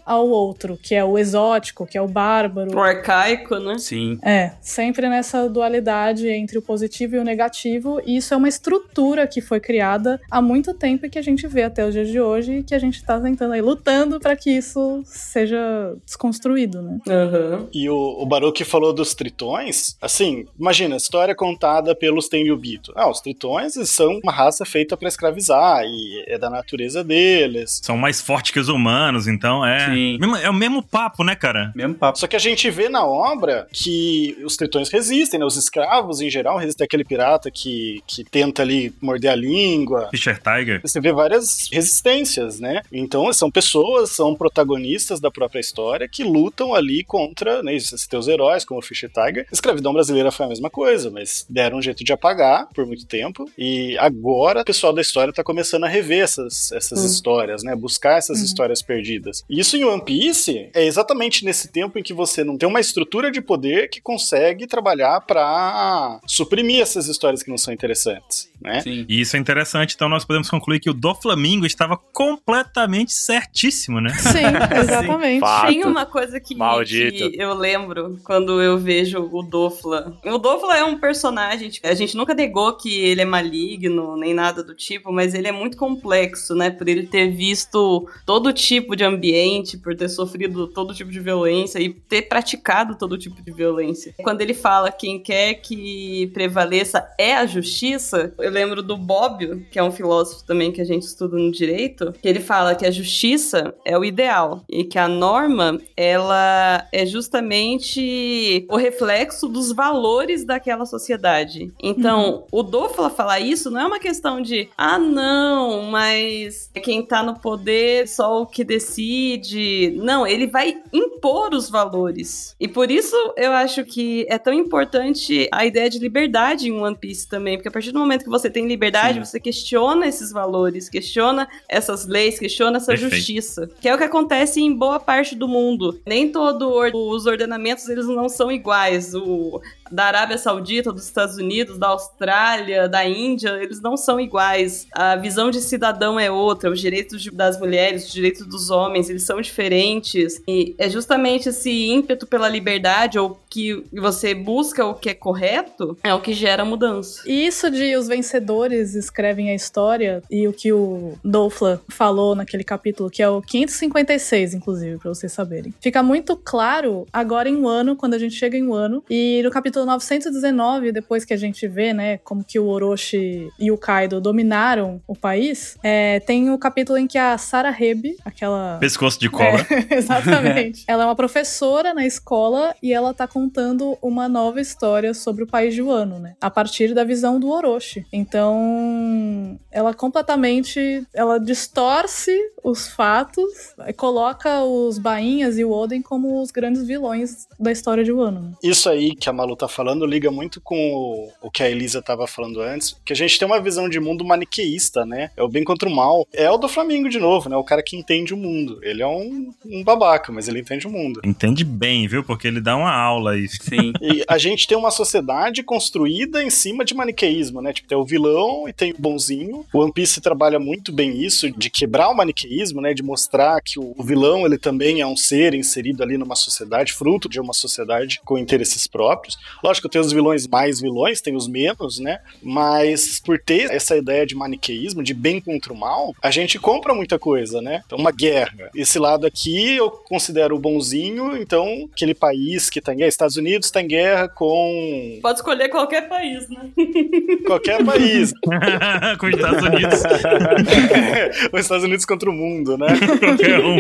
[0.06, 3.78] ao outro, que é o exótico, que é o bárbaro, O arcaico, né?
[3.78, 4.20] Sim.
[4.24, 9.26] é, sempre nessa dualidade entre o positivo e o negativo, e isso é uma estrutura
[9.28, 12.20] que foi criada há muito tempo e que a gente vê até os dias de
[12.20, 15.58] hoje e que a gente tá tentando aí, lutando para que isso seja
[16.06, 17.00] desconstruído, né?
[17.08, 17.68] Aham.
[17.74, 19.98] E o, o Baruch falou dos tritões.
[20.02, 22.92] Assim, imagina, a história contada pelos Tenryubito.
[22.96, 27.80] Ah, os tritões são uma raça feita pra escravizar e é da natureza deles.
[27.84, 29.86] São mais fortes que os humanos, então é.
[29.86, 30.18] Sim.
[30.20, 31.72] Mesmo- É o mesmo papo, né, cara?
[31.76, 32.20] Mesmo papo.
[32.20, 35.46] Só que a gente vê na obra que os tritões resistem, né?
[35.46, 40.10] Os escravos, em geral, resistem àquele pirata que, que tenta ali morder a língua.
[40.12, 40.82] Fischer Tiger.
[40.82, 42.82] Você vê várias resistências, né?
[42.92, 47.76] Então, são pessoas, são protagonistas da própria história que lutam ali contra, né?
[47.76, 49.46] Esses teus heróis, como o Fischer Tiger.
[49.50, 53.06] A escravidão brasileira foi a mesma coisa, mas deram um jeito de apagar por muito
[53.06, 53.50] tempo.
[53.58, 57.06] E agora o pessoal da história tá começando a rever essas, essas Hum.
[57.06, 57.76] histórias, né?
[57.76, 58.46] Buscar essas Uhum.
[58.46, 59.27] histórias perdidas.
[59.50, 62.80] E isso em One Piece é exatamente nesse tempo em que você não tem uma
[62.80, 68.82] estrutura de poder que consegue trabalhar pra suprimir essas histórias que não são interessantes, né?
[68.82, 69.06] Sim.
[69.08, 74.00] E isso é interessante, então nós podemos concluir que o do Flamingo estava completamente certíssimo,
[74.00, 74.14] né?
[74.14, 74.46] Sim,
[74.80, 75.40] exatamente.
[75.40, 75.68] Fato.
[75.68, 80.18] Tem uma coisa que, que eu lembro quando eu vejo o Dofla.
[80.26, 84.64] O Dofla é um personagem, a gente nunca negou que ele é maligno, nem nada
[84.64, 86.70] do tipo, mas ele é muito complexo, né?
[86.70, 91.80] Por ele ter visto todo tipo de ambiente, por ter sofrido todo tipo de violência
[91.80, 94.14] e ter praticado todo tipo de violência.
[94.22, 99.78] Quando ele fala quem quer que prevaleça é a justiça, eu lembro do Bobbio, que
[99.78, 102.92] é um filósofo também que a gente estuda no direito, que ele fala que a
[102.92, 110.44] justiça é o ideal e que a norma, ela é justamente o reflexo dos valores
[110.44, 111.72] daquela sociedade.
[111.82, 117.22] Então, o Dofla falar isso não é uma questão de, ah, não, mas quem tá
[117.22, 119.94] no poder só o que decide.
[119.98, 122.56] Não, ele vai impor os valores.
[122.60, 126.96] E por isso eu acho que é tão importante a ideia de liberdade em One
[126.96, 129.26] Piece também, porque a partir do momento que você tem liberdade, Sim.
[129.26, 133.16] você questiona esses valores, questiona essas leis, questiona essa Perfeito.
[133.16, 136.00] justiça, que é o que acontece em boa parte do mundo.
[136.06, 139.14] Nem todo or- os ordenamentos eles não são iguais.
[139.14, 139.62] O
[139.92, 144.88] da Arábia Saudita, dos Estados Unidos, da Austrália, da Índia, eles não são iguais.
[144.94, 149.24] A visão de cidadão é outra, os direitos das mulheres, os direitos dos homens, eles
[149.24, 150.42] são diferentes.
[150.48, 155.98] E é justamente esse ímpeto pela liberdade ou que você busca o que é correto
[156.04, 157.22] é o que gera mudança.
[157.26, 162.64] E isso de os vencedores escrevem a história e o que o Dolfla falou naquele
[162.64, 165.74] capítulo, que é o 556, inclusive, pra vocês saberem.
[165.80, 169.42] Fica muito claro agora em um ano, quando a gente chega em um ano, e
[169.44, 173.78] no capítulo 919, depois que a gente vê, né, como que o Orochi e o
[173.78, 179.20] Kaido dominaram o país, é, tem o capítulo em que a Sarah Hebe, aquela Pescoço
[179.20, 179.66] de cobra.
[179.90, 180.84] é, exatamente.
[180.88, 185.48] ela é uma professora na escola e ela tá contando uma nova história sobre o
[185.48, 186.36] país de Wano, né?
[186.42, 188.06] A partir da visão do Orochi.
[188.12, 192.32] Então, ela completamente, ela distorce
[192.64, 198.04] os fatos, e coloca os bainhas e o Oden como os grandes vilões da história
[198.04, 198.42] de Wano.
[198.42, 198.52] né?
[198.62, 202.02] Isso aí que a Malu tá falando liga muito com o, o que a Elisa
[202.02, 205.32] tava falando antes, que a gente tem uma visão de mundo maniqueísta, né?
[205.36, 206.28] É o bem contra o mal.
[206.34, 207.56] É o do Flamengo de novo, né?
[207.56, 208.80] O cara que entende o mundo.
[208.82, 211.22] Ele é um, um babaca, mas ele entende o mundo.
[211.24, 212.24] Entende bem, viu?
[212.24, 213.48] Porque ele dá uma aula aí.
[213.48, 213.94] Sim.
[214.02, 217.74] E a gente tem uma sociedade construída em cima de maniqueísmo, né?
[217.74, 219.66] Tipo, tem o vilão e tem o bonzinho.
[219.74, 222.94] O One Piece trabalha muito bem isso, de quebrar o maniqueísmo, né?
[222.94, 227.30] De mostrar que o vilão, ele também é um ser inserido ali numa sociedade, fruto
[227.30, 229.38] de uma sociedade com interesses próprios.
[229.64, 232.20] Lógico, tem os vilões mais vilões, tem os menos, né?
[232.42, 236.94] Mas por ter essa ideia de maniqueísmo, de bem contra o mal, a gente compra
[236.94, 237.82] muita coisa, né?
[237.86, 238.70] Então, uma guerra.
[238.76, 243.38] Esse lado aqui eu considero o bonzinho, então aquele país que tá em guerra, Estados
[243.38, 246.70] Unidos tá em guerra com Pode escolher qualquer país, né?
[247.46, 248.34] qualquer país.
[249.20, 250.04] com os Estados Unidos.
[251.54, 252.88] Os Estados Unidos contra o mundo, né?
[253.20, 253.78] Qualquer um.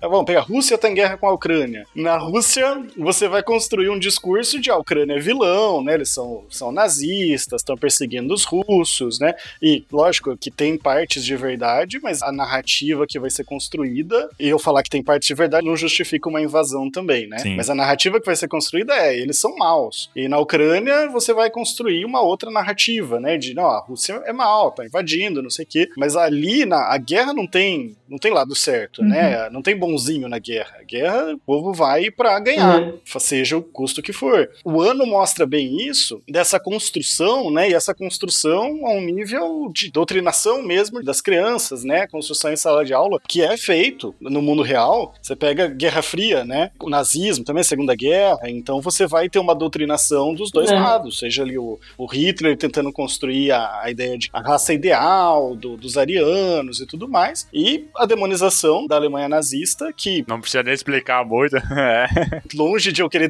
[0.00, 1.86] É, Vamos pegar, a Rússia tá em guerra com a Ucrânia.
[1.94, 5.94] Na Rússia, você vai construir um discurso de a Ucrânia é vilão, né?
[5.94, 9.34] Eles são, são nazistas, estão perseguindo os russos, né?
[9.62, 14.48] E, lógico, que tem partes de verdade, mas a narrativa que vai ser construída, e
[14.48, 17.38] eu falar que tem partes de verdade não justifica uma invasão também, né?
[17.38, 17.56] Sim.
[17.56, 20.10] Mas a narrativa que vai ser construída é, eles são maus.
[20.14, 23.36] E na Ucrânia, você vai construir uma outra narrativa, né?
[23.36, 25.88] De, não, a Rússia é mal, tá invadindo, não sei o quê.
[25.96, 29.48] Mas ali, na, a guerra não tem, não tem lado certo, né?
[29.50, 30.76] Não tem bonzinho na guerra.
[30.80, 32.98] A guerra, o povo vai pra ganhar, Uhum.
[33.18, 34.37] seja o custo que for.
[34.46, 34.50] For.
[34.64, 37.70] O ano mostra bem isso, dessa construção, né?
[37.70, 42.06] E essa construção a um nível de doutrinação mesmo das crianças, né?
[42.06, 45.14] Construção em sala de aula, que é feito no mundo real.
[45.20, 46.70] Você pega Guerra Fria, né?
[46.80, 48.38] O nazismo, também a Segunda Guerra.
[48.48, 50.74] Então você vai ter uma doutrinação dos dois É.
[50.74, 51.18] lados.
[51.18, 55.76] Seja ali o, o Hitler tentando construir a, a ideia de a raça ideal, do-
[55.76, 57.46] dos arianos e tudo mais.
[57.52, 61.56] E a demonização da Alemanha nazista, que Não precisa nem explicar muito.
[61.78, 62.06] É.
[62.54, 63.28] longe de eu querer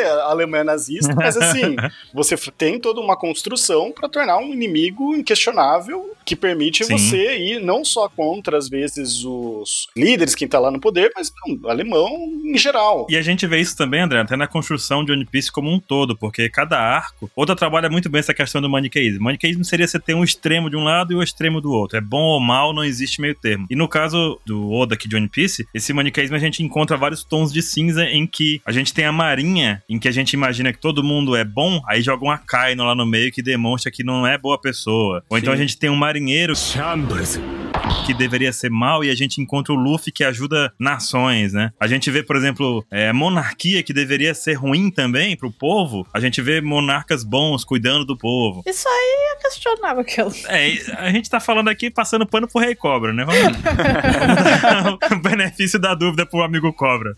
[0.00, 1.76] defender a Alemanha nazista, mas assim,
[2.12, 6.96] você tem toda uma construção para tornar um inimigo inquestionável que permite Sim.
[6.96, 11.32] você ir não só contra, às vezes, os líderes, quem tá lá no poder, mas
[11.46, 12.08] não, o alemão
[12.44, 13.06] em geral.
[13.10, 15.80] E a gente vê isso também, André, até na construção de One Piece como um
[15.80, 17.30] todo, porque cada arco.
[17.34, 19.24] Oda trabalha muito bem essa questão do maniqueísmo.
[19.24, 21.98] Maniqueísmo seria você ter um extremo de um lado e o extremo do outro.
[21.98, 23.66] É bom ou mal, não existe meio termo.
[23.68, 27.24] E no caso do Oda aqui de One Piece, esse maniqueísmo a gente encontra vários
[27.24, 30.72] tons de cinza em que a gente tem a marinha, em que a gente imagina
[30.72, 34.04] que todo mundo é bom, aí joga um Akaino lá no meio que demonstra que
[34.04, 35.24] não é boa pessoa.
[35.28, 35.62] Ou então a Sim.
[35.62, 36.54] gente tem um marinheiro
[38.06, 41.72] que deveria ser mal e a gente encontra o Luffy que ajuda nações, né?
[41.78, 46.06] A gente vê, por exemplo, é, monarquia que deveria ser ruim também pro povo.
[46.12, 48.62] A gente vê monarcas bons cuidando do povo.
[48.66, 50.32] Isso aí é questionável aquilo.
[50.48, 53.24] É, a gente tá falando aqui passando pano pro Rei Cobra, né?
[53.24, 57.14] Vamos, vamos dar o benefício da dúvida pro amigo Cobra.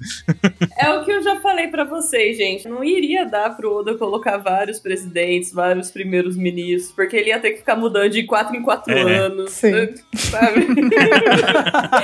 [0.78, 2.68] É o que eu já falei pra vocês, gente.
[2.68, 7.52] Não iria dar pro Oda colocar vários presidentes, vários primeiros ministros, porque ele ia ter
[7.52, 9.16] que ficar mudando de 4 em 4 É.
[9.18, 9.50] anos.
[9.52, 9.72] Sim.
[10.14, 10.51] Sabe?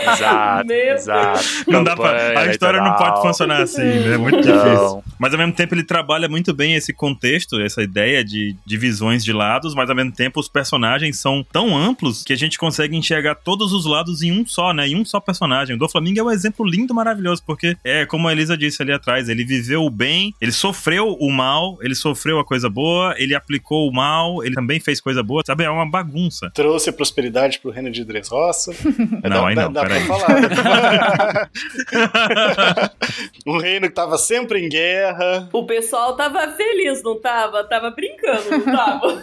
[0.03, 1.44] Exato, Meu exato.
[1.66, 4.14] Não dá pra, a história não pode funcionar assim, né?
[4.14, 4.42] É muito Não.
[4.42, 5.05] difícil.
[5.18, 9.32] Mas ao mesmo tempo ele trabalha muito bem esse contexto, essa ideia de divisões de
[9.32, 13.34] lados, mas ao mesmo tempo os personagens são tão amplos que a gente consegue enxergar
[13.34, 14.88] todos os lados em um só, né?
[14.88, 15.76] Em um só personagem.
[15.76, 18.92] O do Flamengo é um exemplo lindo, maravilhoso, porque é como a Elisa disse ali
[18.92, 23.34] atrás, ele viveu o bem, ele sofreu o mal, ele sofreu a coisa boa, ele
[23.34, 25.64] aplicou o mal, ele também fez coisa boa, sabe?
[25.64, 26.51] É uma bagunça.
[26.55, 28.05] Trouxe prosperidade pro reino de
[28.39, 28.72] Dressrosa.
[29.28, 30.07] Não, aí não, dá pra peraí.
[30.07, 31.51] falar.
[33.47, 35.48] um reino que tava sempre em guerra.
[35.52, 37.65] O pessoal tava feliz, não tava?
[37.65, 39.23] Tava brincando, não tava?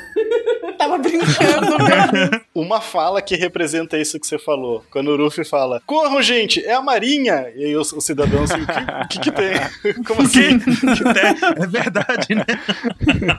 [0.78, 2.42] Tava brincando, né?
[2.54, 4.84] Uma fala que representa isso que você falou.
[4.92, 7.52] Quando o Ruffy fala, corram, gente, é a marinha.
[7.56, 9.54] E aí os, os cidadãos, assim, o que, o que que tem?
[10.06, 10.60] Como assim?
[11.62, 12.46] é verdade, né?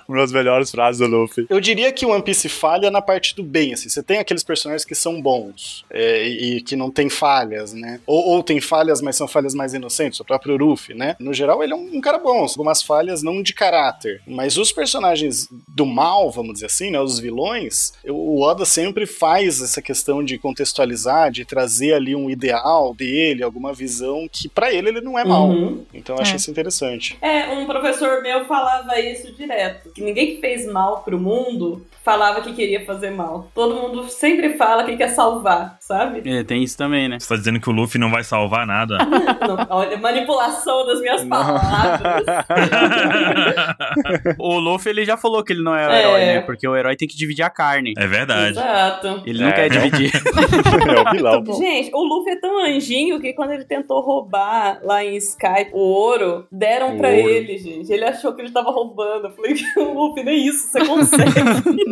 [0.08, 1.46] Uma das melhores frases do Luffy.
[1.48, 3.88] Eu diria que o One Piece falha na parte do bem, assim.
[3.88, 8.00] Você tem aqueles personagens que são bons é, e, e que não tem falhas, né?
[8.06, 10.20] Ou, ou tem falhas, mas são falhas mais inocentes.
[10.20, 11.16] O próprio Ruffy, né?
[11.18, 12.42] No geral, ele é um, um cara bom.
[12.42, 14.22] Algumas falhas não de caráter.
[14.26, 17.00] Mas os personagens do mal, vamos dizer assim, né?
[17.00, 22.94] Os vilões, o Oda sempre faz essa questão de contextualizar, de trazer ali um ideal
[22.94, 25.48] dele, alguma visão que pra ele ele não é mal.
[25.48, 25.84] Uhum.
[25.92, 26.36] Então eu achei É.
[26.36, 27.16] isso interessante.
[27.20, 29.90] É, um professor meu falava isso direto.
[29.90, 33.48] Que ninguém que fez mal pro mundo falava que queria fazer mal.
[33.52, 36.22] Todo mundo sempre fala que quer salvar, sabe?
[36.24, 37.18] É, tem isso também, né?
[37.18, 38.96] Você tá dizendo que o Luffy não vai salvar nada?
[39.46, 42.24] Não, olha, manipulação das minhas palavras.
[44.38, 46.00] O Luffy, ele já falou que ele não é o É.
[46.00, 46.40] herói, né?
[46.42, 47.94] Porque o herói tem que dividir a carne.
[47.96, 48.58] É verdade.
[48.58, 49.22] Exato.
[49.26, 50.10] Ele não É, quer dividir.
[50.86, 51.44] É o vilão.
[51.58, 55.78] Gente, o Luffy é tão anjinho que quando ele tentou roubar lá em Skype o
[55.78, 57.28] ouro, deram O pra ouro.
[57.28, 57.92] ele, gente.
[57.92, 59.28] Ele achou que ele tava roubando.
[59.28, 61.32] Eu falei, Luffy, nem isso você consegue.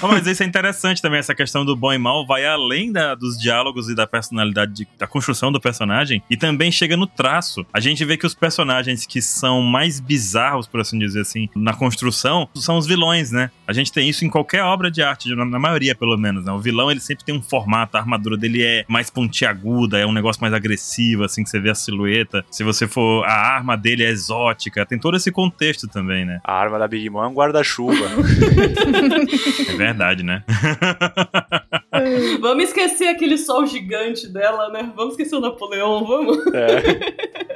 [0.00, 3.14] Ah, mas isso é interessante também, essa questão do bom e mal vai além da-
[3.14, 7.64] dos diálogos e da personalidade, de- da construção do personagem, e também chega no traço.
[7.72, 11.72] A gente vê que os personagens que são mais bizarros, por assim dizer assim, na
[11.74, 13.50] construção, são os vilões, né?
[13.66, 16.52] A gente tem isso em qualquer obra de arte, na, na maioria pelo menos, né?
[16.52, 20.12] O vilão, ele sempre tem um formato, a armadura dele é mais pontiaguda, é um
[20.12, 22.44] negócio mais agressivo, assim, que você vê a silhueta.
[22.50, 26.40] Se você for, a arma dele é exótica, tem todo esse contexto também, né?
[26.44, 27.92] A arma da Big Mom é um guarda-chuva.
[29.68, 30.42] É verdade, né?
[32.40, 34.90] vamos esquecer aquele sol gigante dela, né?
[34.96, 36.38] Vamos esquecer o Napoleão, vamos?
[36.54, 36.82] É.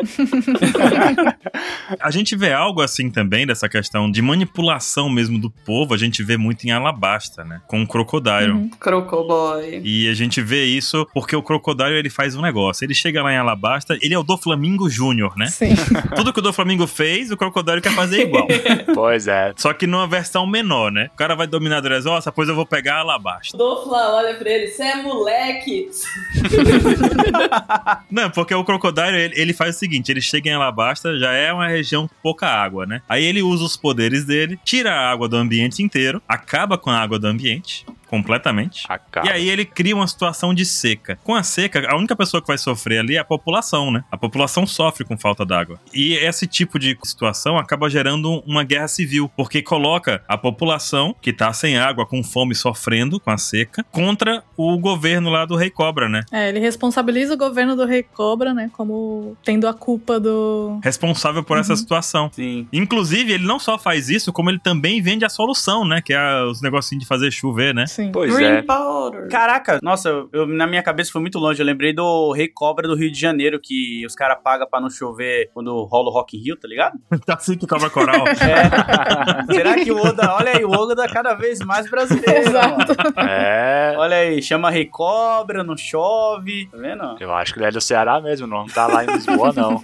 [1.99, 6.23] A gente vê algo assim também dessa questão de manipulação mesmo do povo, a gente
[6.23, 7.61] vê muito em Alabasta, né?
[7.67, 8.53] Com o Crocodile.
[8.53, 8.71] Uhum.
[8.79, 9.81] Crocoboy.
[9.85, 12.85] E a gente vê isso porque o Crocodile ele faz um negócio.
[12.85, 15.47] Ele chega lá em Alabasta, ele é o do Flamingo Júnior, né?
[15.47, 15.75] Sim.
[16.15, 18.47] Tudo que o do Flamingo fez, o Crocodile quer fazer igual.
[18.95, 19.53] Pois é.
[19.57, 21.09] Só que numa versão menor, né?
[21.13, 23.57] O cara vai dominar a Dressrosa, pois eu vou pegar a Alabasta.
[23.57, 25.89] Dofla olha pra ele, você é moleque.
[28.11, 31.53] Não, porque o Crocodile, ele, ele faz o seguinte, ele chega em Alabasta, já é
[31.53, 33.03] uma região com pouca água, né?
[33.09, 36.98] Aí ele usa os poderes dele, tira a água do ambiente inteiro, acaba com a
[36.98, 38.85] água do ambiente, completamente.
[38.89, 39.27] Acaba.
[39.27, 41.19] E aí ele cria uma situação de seca.
[41.24, 44.05] Com a seca, a única pessoa que vai sofrer ali é a população, né?
[44.11, 45.78] A população sofre com falta d'água.
[45.93, 51.33] E esse tipo de situação acaba gerando uma guerra civil, porque coloca a população que
[51.33, 55.70] tá sem água, com fome, sofrendo com a seca, contra o governo lá do Rei
[55.70, 56.23] Cobra, né?
[56.33, 58.70] É, ele responsabiliza o governo do Rei Cobra, né?
[58.73, 60.81] Como tendo a culpa do.
[60.83, 61.77] Responsável por essa Uhum.
[61.77, 62.31] situação.
[62.33, 62.66] Sim.
[62.73, 66.01] Inclusive, ele não só faz isso, como ele também vende a solução, né?
[66.01, 67.87] Que é os negocinhos de fazer chover, né?
[67.97, 68.12] Sim.
[68.12, 68.62] Pois Green é.
[68.62, 69.28] Powder.
[69.28, 71.60] Caraca, nossa, eu, eu- na minha cabeça foi muito longe.
[71.60, 74.90] Eu lembrei do Rei Cobra do Rio de Janeiro, que os caras pagam pra não
[74.90, 76.94] chover quando rola o Rock in Rio, tá ligado?
[77.27, 78.24] Tá assim que cobra coral.
[79.48, 79.52] É.
[79.55, 82.48] Será que o Oda, olha aí, o Oda cada vez mais brasileiro.
[82.48, 82.93] Exato.
[83.18, 83.94] É.
[83.97, 87.16] Olha aí, chama Rei Cobra, não chove, tá vendo?
[87.18, 89.81] Eu acho que ele é do Ceará mesmo, não tá lá em Lisboa, não.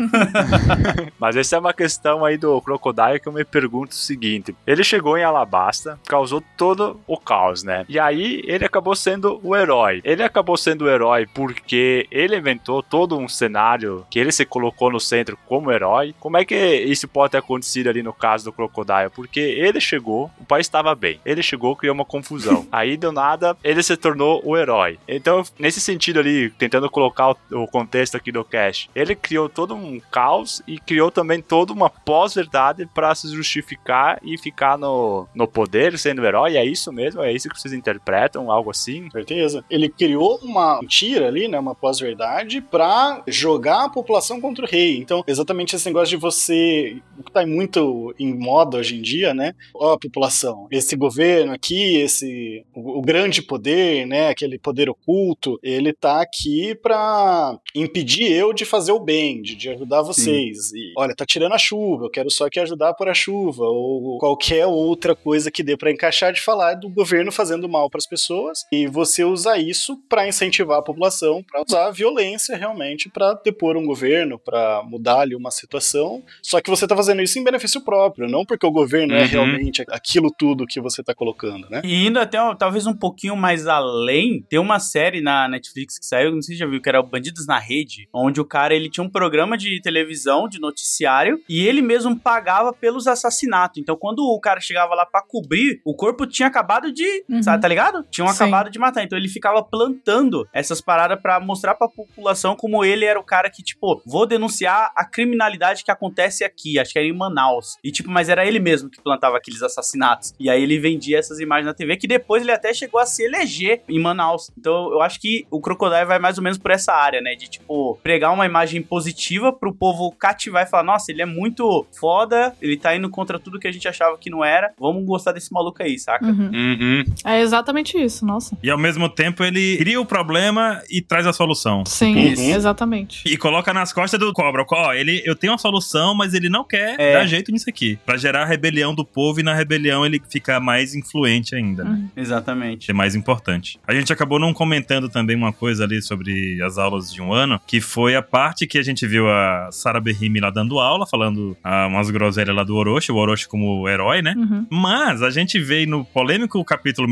[1.18, 4.84] Mas essa é uma questão aí do Crocodile que eu me pergunto o seguinte: ele
[4.84, 7.84] chegou em Alabasta, causou todo o caos, né?
[7.88, 10.00] E aí ele acabou sendo o herói.
[10.04, 14.90] Ele acabou sendo o herói porque ele inventou todo um cenário que ele se colocou
[14.90, 16.14] no centro como herói.
[16.20, 19.10] Como é que isso pode ter acontecido ali no caso do Crocodile?
[19.14, 21.20] Porque ele chegou, o país estava bem.
[21.24, 22.66] Ele chegou, criou uma confusão.
[22.72, 24.98] Aí, do nada, ele se tornou o herói.
[25.06, 30.00] Então, nesse sentido ali, tentando colocar o, contexto aqui do Cash, ele criou todo um
[30.10, 35.98] caos e criou também toda uma pós-verdade para se justificar e ficar no, no poder
[35.98, 36.56] sendo herói.
[36.56, 37.22] É isso mesmo?
[37.22, 38.50] É isso que vocês interpretam?
[38.50, 39.10] Algo assim?
[39.10, 39.64] Certeza.
[39.70, 44.98] Ele criou uma mentira ali, né, uma pós-verdade, pra jogar a população contra o rei.
[44.98, 49.34] Então, exatamente esse negócio de você, o que tá muito em moda hoje em dia,
[49.34, 49.54] né?
[49.74, 55.92] Ó, população, esse governo aqui, esse o, o grande poder, né, aquele poder oculto, ele
[55.92, 60.72] tá aqui pra impedir eu de fazer o bem, de, de ajudar vocês.
[60.72, 63.64] E, olha, tá tirando a chuva, eu quero só que ajudar a pôr a chuva,
[63.64, 68.06] ou qualquer outra coisa que dê pra encaixar de falar do governo fazendo mal pras
[68.06, 73.34] pessoas, e você usa isso pra incentivar a população, pra usar a violência realmente pra
[73.34, 76.22] depor um governo, pra mudar ali uma situação.
[76.42, 79.26] Só que você tá fazendo isso em benefício próprio, não porque o governo é Uhum.
[79.28, 81.82] realmente aquilo tudo que você tá colocando, né?
[81.84, 86.32] E indo até talvez um pouquinho mais além, tem uma série na Netflix que saiu,
[86.32, 88.90] não sei se já viu, que era o Bandidos na Rede, onde o cara ele
[88.90, 93.78] tinha um programa de televisão, de noticiário, e ele mesmo pagava pelos assassinatos.
[93.78, 97.42] Então, quando o cara chegava lá pra cobrir, o corpo tinha acabado de, Uhum.
[97.42, 98.04] sabe, tá ligado?
[98.10, 98.34] Tinham Sim.
[98.34, 99.02] acabado de matar.
[99.02, 103.50] Então, ele ficava plantando essas paradas pra mostrar pra população como ele era o cara
[103.50, 107.76] que, tipo, vou denunciar a criminalidade que acontece aqui, acho que era em Manaus.
[107.82, 110.34] E, tipo, mas era ele mesmo que plantava aqueles assassinatos.
[110.38, 113.24] E aí ele vendia essas imagens na TV, que depois ele até chegou a se
[113.24, 114.50] eleger em Manaus.
[114.56, 117.34] Então, eu acho que o Crocodile vai mais ou menos por essa área, né?
[117.34, 121.86] De, tipo, pregar uma imagem positiva pro povo cativar e falar, nossa, ele é muito
[121.98, 124.72] foda, ele tá indo contra tudo que a gente achava que não era.
[124.78, 126.26] Vamos gostar desse maluco aí, saca?
[126.26, 126.50] Uhum.
[126.52, 127.04] Uhum.
[127.24, 127.61] É exatamente
[127.96, 128.56] isso, nossa.
[128.62, 131.84] E ao mesmo tempo ele cria o problema e traz a solução.
[131.86, 132.42] Sim, Isso.
[132.42, 133.22] exatamente.
[133.26, 134.64] E coloca nas costas do cobra.
[134.70, 137.12] Ó, ele, eu tenho uma solução, mas ele não quer É.
[137.14, 137.98] dar jeito nisso aqui.
[138.06, 141.90] Pra gerar a rebelião do povo e na rebelião ele fica mais influente ainda, né?
[141.90, 142.08] Uhum.
[142.16, 142.86] Exatamente.
[142.86, 143.78] ser mais importante.
[143.86, 147.60] A gente acabou não comentando também uma coisa ali sobre as aulas de um ano,
[147.66, 151.56] que foi a parte que a gente viu a Sarah Berrimi lá dando aula, falando
[151.62, 154.34] ah, umas groselhas lá do Orochi, o Orochi como herói, né?
[154.36, 154.66] Uhum.
[154.70, 157.08] Mas a gente vê no polêmico capítulo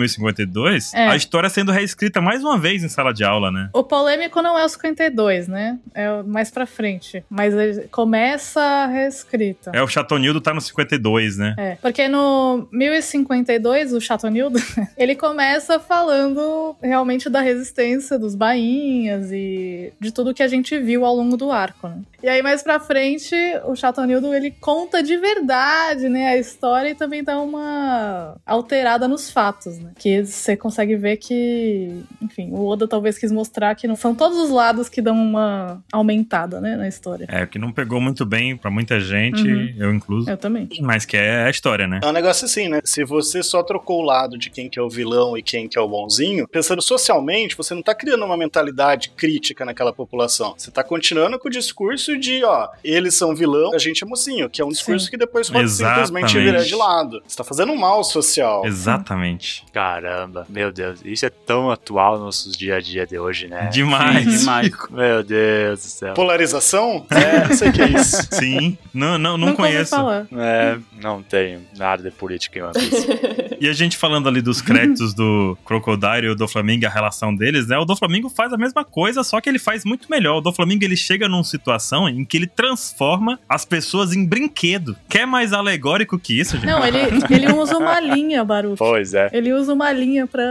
[0.46, 1.08] 1052 É.
[1.08, 3.68] a história sendo reescrita mais uma vez em sala de aula, né?
[3.72, 5.78] O polêmico não é o 52, né?
[5.94, 7.24] É mais pra frente.
[7.28, 9.70] Mas ele começa a reescrita.
[9.74, 11.54] É o Chatonildo tá no 52, né?
[11.58, 14.58] É, porque no 1052, o Chatonildo,
[14.96, 21.04] ele começa falando realmente da resistência dos bainhas e de tudo que a gente viu
[21.04, 21.98] ao longo do arco, né?
[22.22, 23.34] E aí, mais pra frente,
[23.64, 29.30] o Chatonildo, ele conta de verdade, né, a história e também dá uma alterada nos
[29.30, 29.92] fatos, né?
[29.98, 34.38] Que você consegue ver que, enfim, o Oda talvez quis mostrar que não são todos
[34.38, 37.26] os lados que dão uma aumentada, né, na história.
[37.28, 39.74] É, que não pegou muito bem pra muita gente, Uhum.
[39.78, 40.28] eu incluso.
[40.30, 40.68] Eu também.
[40.80, 42.00] Mas que é a história, né?
[42.02, 42.80] É um negócio assim, né?
[42.84, 45.78] Se você só trocou o lado de quem que é o vilão e quem que
[45.78, 50.54] é o bonzinho, pensando socialmente, você não tá criando uma mentalidade crítica naquela população.
[50.56, 54.48] Você tá continuando com o discurso de, ó, eles são vilão, a gente é mocinho,
[54.48, 55.10] que é um discurso Sim.
[55.12, 56.06] que depois pode Exatamente.
[56.06, 57.22] simplesmente virar de lado.
[57.26, 58.64] Você tá fazendo um mal social.
[58.66, 59.64] Exatamente.
[59.72, 63.68] Caramba, meu Deus, isso é tão atual nos nossos dia a dia de hoje, né?
[63.72, 64.24] Demais.
[64.24, 64.70] Sim, demais.
[64.90, 66.14] Meu Deus do céu.
[66.14, 67.06] Polarização?
[67.10, 68.16] É, não sei o que é isso.
[68.32, 68.78] Sim.
[68.92, 69.90] Não, não, não ouvi conheço.
[69.90, 70.26] falar.
[70.32, 73.06] É, não tenho nada de política em One Piece.
[73.60, 77.34] E a gente falando ali dos créditos do Crocodile e o do Flamengo, a relação
[77.34, 77.76] deles, né?
[77.78, 80.38] O do Flamengo faz a mesma coisa, só que ele faz muito melhor.
[80.38, 84.24] O do Flamengo ele chega numa situação situação em que ele transforma as pessoas em
[84.24, 84.96] brinquedo.
[85.08, 86.66] Quer mais alegórico que isso, gente?
[86.66, 86.98] Não, ele,
[87.28, 88.76] ele usa uma linha, Baruch.
[88.78, 89.28] Pois é.
[89.32, 90.42] Ele usa uma linha pra.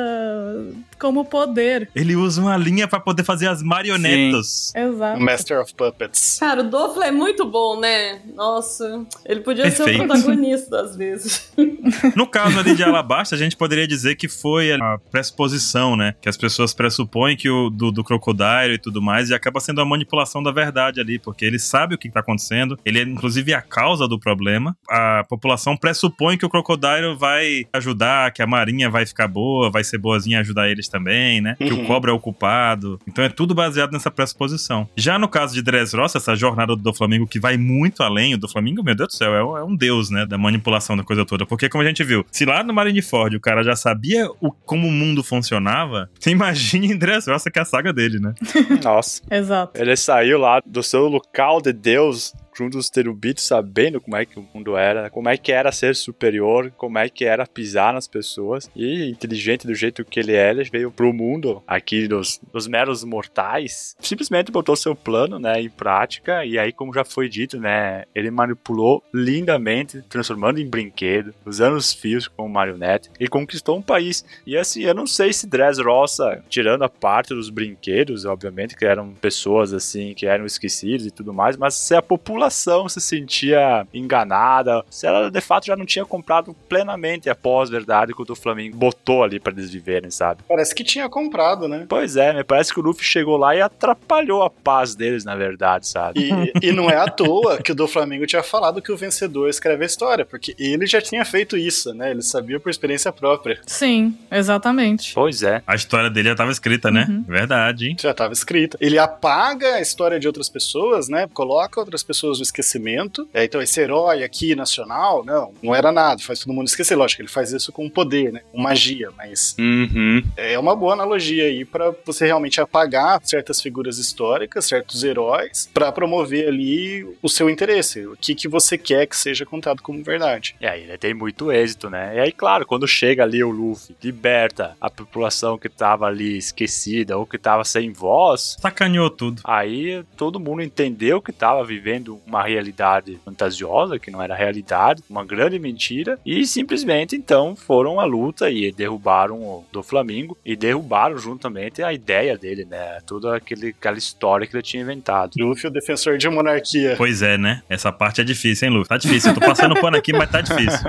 [1.00, 1.90] Como poder.
[1.96, 4.74] Ele usa uma linha pra poder fazer as marionetas.
[4.76, 5.22] Exato.
[5.22, 6.38] Master of Puppets.
[6.40, 8.22] Cara, o Dofla é muito bom, né?
[8.36, 10.04] Nossa, ele podia ser Perfeito.
[10.04, 11.50] o protagonista às vezes.
[12.16, 16.16] No caso ali de Alabasta, a gente poderia dizer que foi a pressuposição, né?
[16.22, 19.82] Que as pessoas pressupõem que o do, do crocodilo e tudo mais, e acaba sendo
[19.82, 23.54] a manipulação da verdade ali, porque ele sabe o que tá acontecendo, ele é inclusive
[23.54, 24.76] a causa do problema.
[24.90, 29.84] A população pressupõe que o crocodilo vai ajudar, que a marinha vai ficar boa, vai
[29.84, 31.56] ser boazinha ajudar eles também, né?
[31.58, 31.86] Que o Uhum.
[31.86, 33.00] cobra é o culpado.
[33.08, 34.88] Então é tudo baseado nessa pressuposição.
[34.96, 38.48] Já no caso de Dressrosa, essa jornada do Flamengo que vai muito além, o do
[38.48, 40.26] Flamengo, meu Deus do céu, é um, é um deus, né?
[40.26, 41.46] Da manipulação da coisa toda.
[41.46, 44.88] Porque, como a gente viu, se lá no Marineford o cara já sabia o, como
[44.88, 48.34] o mundo funcionava, você imagine em Dressrosa que é a saga dele, né?
[48.84, 49.22] Nossa.
[49.30, 49.80] Exato.
[49.82, 54.38] Ele saiu lá do seu local de Deus junto dos terubitos, sabendo como é que
[54.38, 58.08] o mundo era, como é que era ser superior, como é que era pisar nas
[58.08, 58.70] pessoas.
[58.76, 63.04] E inteligente do jeito que ele é, ele veio pro mundo aqui dos, dos meros
[63.04, 63.96] mortais.
[64.00, 66.46] Simplesmente botou seu plano, né, em prática.
[66.46, 71.94] E aí, como já foi dito, né, ele manipulou lindamente, transformando em brinquedo, usando os
[71.94, 74.26] fios como marionete e conquistou um país.
[74.46, 79.14] E assim, eu não sei se Dressrosa, tirando a parte dos brinquedos, obviamente, que eram
[79.14, 84.84] pessoas assim, que eram esquecidas e tudo mais, mas se a população se sentia enganada,
[84.90, 88.78] se ela de fato já não tinha comprado plenamente a pós-verdade que o do Flamengo
[88.78, 90.42] botou ali pra eles viverem, sabe?
[90.48, 91.86] Parece que tinha comprado, né?
[91.88, 95.36] Pois é, me parece que o Luffy chegou lá e atrapalhou a paz deles, na
[95.36, 96.20] verdade, sabe?
[96.62, 99.50] E, e não é à toa que o do Flamengo tinha falado que o vencedor
[99.50, 102.12] escreve a história, porque ele já tinha feito isso, né?
[102.12, 103.60] Ele sabia por experiência própria.
[103.66, 105.14] Sim, exatamente.
[105.14, 105.62] Pois é.
[105.66, 107.06] A história dele já tava escrita, né?
[107.10, 107.24] Uhum.
[107.28, 107.96] Verdade, hein?
[108.00, 108.78] Já estava escrita.
[108.82, 111.28] Ele apaga a história de outras pessoas, né?
[111.34, 113.28] Coloca outras pessoas no esquecimento.
[113.34, 116.96] É, então, esse herói aqui nacional, não, não era nada, faz todo mundo esquecer.
[116.96, 118.42] Lógico, ele faz isso com poder, né?
[118.52, 120.24] Com magia, mas Uhum.
[120.36, 125.92] é uma boa analogia aí pra você realmente apagar certas figuras históricas, certos heróis, pra
[125.92, 130.56] promover ali o seu interesse, o que, que você quer que seja contado como verdade.
[130.60, 132.16] E aí ele tem muito êxito, né?
[132.16, 137.18] E aí, claro, quando chega ali o Luffy, liberta a população que tava ali esquecida
[137.18, 139.42] ou que tava sem voz, Sacaneou tudo.
[139.44, 145.26] aí todo mundo entendeu que tava vivendo uma realidade fantasiosa, que não era realidade, uma
[145.26, 151.18] grande mentira, e simplesmente então foram à luta e derrubaram o do Flamengo e derrubaram
[151.18, 153.00] juntamente a ideia dele, né?
[153.06, 155.32] Toda aquele, aquela história que ele tinha inventado.
[155.38, 156.96] Luffy, o defensor de monarquia.
[156.98, 157.64] Pois é, né?
[157.70, 158.86] Essa parte é difícil, hein, Lu?
[158.86, 159.32] Tá difícil.
[159.32, 160.80] Eu tô passando pano aqui, mas tá difícil.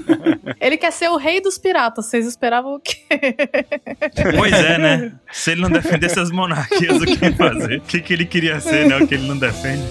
[0.60, 2.06] Ele quer ser o rei dos piratas.
[2.06, 2.96] Vocês esperavam o quê?
[4.36, 5.12] Pois é, né?
[5.32, 7.78] Se ele não defendesse as monarquias, o que fazer?
[7.78, 8.98] O que, que ele queria ser, né?
[8.98, 9.82] O que ele não defende.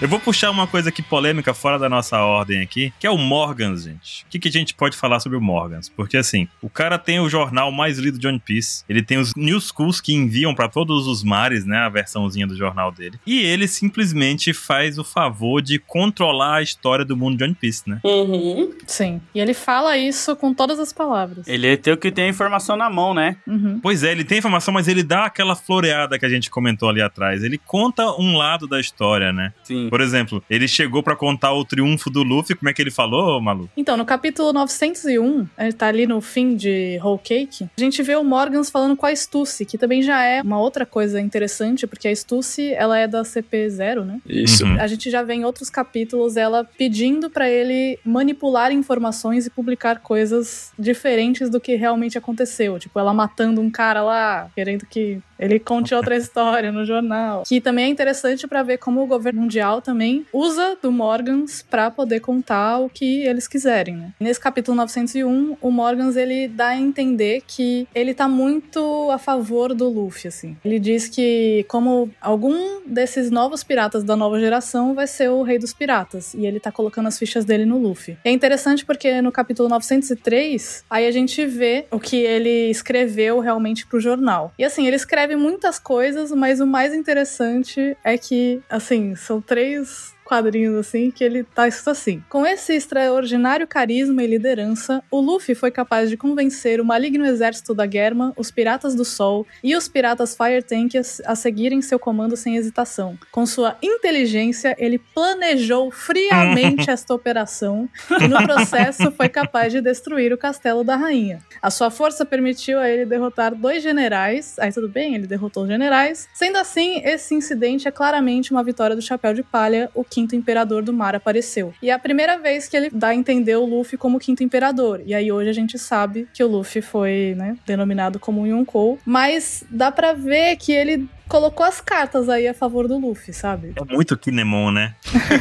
[0.00, 3.18] Eu vou puxar uma coisa aqui polêmica fora da nossa ordem aqui, que é o
[3.18, 4.24] Morgans, gente.
[4.24, 5.90] O que, que a gente pode falar sobre o Morgans?
[5.90, 9.34] Porque assim, o cara tem o jornal mais lido de One Piece, ele tem os
[9.34, 13.20] News Schools que enviam pra todos os mares, né, a versãozinha do jornal dele.
[13.26, 17.82] E ele simplesmente faz o favor de controlar a história do mundo de One Piece,
[17.86, 18.00] né?
[18.02, 18.72] Uhum.
[18.86, 19.20] Sim.
[19.34, 21.46] E ele fala isso com todas as palavras.
[21.46, 23.36] Ele é teu que tem a informação na mão, né?
[23.46, 23.78] Uhum.
[23.82, 27.02] Pois é, ele tem informação, mas ele dá aquela floreada que a gente comentou ali
[27.02, 27.44] atrás.
[27.44, 29.52] Ele conta um lado da história, né?
[29.62, 29.89] Sim.
[29.90, 33.40] Por exemplo, ele chegou pra contar o triunfo do Luffy, como é que ele falou,
[33.40, 33.68] Malu?
[33.76, 38.16] Então, no capítulo 901, ele tá ali no fim de Whole Cake, a gente vê
[38.16, 42.08] o Morgans falando com a Stussy, que também já é uma outra coisa interessante, porque
[42.08, 44.20] a Stussy, ela é da CP0, né?
[44.26, 44.64] Isso.
[44.64, 44.80] Uhum.
[44.80, 50.00] A gente já vê em outros capítulos ela pedindo pra ele manipular informações e publicar
[50.00, 52.78] coisas diferentes do que realmente aconteceu.
[52.78, 57.44] Tipo, ela matando um cara lá, querendo que ele conte outra história no jornal.
[57.46, 61.90] Que também é interessante pra ver como o governo mundial também usa do Morgans pra
[61.90, 64.12] poder contar o que eles quiserem, né?
[64.20, 69.74] Nesse capítulo 901, o Morgans ele dá a entender que ele tá muito a favor
[69.74, 70.56] do Luffy, assim.
[70.64, 75.58] Ele diz que como algum desses novos piratas da nova geração vai ser o rei
[75.58, 78.18] dos piratas e ele tá colocando as fichas dele no Luffy.
[78.24, 83.86] É interessante porque no capítulo 903, aí a gente vê o que ele escreveu realmente
[83.86, 84.52] pro jornal.
[84.58, 90.14] E assim, ele escreve muitas coisas, mas o mais interessante é que, assim, são três
[90.30, 95.56] quadrinhos assim que ele tá escrito assim: Com esse extraordinário carisma e liderança, o Luffy
[95.56, 99.88] foi capaz de convencer o maligno exército da Germa, os piratas do Sol e os
[99.88, 100.92] piratas Fire Tank
[101.26, 103.18] a, seguirem seu comando sem hesitação.
[103.32, 107.88] Com sua inteligência, ele planejou friamente esta operação
[108.20, 111.40] e no processo foi capaz de destruir o castelo da rainha.
[111.60, 114.56] A sua força permitiu a ele derrotar dois generais.
[114.60, 116.28] Aí tudo bem, ele derrotou os generais.
[116.32, 120.82] Sendo assim, esse incidente é claramente uma vitória do Chapéu de Palha, o quinto imperador
[120.82, 121.72] do mar apareceu.
[121.82, 125.02] E é a primeira vez que ele dá a entender o Luffy como quinto imperador.
[125.06, 129.64] E aí hoje a gente sabe que o Luffy foi, né, denominado como Yonkou, mas
[129.70, 133.72] dá pra ver que ele colocou as cartas aí a favor do Luffy, sabe?
[133.76, 134.96] É muito Kinemon, né?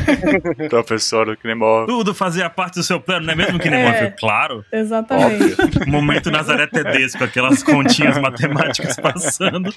[0.70, 1.88] Professor Kinemon.
[1.88, 3.90] Tudo fazia parte do seu plano, não é mesmo, Kinemon?
[3.90, 4.12] É.
[4.12, 4.64] Claro.
[4.72, 5.58] Exatamente.
[5.88, 9.74] Momento Nazaré Tedesco, aquelas continhas matemáticas passando.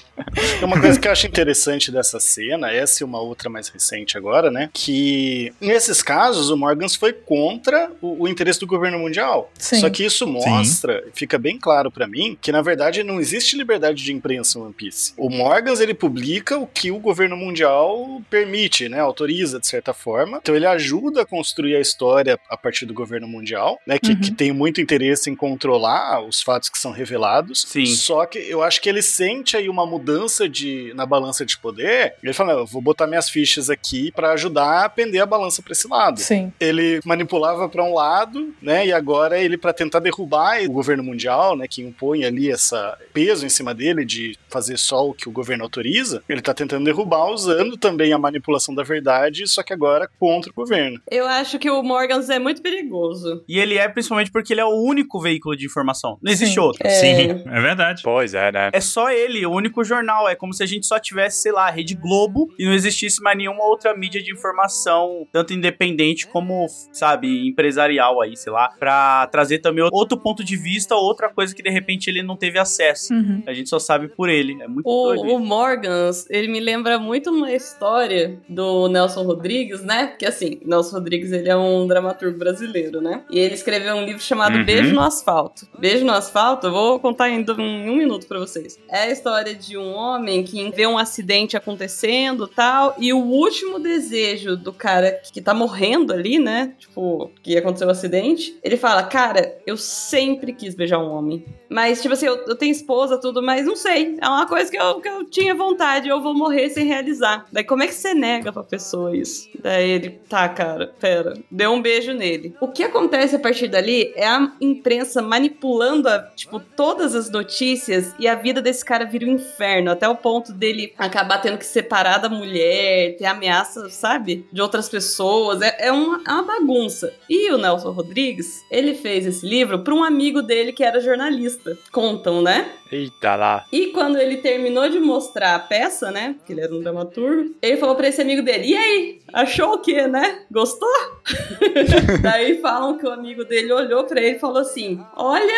[0.61, 4.51] Uma coisa que eu acho interessante dessa cena, essa e uma outra mais recente agora,
[4.51, 4.69] né?
[4.71, 9.51] Que nesses casos o Morgans foi contra o, o interesse do governo mundial.
[9.57, 9.79] Sim.
[9.79, 14.03] Só que isso mostra, fica bem claro pra mim, que na verdade não existe liberdade
[14.03, 15.13] de imprensa em One Piece.
[15.17, 18.99] O Morgans ele publica o que o governo mundial permite, né?
[18.99, 20.39] Autoriza de certa forma.
[20.41, 23.97] Então ele ajuda a construir a história a partir do governo mundial, né?
[23.97, 24.19] Que, Uhum.
[24.21, 27.63] que tem muito interesse em controlar os fatos que são revelados.
[27.67, 27.85] Sim.
[27.85, 32.15] Só que eu acho que ele sente aí uma mudança de, na balança de poder.
[32.21, 35.61] Ele fala: "Não, eu vou botar minhas fichas aqui pra ajudar a pender a balança
[35.61, 36.19] pra esse lado.
[36.19, 36.51] Sim.
[36.59, 38.85] Ele manipulava pra um lado, né?
[38.87, 41.67] E agora ele para tentar derrubar o governo mundial, né?
[41.67, 45.63] Que impõe ali essa peso em cima dele de fazer só o que o governo
[45.63, 45.92] autoriza.
[46.27, 50.53] Ele tá tentando derrubar usando também a manipulação da verdade, só que agora contra o
[50.53, 50.99] governo.
[51.09, 53.43] Eu acho que o Morgans é muito perigoso.
[53.47, 56.17] E ele é principalmente porque ele é o único veículo de informação.
[56.21, 56.59] Não existe Sim.
[56.59, 56.85] outro.
[56.85, 56.89] É.
[56.89, 58.01] Sim, é verdade.
[58.03, 58.69] Pois é, né?
[58.73, 60.27] É só ele, o único jornal.
[60.27, 63.21] É como se a gente só tivesse, sei lá, a Rede Globo e não existisse
[63.21, 69.27] mais nenhuma outra mídia de informação, tanto independente como, sabe, empresarial aí, sei lá, pra
[69.27, 73.13] trazer também outro ponto de vista, outra coisa que de repente ele não teve acesso.
[73.13, 73.43] Uhum.
[73.45, 74.53] A gente só sabe por ele.
[74.61, 75.39] É muito doido O, isso.
[75.83, 80.07] Morgans, ele me lembra muito uma história do Nelson Rodrigues, né?
[80.07, 83.23] Porque assim, Nelson Rodrigues, ele é um dramaturgo brasileiro, né?
[83.29, 84.65] E ele escreveu um livro chamado Uhum.
[84.65, 85.67] Beijo no Asfalto.
[85.77, 88.79] Beijo no Asfalto, eu vou contar em, em um minuto pra vocês.
[88.87, 93.79] É a história de um homem que vê um acidente acontecendo tal, e o último
[93.79, 96.75] desejo do cara que tá morrendo ali, né?
[96.77, 101.43] Tipo, que aconteceu o acidente, ele fala, cara, eu sempre quis beijar um homem.
[101.69, 104.17] Mas, tipo assim, eu, eu tenho esposa, tudo, mas não sei.
[104.21, 107.45] É uma coisa que eu, que eu tinha vontade, eu vou morrer sem realizar.
[107.51, 109.49] Daí, como é que você nega pra pessoa isso?
[109.61, 111.33] Daí ele, tá, cara, pera.
[111.49, 112.55] Deu um beijo nele.
[112.59, 118.13] O que acontece a partir dali é a imprensa manipulando, a, tipo, todas as notícias
[118.19, 119.91] e a vida desse cara vira um inferno.
[119.91, 124.45] Até o ponto dele acabar tendo que separar da mulher, ter ameaça, sabe?
[124.51, 125.61] De outras pessoas.
[125.61, 127.13] É, é uma, é uma bagunça.
[127.29, 131.77] E o Nelson Rodrigues, ele fez esse livro pra um amigo dele que era jornalista.
[131.91, 132.71] Contam, né?
[132.91, 133.65] Eita lá.
[133.71, 136.35] E quando ele terminou de mostrar peça, né?
[136.45, 139.19] Que ele era um dramaturgo, ele falou pra esse amigo dele: E aí?
[139.31, 140.39] Achou o quê, né?
[140.51, 140.89] Gostou?
[142.21, 145.53] Daí falam que o amigo dele olhou pra ele e falou assim: Olha,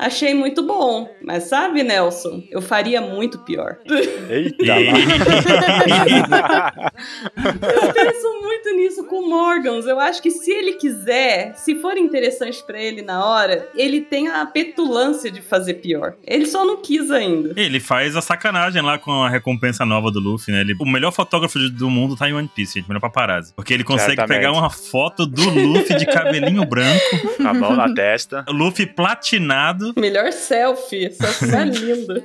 [0.00, 1.08] achei muito bom.
[1.22, 3.78] Mas sabe, Nelson, eu faria muito pior.
[4.28, 4.60] Eita.
[7.40, 9.86] Eu penso muito nisso com o Morgans.
[9.86, 14.28] Eu acho que se ele quiser, se for interessante pra ele na hora, ele tem
[14.28, 16.14] a petulância de fazer pior.
[16.26, 17.52] Ele só não quis ainda.
[17.56, 20.60] Ele faz a sacanagem lá com a recompensa nova do Luffy, né?
[20.60, 22.88] Ele, o melhor fotógrafo do mundo tá em One Piece, gente.
[22.88, 23.52] Melhor paparazzi.
[23.54, 24.38] Porque ele consegue Certamente.
[24.38, 27.00] pegar uma foto do Luffy de cabelinho branco,
[27.44, 28.44] a mão na testa.
[28.48, 31.06] Luffy platinado Melhor selfie.
[31.06, 32.24] Essa é linda.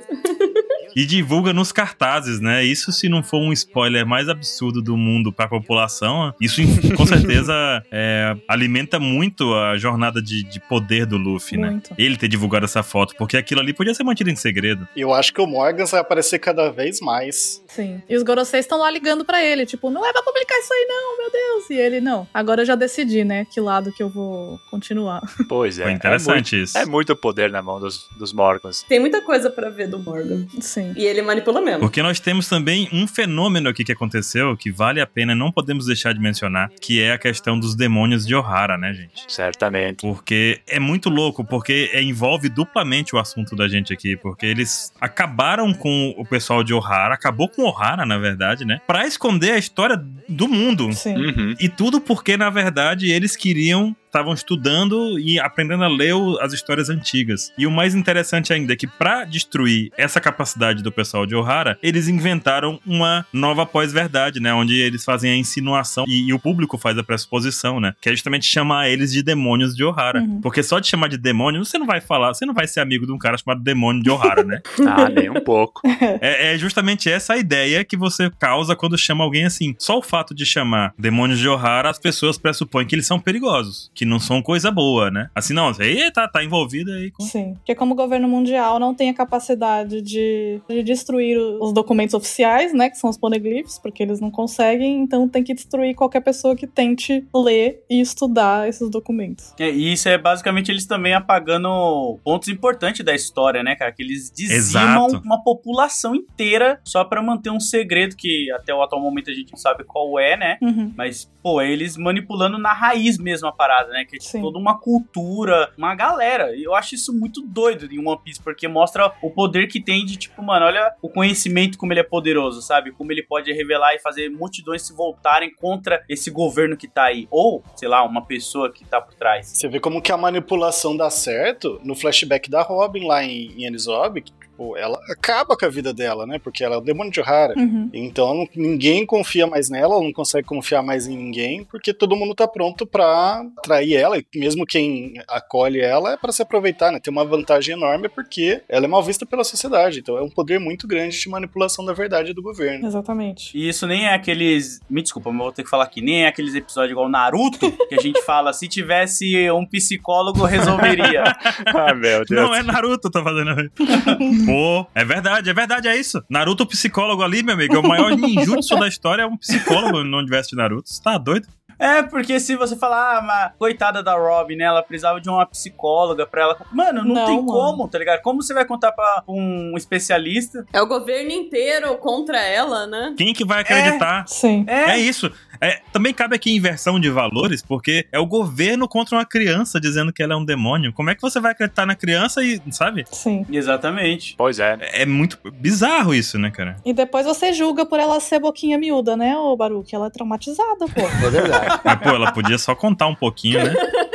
[0.94, 2.64] e divulga nos cartazes, né?
[2.64, 6.62] Isso se não for um spoiler mais absurdo do mundo pra população, isso
[6.96, 7.52] com certeza
[7.90, 11.70] é, alimenta muito a jornada de, de poder do Luffy, né?
[11.70, 11.94] Muito.
[11.98, 14.86] Ele ter divulgado essa foto, porque aquilo ali podia ser mantido em segredo.
[14.96, 17.62] Eu acho que o Morgans vai aparecer cada vez mais.
[17.68, 18.00] Sim.
[18.08, 20.86] E os Goroseis estão lá ligando pra ele, tipo, não é pra publicar isso aí
[20.88, 21.70] não, meu Deus.
[21.70, 25.22] E ele, não, agora eu já decidi, né, que lado que eu vou continuar.
[25.48, 25.84] Pois é.
[25.84, 26.78] Foi interessante é muito, isso.
[26.78, 28.82] É muito poder na mão dos, dos Morgans.
[28.88, 30.46] Tem muita coisa pra ver do Morgan.
[30.60, 30.92] Sim.
[30.96, 31.80] E ele manipula mesmo.
[31.80, 35.86] Porque nós temos também um fenômeno aqui que aconteceu que vale a pena, não podemos
[35.86, 39.22] deixar de mencionar, que é a questão dos demônios de Ohara, né, gente?
[39.28, 40.00] Certamente.
[40.00, 44.92] Porque é muito louco, porque é- envolve duplamente o assunto da gente aqui, porque eles
[45.00, 48.80] acabaram com o pessoal de Ohara, acabou com Ohara, na verdade, né?
[48.86, 50.92] Pra esconder a história do mundo.
[50.92, 51.16] Sim.
[51.16, 51.54] Uhum.
[51.60, 53.94] E tudo porque, na verdade, eles queriam.
[54.16, 57.52] Estavam estudando e aprendendo a ler as histórias antigas.
[57.58, 61.78] E o mais interessante ainda é que, pra destruir essa capacidade do pessoal de Ohara,
[61.82, 64.54] eles inventaram uma nova pós-verdade, né?
[64.54, 67.92] Onde eles fazem a insinuação e, e o público faz a pressuposição, né?
[68.00, 70.22] Que é justamente chamar eles de demônios de Ohara.
[70.22, 70.40] Uhum.
[70.40, 73.04] Porque só de chamar de demônio, você não vai falar, você não vai ser amigo
[73.04, 74.62] de um cara chamado demônio de Ohara, né?
[74.88, 75.82] Ah, nem um pouco.
[76.22, 79.74] É, é justamente essa a ideia que você causa quando chama alguém assim.
[79.78, 83.90] Só o fato de chamar demônios de Ohara, as pessoas pressupõem que eles são perigosos,
[83.94, 85.30] que não são coisa boa, né?
[85.34, 87.22] Assim, não, aí tá, tá envolvido aí com.
[87.22, 92.14] Sim, porque como o governo mundial não tem a capacidade de, de destruir os documentos
[92.14, 96.20] oficiais, né, que são os poneglyphs, porque eles não conseguem, então tem que destruir qualquer
[96.20, 99.54] pessoa que tente ler e estudar esses documentos.
[99.58, 103.92] É, e isso é basicamente eles também apagando pontos importantes da história, né, cara?
[103.92, 105.22] Que eles dizimam Exato.
[105.24, 109.52] uma população inteira só pra manter um segredo que até o atual momento a gente
[109.52, 110.58] não sabe qual é, né?
[110.62, 110.92] Uhum.
[110.96, 114.04] Mas, pô, é eles manipulando na raiz mesmo a parada, né?
[114.04, 116.54] Que é tipo, toda uma cultura, uma galera.
[116.54, 120.04] E eu acho isso muito doido em One Piece, porque mostra o poder que tem
[120.04, 122.92] de, tipo, mano, olha o conhecimento como ele é poderoso, sabe?
[122.92, 127.26] Como ele pode revelar e fazer multidões se voltarem contra esse governo que tá aí.
[127.30, 129.48] Ou, sei lá, uma pessoa que tá por trás.
[129.48, 133.66] Você vê como que a manipulação dá certo no flashback da Robin lá em, em
[133.66, 136.38] Enisob, que, tipo, ela acaba com a vida dela, né?
[136.38, 137.54] Porque ela é o demônio de Ohara.
[137.56, 137.90] Uhum.
[137.92, 142.34] Então ninguém confia mais nela, ela não consegue confiar mais em ninguém, porque todo mundo
[142.34, 146.98] tá pronto pra atrair ela, e mesmo quem acolhe ela é pra se aproveitar, né?
[146.98, 150.58] Tem uma vantagem enorme porque ela é mal vista pela sociedade, então é um poder
[150.58, 152.86] muito grande de manipulação da verdade do governo.
[152.86, 153.56] Exatamente.
[153.56, 154.80] E isso nem é aqueles.
[154.88, 156.00] Me desculpa, mas eu vou ter que falar aqui.
[156.00, 161.24] Nem é aqueles episódios igual Naruto, que a gente fala, se tivesse um psicólogo, resolveria.
[161.66, 162.30] Ah, meu Deus.
[162.30, 163.70] Não, é Naruto tá fazendo.
[164.46, 166.22] Pô, é verdade, é verdade, é isso.
[166.30, 170.18] Naruto, psicólogo ali, meu amigo, é o maior ninjutsu da história, é um psicólogo no
[170.18, 170.88] universo de Naruto.
[170.88, 171.48] Você tá doido?
[171.78, 174.64] É, porque se você falar, ah, mas coitada da Robin, né?
[174.64, 176.56] Ela precisava de uma psicóloga pra ela.
[176.72, 177.46] Mano, não, Não, tem mano.
[177.46, 178.22] como, tá ligado?
[178.22, 180.66] Como você vai contar pra um especialista?
[180.72, 183.14] É o governo inteiro contra ela, né?
[183.16, 184.24] Quem que vai acreditar?
[184.26, 184.64] Sim.
[184.66, 185.30] É, É isso.
[185.60, 190.12] É, também cabe aqui inversão de valores, porque é o governo contra uma criança dizendo
[190.12, 190.92] que ela é um demônio.
[190.92, 193.04] Como é que você vai acreditar na criança e, sabe?
[193.10, 193.46] Sim.
[193.50, 194.34] exatamente.
[194.36, 194.76] Pois é.
[194.92, 196.76] É muito bizarro isso, né, cara?
[196.84, 199.94] E depois você julga por ela ser boquinha miúda, né, ô Baruque?
[199.94, 201.00] Ela é traumatizada, pô.
[201.26, 201.65] É verdade.
[201.84, 203.72] Mas, pô, ela podia só contar um pouquinho, né?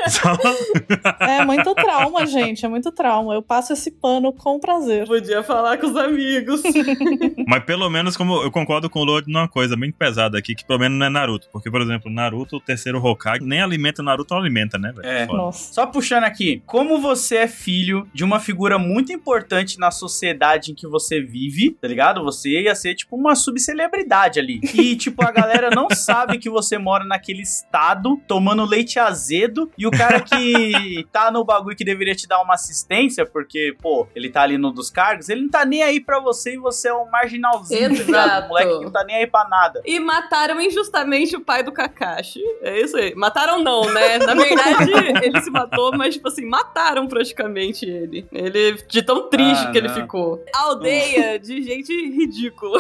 [0.08, 0.38] Só-
[1.20, 2.66] É muito trauma, gente.
[2.66, 3.34] É muito trauma.
[3.34, 5.06] Eu passo esse pano com prazer.
[5.08, 6.62] Podia falar com os amigos.
[7.48, 10.66] Mas pelo menos, como eu concordo com o Lord numa coisa bem pesada aqui, que
[10.66, 11.48] pelo menos não é Naruto.
[11.52, 15.06] Porque, por exemplo, Naruto, o terceiro Hokage, nem alimenta o Naruto, não alimenta, né, velho?
[15.08, 15.26] É.
[15.28, 15.74] Nossa.
[15.74, 20.76] Só puxando aqui, como você é filho de uma figura muito importante na sociedade em
[20.76, 22.24] que você vive, tá ligado?
[22.24, 24.60] Você ia ser tipo uma subcelebridade ali.
[24.74, 29.86] E tipo, a galera não sabe que você mora naquele estado tomando leite azedo e
[29.88, 34.30] o cara que tá no bagulho que deveria te dar uma assistência, porque, pô, ele
[34.30, 36.94] tá ali no dos cargos, ele não tá nem aí pra você e você é
[36.94, 38.10] um marginalzinho, ligado?
[38.10, 38.46] Exato.
[38.46, 39.82] Um moleque que não tá nem aí pra nada.
[39.86, 42.40] E mataram injustamente o pai do Kakashi.
[42.62, 43.14] É isso aí.
[43.16, 44.18] Mataram não, né?
[44.20, 44.92] Na verdade,
[45.26, 48.26] ele se matou, mas, tipo assim, mataram praticamente ele.
[48.32, 49.96] Ele, de tão triste Ah, que ele não.
[49.96, 50.44] ficou.
[50.54, 52.80] Aldeia de gente ridícula.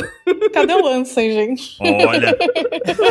[0.53, 1.77] Cadê o Ansem, gente?
[1.81, 2.37] Olha.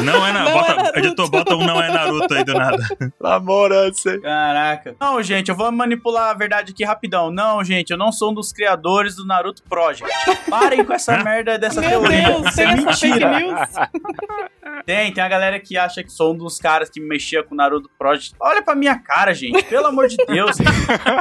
[0.03, 0.51] Não é Naruto.
[0.51, 0.99] Não é Bota, Naruto.
[0.99, 2.83] editor, bota um não é Naruto aí do nada.
[3.21, 4.19] Lamorança.
[4.21, 4.95] Caraca.
[5.01, 7.31] Não, gente, eu vou manipular a verdade aqui rapidão.
[7.31, 10.11] Não, gente, eu não sou um dos criadores do Naruto Project.
[10.49, 12.23] Parem com essa merda dessa Meu teoria.
[12.29, 13.39] Deus, Isso é mentira.
[13.39, 13.61] news?
[14.87, 17.57] Tem, tem a galera que acha que sou um dos caras que mexia com o
[17.57, 18.35] Naruto Project.
[18.41, 19.63] Olha pra minha cara, gente.
[19.65, 20.57] Pelo amor de Deus.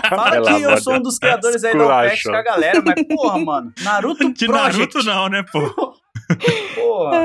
[0.10, 2.06] Fala Pelo que eu de sou um dos criadores aí da Esculacho.
[2.08, 3.74] OPEX com a galera, mas porra, mano.
[3.82, 4.78] Naruto De Project.
[4.78, 5.94] Naruto não, né, pô?
[6.76, 7.18] Porra.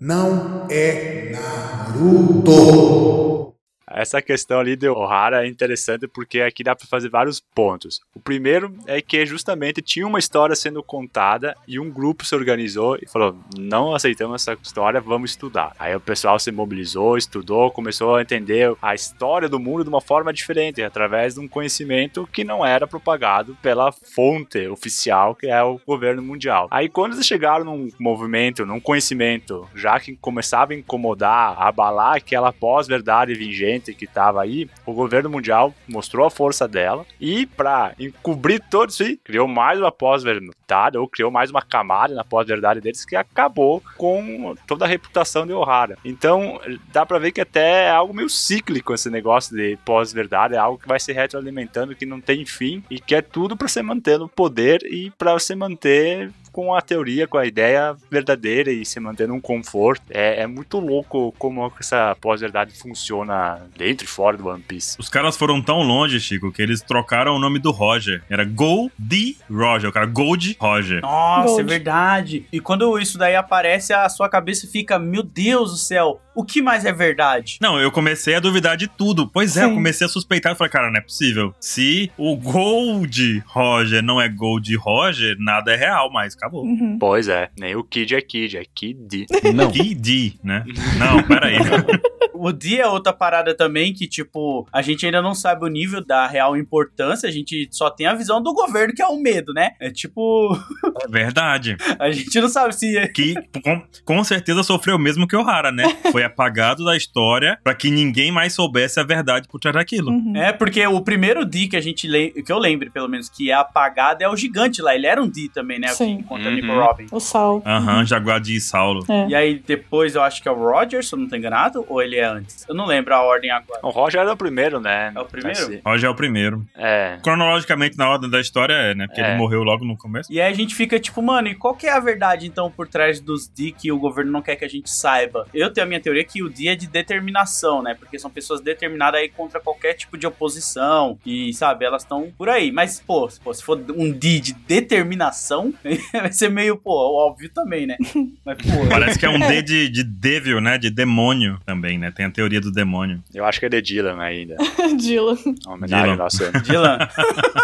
[0.00, 3.47] Não é Naruto.
[3.90, 8.00] Essa questão ali de Ohara é interessante porque aqui dá pra fazer vários pontos.
[8.14, 12.96] O primeiro é que justamente tinha uma história sendo contada e um grupo se organizou
[13.00, 15.74] e falou: não aceitamos essa história, vamos estudar.
[15.78, 20.00] Aí o pessoal se mobilizou, estudou, começou a entender a história do mundo de uma
[20.00, 25.62] forma diferente, através de um conhecimento que não era propagado pela fonte oficial, que é
[25.62, 26.68] o governo mundial.
[26.70, 32.16] Aí quando eles chegaram num movimento, num conhecimento, já que começava a incomodar, a abalar
[32.16, 37.94] aquela pós-verdade vigente que estava aí, o governo mundial mostrou a força dela e para
[37.98, 42.80] encobrir todo isso aí, criou mais uma pós-verdade ou criou mais uma camada na pós-verdade
[42.80, 45.96] deles que acabou com toda a reputação de Ohara.
[46.04, 46.60] Então,
[46.92, 50.78] dá pra ver que até é algo meio cíclico esse negócio de pós-verdade, é algo
[50.78, 54.18] que vai se retroalimentando, que não tem fim e que é tudo pra se manter
[54.18, 58.98] no poder e pra se manter com a teoria, com a ideia verdadeira e se
[58.98, 60.02] manter num conforto.
[60.10, 64.96] É, é muito louco como essa pós-verdade funciona dentro e fora do One Piece.
[64.98, 68.24] Os caras foram tão longe, Chico, que eles trocaram o nome do Roger.
[68.28, 71.00] Era Gold Roger, o cara Gold Roger.
[71.00, 71.60] Nossa, Gold.
[71.60, 72.46] é verdade.
[72.52, 76.62] E quando isso daí aparece, a sua cabeça fica, meu Deus do céu, o que
[76.62, 77.58] mais é verdade?
[77.60, 79.26] Não, eu comecei a duvidar de tudo.
[79.26, 79.74] Pois é, eu Sim.
[79.74, 80.52] comecei a suspeitar.
[80.52, 81.52] Eu falei, cara, não é possível.
[81.58, 86.36] Se o Gold Roger não é Gold Roger, nada é real mais.
[86.36, 86.62] Acabou.
[86.62, 86.96] Uhum.
[86.96, 89.26] Pois é, nem o Kid é Kid, é Kid.
[89.52, 89.72] Não.
[89.72, 90.64] Kid, né?
[90.96, 91.56] Não, peraí.
[92.38, 96.04] O dia é outra parada também que, tipo, a gente ainda não sabe o nível
[96.04, 99.52] da real importância, a gente só tem a visão do governo, que é o medo,
[99.52, 99.70] né?
[99.80, 100.56] É tipo,
[101.04, 101.76] É verdade.
[101.98, 103.08] a gente não sabe se.
[103.08, 105.84] Que com, com certeza sofreu o mesmo que o Hara, né?
[106.12, 110.10] Foi apagado da história pra que ninguém mais soubesse a verdade por trás daquilo.
[110.10, 110.36] Uhum.
[110.36, 113.50] É, porque o primeiro D que a gente lem- que eu lembre, pelo menos, que
[113.50, 114.94] é apagado é o gigante lá.
[114.94, 115.88] Ele era um D também, né?
[115.88, 116.12] O que Sim.
[116.20, 116.54] encontra Uhum.
[116.54, 117.06] Nico Robin.
[117.12, 117.62] O Sal.
[117.64, 119.04] Aham, Jaguar de Saulo.
[119.08, 119.28] É.
[119.28, 122.02] E aí depois eu acho que é o Roger, se eu não tô enganado, ou
[122.02, 122.64] ele é antes?
[122.68, 123.80] Eu não lembro a ordem agora.
[123.82, 125.12] O Roger era o primeiro, né?
[125.14, 125.58] É o primeiro?
[125.58, 126.66] Assim, Roger é o primeiro.
[126.76, 127.18] É.
[127.22, 129.06] Cronologicamente, na ordem da história, é, né?
[129.06, 129.28] Porque É.
[129.30, 130.32] ele morreu logo no começo.
[130.32, 132.86] E aí a gente fica tipo, mano, e qual que é a verdade então por
[132.88, 135.46] trás dos D que o governo não quer que a gente saiba?
[135.54, 137.94] Eu tenho a minha teoria que o D é de determinação, né?
[137.98, 142.48] Porque são pessoas determinadas aí contra qualquer tipo de oposição e, sabe, elas estão por
[142.48, 142.70] aí.
[142.72, 145.72] Mas, pô, se pô, se for um D de determinação,
[146.12, 146.92] vai ser meio, pô,
[147.26, 147.96] óbvio também, né?
[148.44, 150.78] Mas, pô, Parece que é um D de, de devil, né?
[150.78, 152.10] De demônio também, né?
[152.18, 153.22] Tem a teoria do demônio.
[153.32, 154.56] Eu acho que é de Dylan ainda.
[154.98, 155.38] Dylan.
[155.64, 156.58] Uma homenagem Dylan.
[156.66, 156.98] Dylan,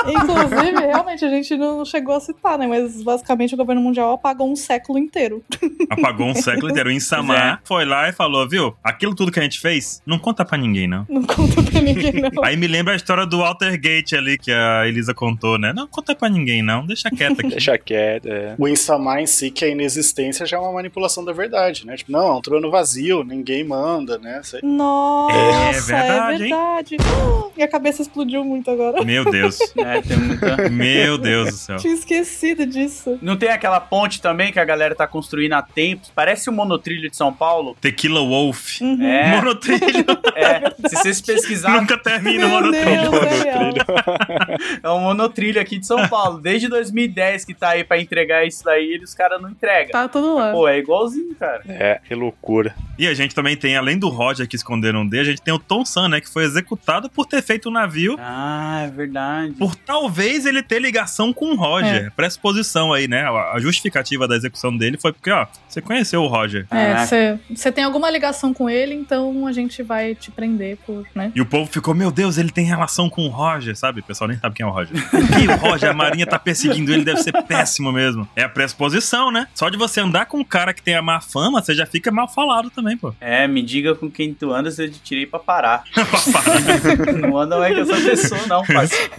[0.07, 2.65] Inclusive, realmente, a gente não chegou a citar, né?
[2.69, 5.43] Mas basicamente o governo mundial apagou um século inteiro.
[5.91, 6.89] Apagou um século inteiro.
[6.89, 8.77] O Insamar foi lá e falou, viu?
[8.83, 11.05] Aquilo tudo que a gente fez, não conta pra ninguém, não.
[11.09, 12.45] Não conta pra ninguém, não.
[12.45, 15.73] Aí me lembra a história do Walter Gate ali, que a Elisa contou, né?
[15.73, 16.87] Não conta pra ninguém, não.
[16.87, 17.49] Deixa quieto aqui.
[17.49, 18.55] Deixa quieto, é.
[18.57, 21.97] O Insamar em si, que é a inexistência, já é uma manipulação da verdade, né?
[21.97, 24.41] Tipo, não, é um trono vazio, ninguém manda, né?
[24.45, 26.95] Isso aí- Nossa, É é verdade, verdade.
[26.95, 27.01] hein?
[27.57, 29.05] Minha cabeça explodiu muito agora.
[29.05, 29.59] Meu Deus.
[29.79, 30.69] é, tem muita...
[30.69, 31.77] Meu Deus do céu.
[31.77, 33.19] Tinha esquecido disso.
[33.23, 36.11] Não tem aquela ponte também que a galera tá construindo há tempos?
[36.15, 37.77] Parece o monotrilho de São Paulo.
[37.81, 38.81] Tequila Wolf.
[38.81, 39.03] Uhum.
[39.07, 40.05] É, Monotrilho.
[40.35, 40.89] é.
[40.89, 43.11] Se vocês pesquisarem, Nunca termina o Meu monotrilho.
[43.11, 46.39] Deus, é é um monotrilho aqui de São Paulo.
[46.41, 49.93] Desde 2010 que tá aí pra entregar isso daí, e os caras não entregam.
[49.93, 50.53] Tá tudo lá.
[50.53, 51.63] Pô, é igualzinho, cara.
[51.69, 52.75] É, que loucura.
[52.99, 55.55] E a gente também tem, além do Roger que esconderam um D, a gente tem
[55.55, 56.21] o Tom San, né?
[56.21, 58.17] Que foi executado por ter feito um navio.
[58.19, 59.55] Ah, é verdade.
[59.55, 62.13] Por talvez ele ter ligação com o Roger.
[62.17, 63.23] Pressuposição aí, né?
[63.23, 66.67] A justificativa da execução dele foi porque, ó, você conheceu o Roger.
[66.71, 66.79] Ah.
[66.79, 71.33] É, você tem alguma ligação com ele, então a gente vai te prender por, né?
[71.35, 74.01] E o povo ficou, meu Deus, ele tem relação com o Roger, sabe?
[74.01, 74.95] O pessoal nem sabe quem é o Roger.
[75.43, 78.29] E o Roger, a Marinha tá perseguindo ele, deve ser péssimo mesmo.
[78.37, 79.47] É a pressuposição, né?
[79.55, 82.11] Só de você andar com um cara que tem a má fama, você já fica
[82.11, 83.15] mal falado também, pô.
[83.21, 85.85] É, me diga com quem tu andas, eu te tirei pra parar.
[87.21, 89.11] não anda mais com essa pessoa, não, parceiro.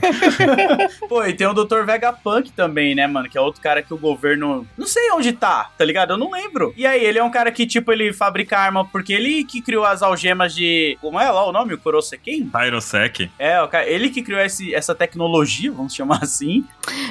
[1.07, 1.83] Pô, e tem o Dr.
[1.85, 3.29] Vegapunk também, né, mano?
[3.29, 4.65] Que é outro cara que o governo.
[4.77, 6.13] Não sei onde tá, tá ligado?
[6.13, 6.73] Eu não lembro.
[6.77, 9.85] E aí, ele é um cara que, tipo, ele fabrica arma porque ele que criou
[9.85, 10.97] as algemas de.
[11.01, 11.73] Como é lá o nome?
[11.73, 12.49] O Kurosekin?
[12.49, 13.29] Tyrosec.
[13.37, 16.63] É, o cara, ele que criou esse, essa tecnologia, vamos chamar assim.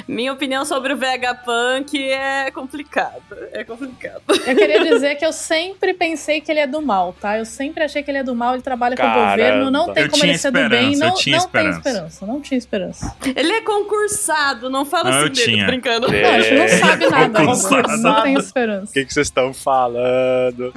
[0.07, 3.23] Minha opinião sobre o Vegapunk é complicado.
[3.51, 4.21] É complicado.
[4.27, 7.37] Eu queria dizer que eu sempre pensei que ele é do mal, tá?
[7.37, 9.29] Eu sempre achei que ele é do mal, ele trabalha com o Caramba.
[9.31, 10.95] governo, não tem Eu como ele ser do bem.
[10.95, 12.25] Não, não tem esperança.
[12.25, 13.15] não tinha esperança.
[13.35, 15.65] Ele é concursado, não fala Não, assim dele, tinha.
[15.67, 16.13] brincando.
[16.13, 16.21] É.
[16.23, 17.39] Não, a gente não sabe nada.
[17.45, 17.97] Concursado.
[17.97, 18.93] Não tem O esperança.
[18.93, 20.73] que que vocês estão falando?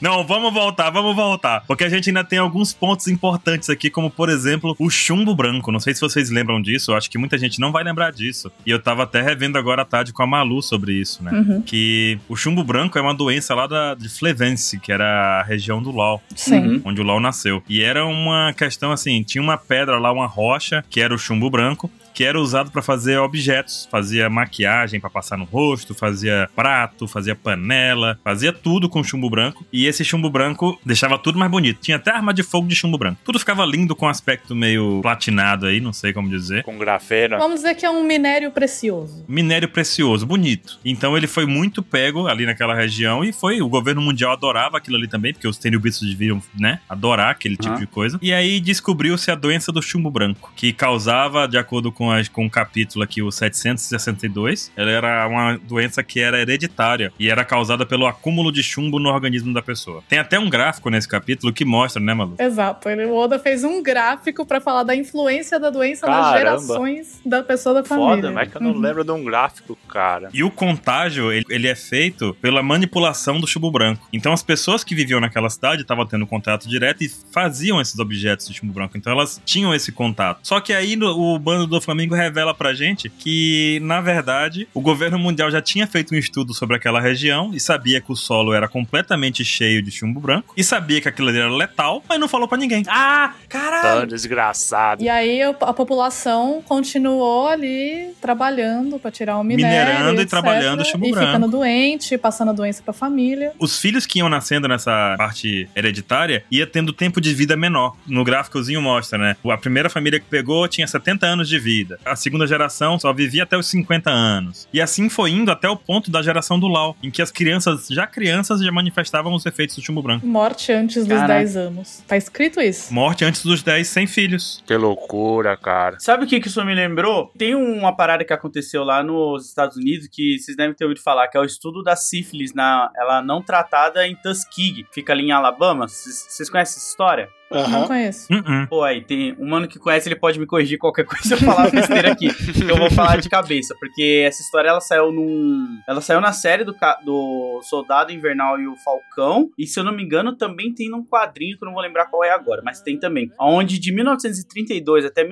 [0.00, 1.62] Não, vamos voltar, vamos voltar.
[1.64, 5.70] Porque a gente ainda tem alguns pontos importantes aqui, como por exemplo, o chumbo branco.
[5.70, 8.50] Não sei se vocês lembram disso, eu acho que muita gente não vai lembrar disso.
[8.66, 11.30] E eu tava até revendo agora à tarde com a Malu sobre isso, né?
[11.30, 11.62] Uhum.
[11.62, 15.82] Que o chumbo branco é uma doença lá da, de Flevence, que era a região
[15.82, 16.22] do LoL.
[16.34, 16.58] Sim.
[16.58, 16.82] Uhum.
[16.84, 17.62] onde o LoL nasceu.
[17.68, 21.50] E era uma questão assim, tinha uma pedra lá, uma rocha, que era o chumbo
[21.50, 27.06] branco, que era usado pra fazer objetos, fazia maquiagem pra passar no rosto, fazia prato,
[27.06, 29.64] fazia panela, fazia tudo com chumbo branco.
[29.72, 31.80] E esse chumbo branco deixava tudo mais bonito.
[31.80, 33.20] Tinha até arma de fogo de chumbo branco.
[33.24, 36.62] Tudo ficava lindo com um aspecto meio platinado aí, não sei como dizer.
[36.64, 37.38] Com grafeno.
[37.38, 39.24] Vamos dizer que é um minério precioso.
[39.28, 40.78] Minério precioso, bonito.
[40.84, 43.60] Então ele foi muito pego ali naquela região e foi.
[43.62, 47.70] O governo mundial adorava aquilo ali também, porque os tenryubitsus deviam, né, adorar aquele tipo
[47.72, 47.80] Aham.
[47.80, 48.18] de coisa.
[48.22, 52.20] E aí descobriu-se a doença do chumbo branco, que causava, de acordo com com, a,
[52.32, 54.72] com o capítulo aqui, o 762.
[54.76, 59.08] Ela era uma doença que era hereditária e era causada pelo acúmulo de chumbo no
[59.08, 60.02] organismo da pessoa.
[60.08, 62.34] Tem até um gráfico nesse capítulo que mostra, né, Malu?
[62.38, 62.88] Exato.
[62.88, 66.38] Ele, o Oda fez um gráfico pra falar da influência da doença nas Caramba.
[66.38, 68.28] gerações da pessoa da família.
[68.28, 68.80] Como é que eu não Uhum.
[68.80, 70.28] lembro de um gráfico, cara?
[70.32, 74.08] E o contágio, ele, ele é feito pela manipulação do chumbo branco.
[74.12, 78.48] Então as pessoas que viviam naquela cidade estavam tendo contato direto e faziam esses objetos
[78.48, 78.96] de chumbo branco.
[78.96, 80.40] Então elas tinham esse contato.
[80.42, 84.80] Só que aí no- o bando do Flamengo revela pra gente que, na verdade, o
[84.80, 88.54] governo mundial já tinha feito um estudo sobre aquela região e sabia que o solo
[88.54, 92.26] era completamente cheio de chumbo branco e sabia que aquilo ali era letal, mas não
[92.26, 92.82] falou pra ninguém.
[92.88, 93.98] Ah, caralho!
[94.00, 95.02] Tão desgraçado.
[95.02, 100.84] E aí a população continuou ali trabalhando pra tirar o minério, Minerando e etc, trabalhando
[100.86, 101.26] chumbo e branco.
[101.26, 103.52] ficando doente, passando a doença pra família.
[103.58, 107.94] Os filhos que iam nascendo nessa parte hereditária ia tendo tempo de vida menor.
[108.06, 109.36] No gráficozinho mostra, né?
[109.46, 111.81] A primeira família que pegou tinha 70 anos de vida.
[112.04, 114.68] A segunda geração só vivia até os 50 anos.
[114.72, 117.88] E assim foi indo até o ponto da geração do Lau, em que as crianças,
[117.88, 120.26] já crianças, já manifestavam os efeitos do chumbo branco.
[120.26, 121.34] Morte antes dos Caraca.
[121.34, 122.04] 10 anos.
[122.06, 122.92] Tá escrito isso.
[122.92, 124.62] Morte antes dos 10 sem filhos.
[124.66, 125.98] Que loucura, cara.
[126.00, 127.30] Sabe o que, que isso me lembrou?
[127.36, 131.28] Tem uma parada que aconteceu lá nos Estados Unidos que vocês devem ter ouvido falar,
[131.28, 135.32] que é o estudo da sífilis, na, ela não tratada em Tuskegee, fica ali em
[135.32, 135.88] Alabama.
[135.88, 137.28] Vocês vocês conhecem essa história?
[137.52, 138.32] Não conheço.
[138.32, 138.66] Uh-uh.
[138.68, 141.38] Pô, aí tem um mano que conhece, ele pode me corrigir qualquer coisa se eu
[141.38, 142.28] falar besteira aqui.
[142.52, 145.66] que eu vou falar de cabeça, porque essa história ela saiu num.
[145.88, 149.50] Ela saiu na série do, ca- do Soldado Invernal e o Falcão.
[149.58, 152.06] E se eu não me engano, também tem num quadrinho que eu não vou lembrar
[152.06, 153.30] qual é agora, mas tem também.
[153.40, 155.24] Onde de 1932 até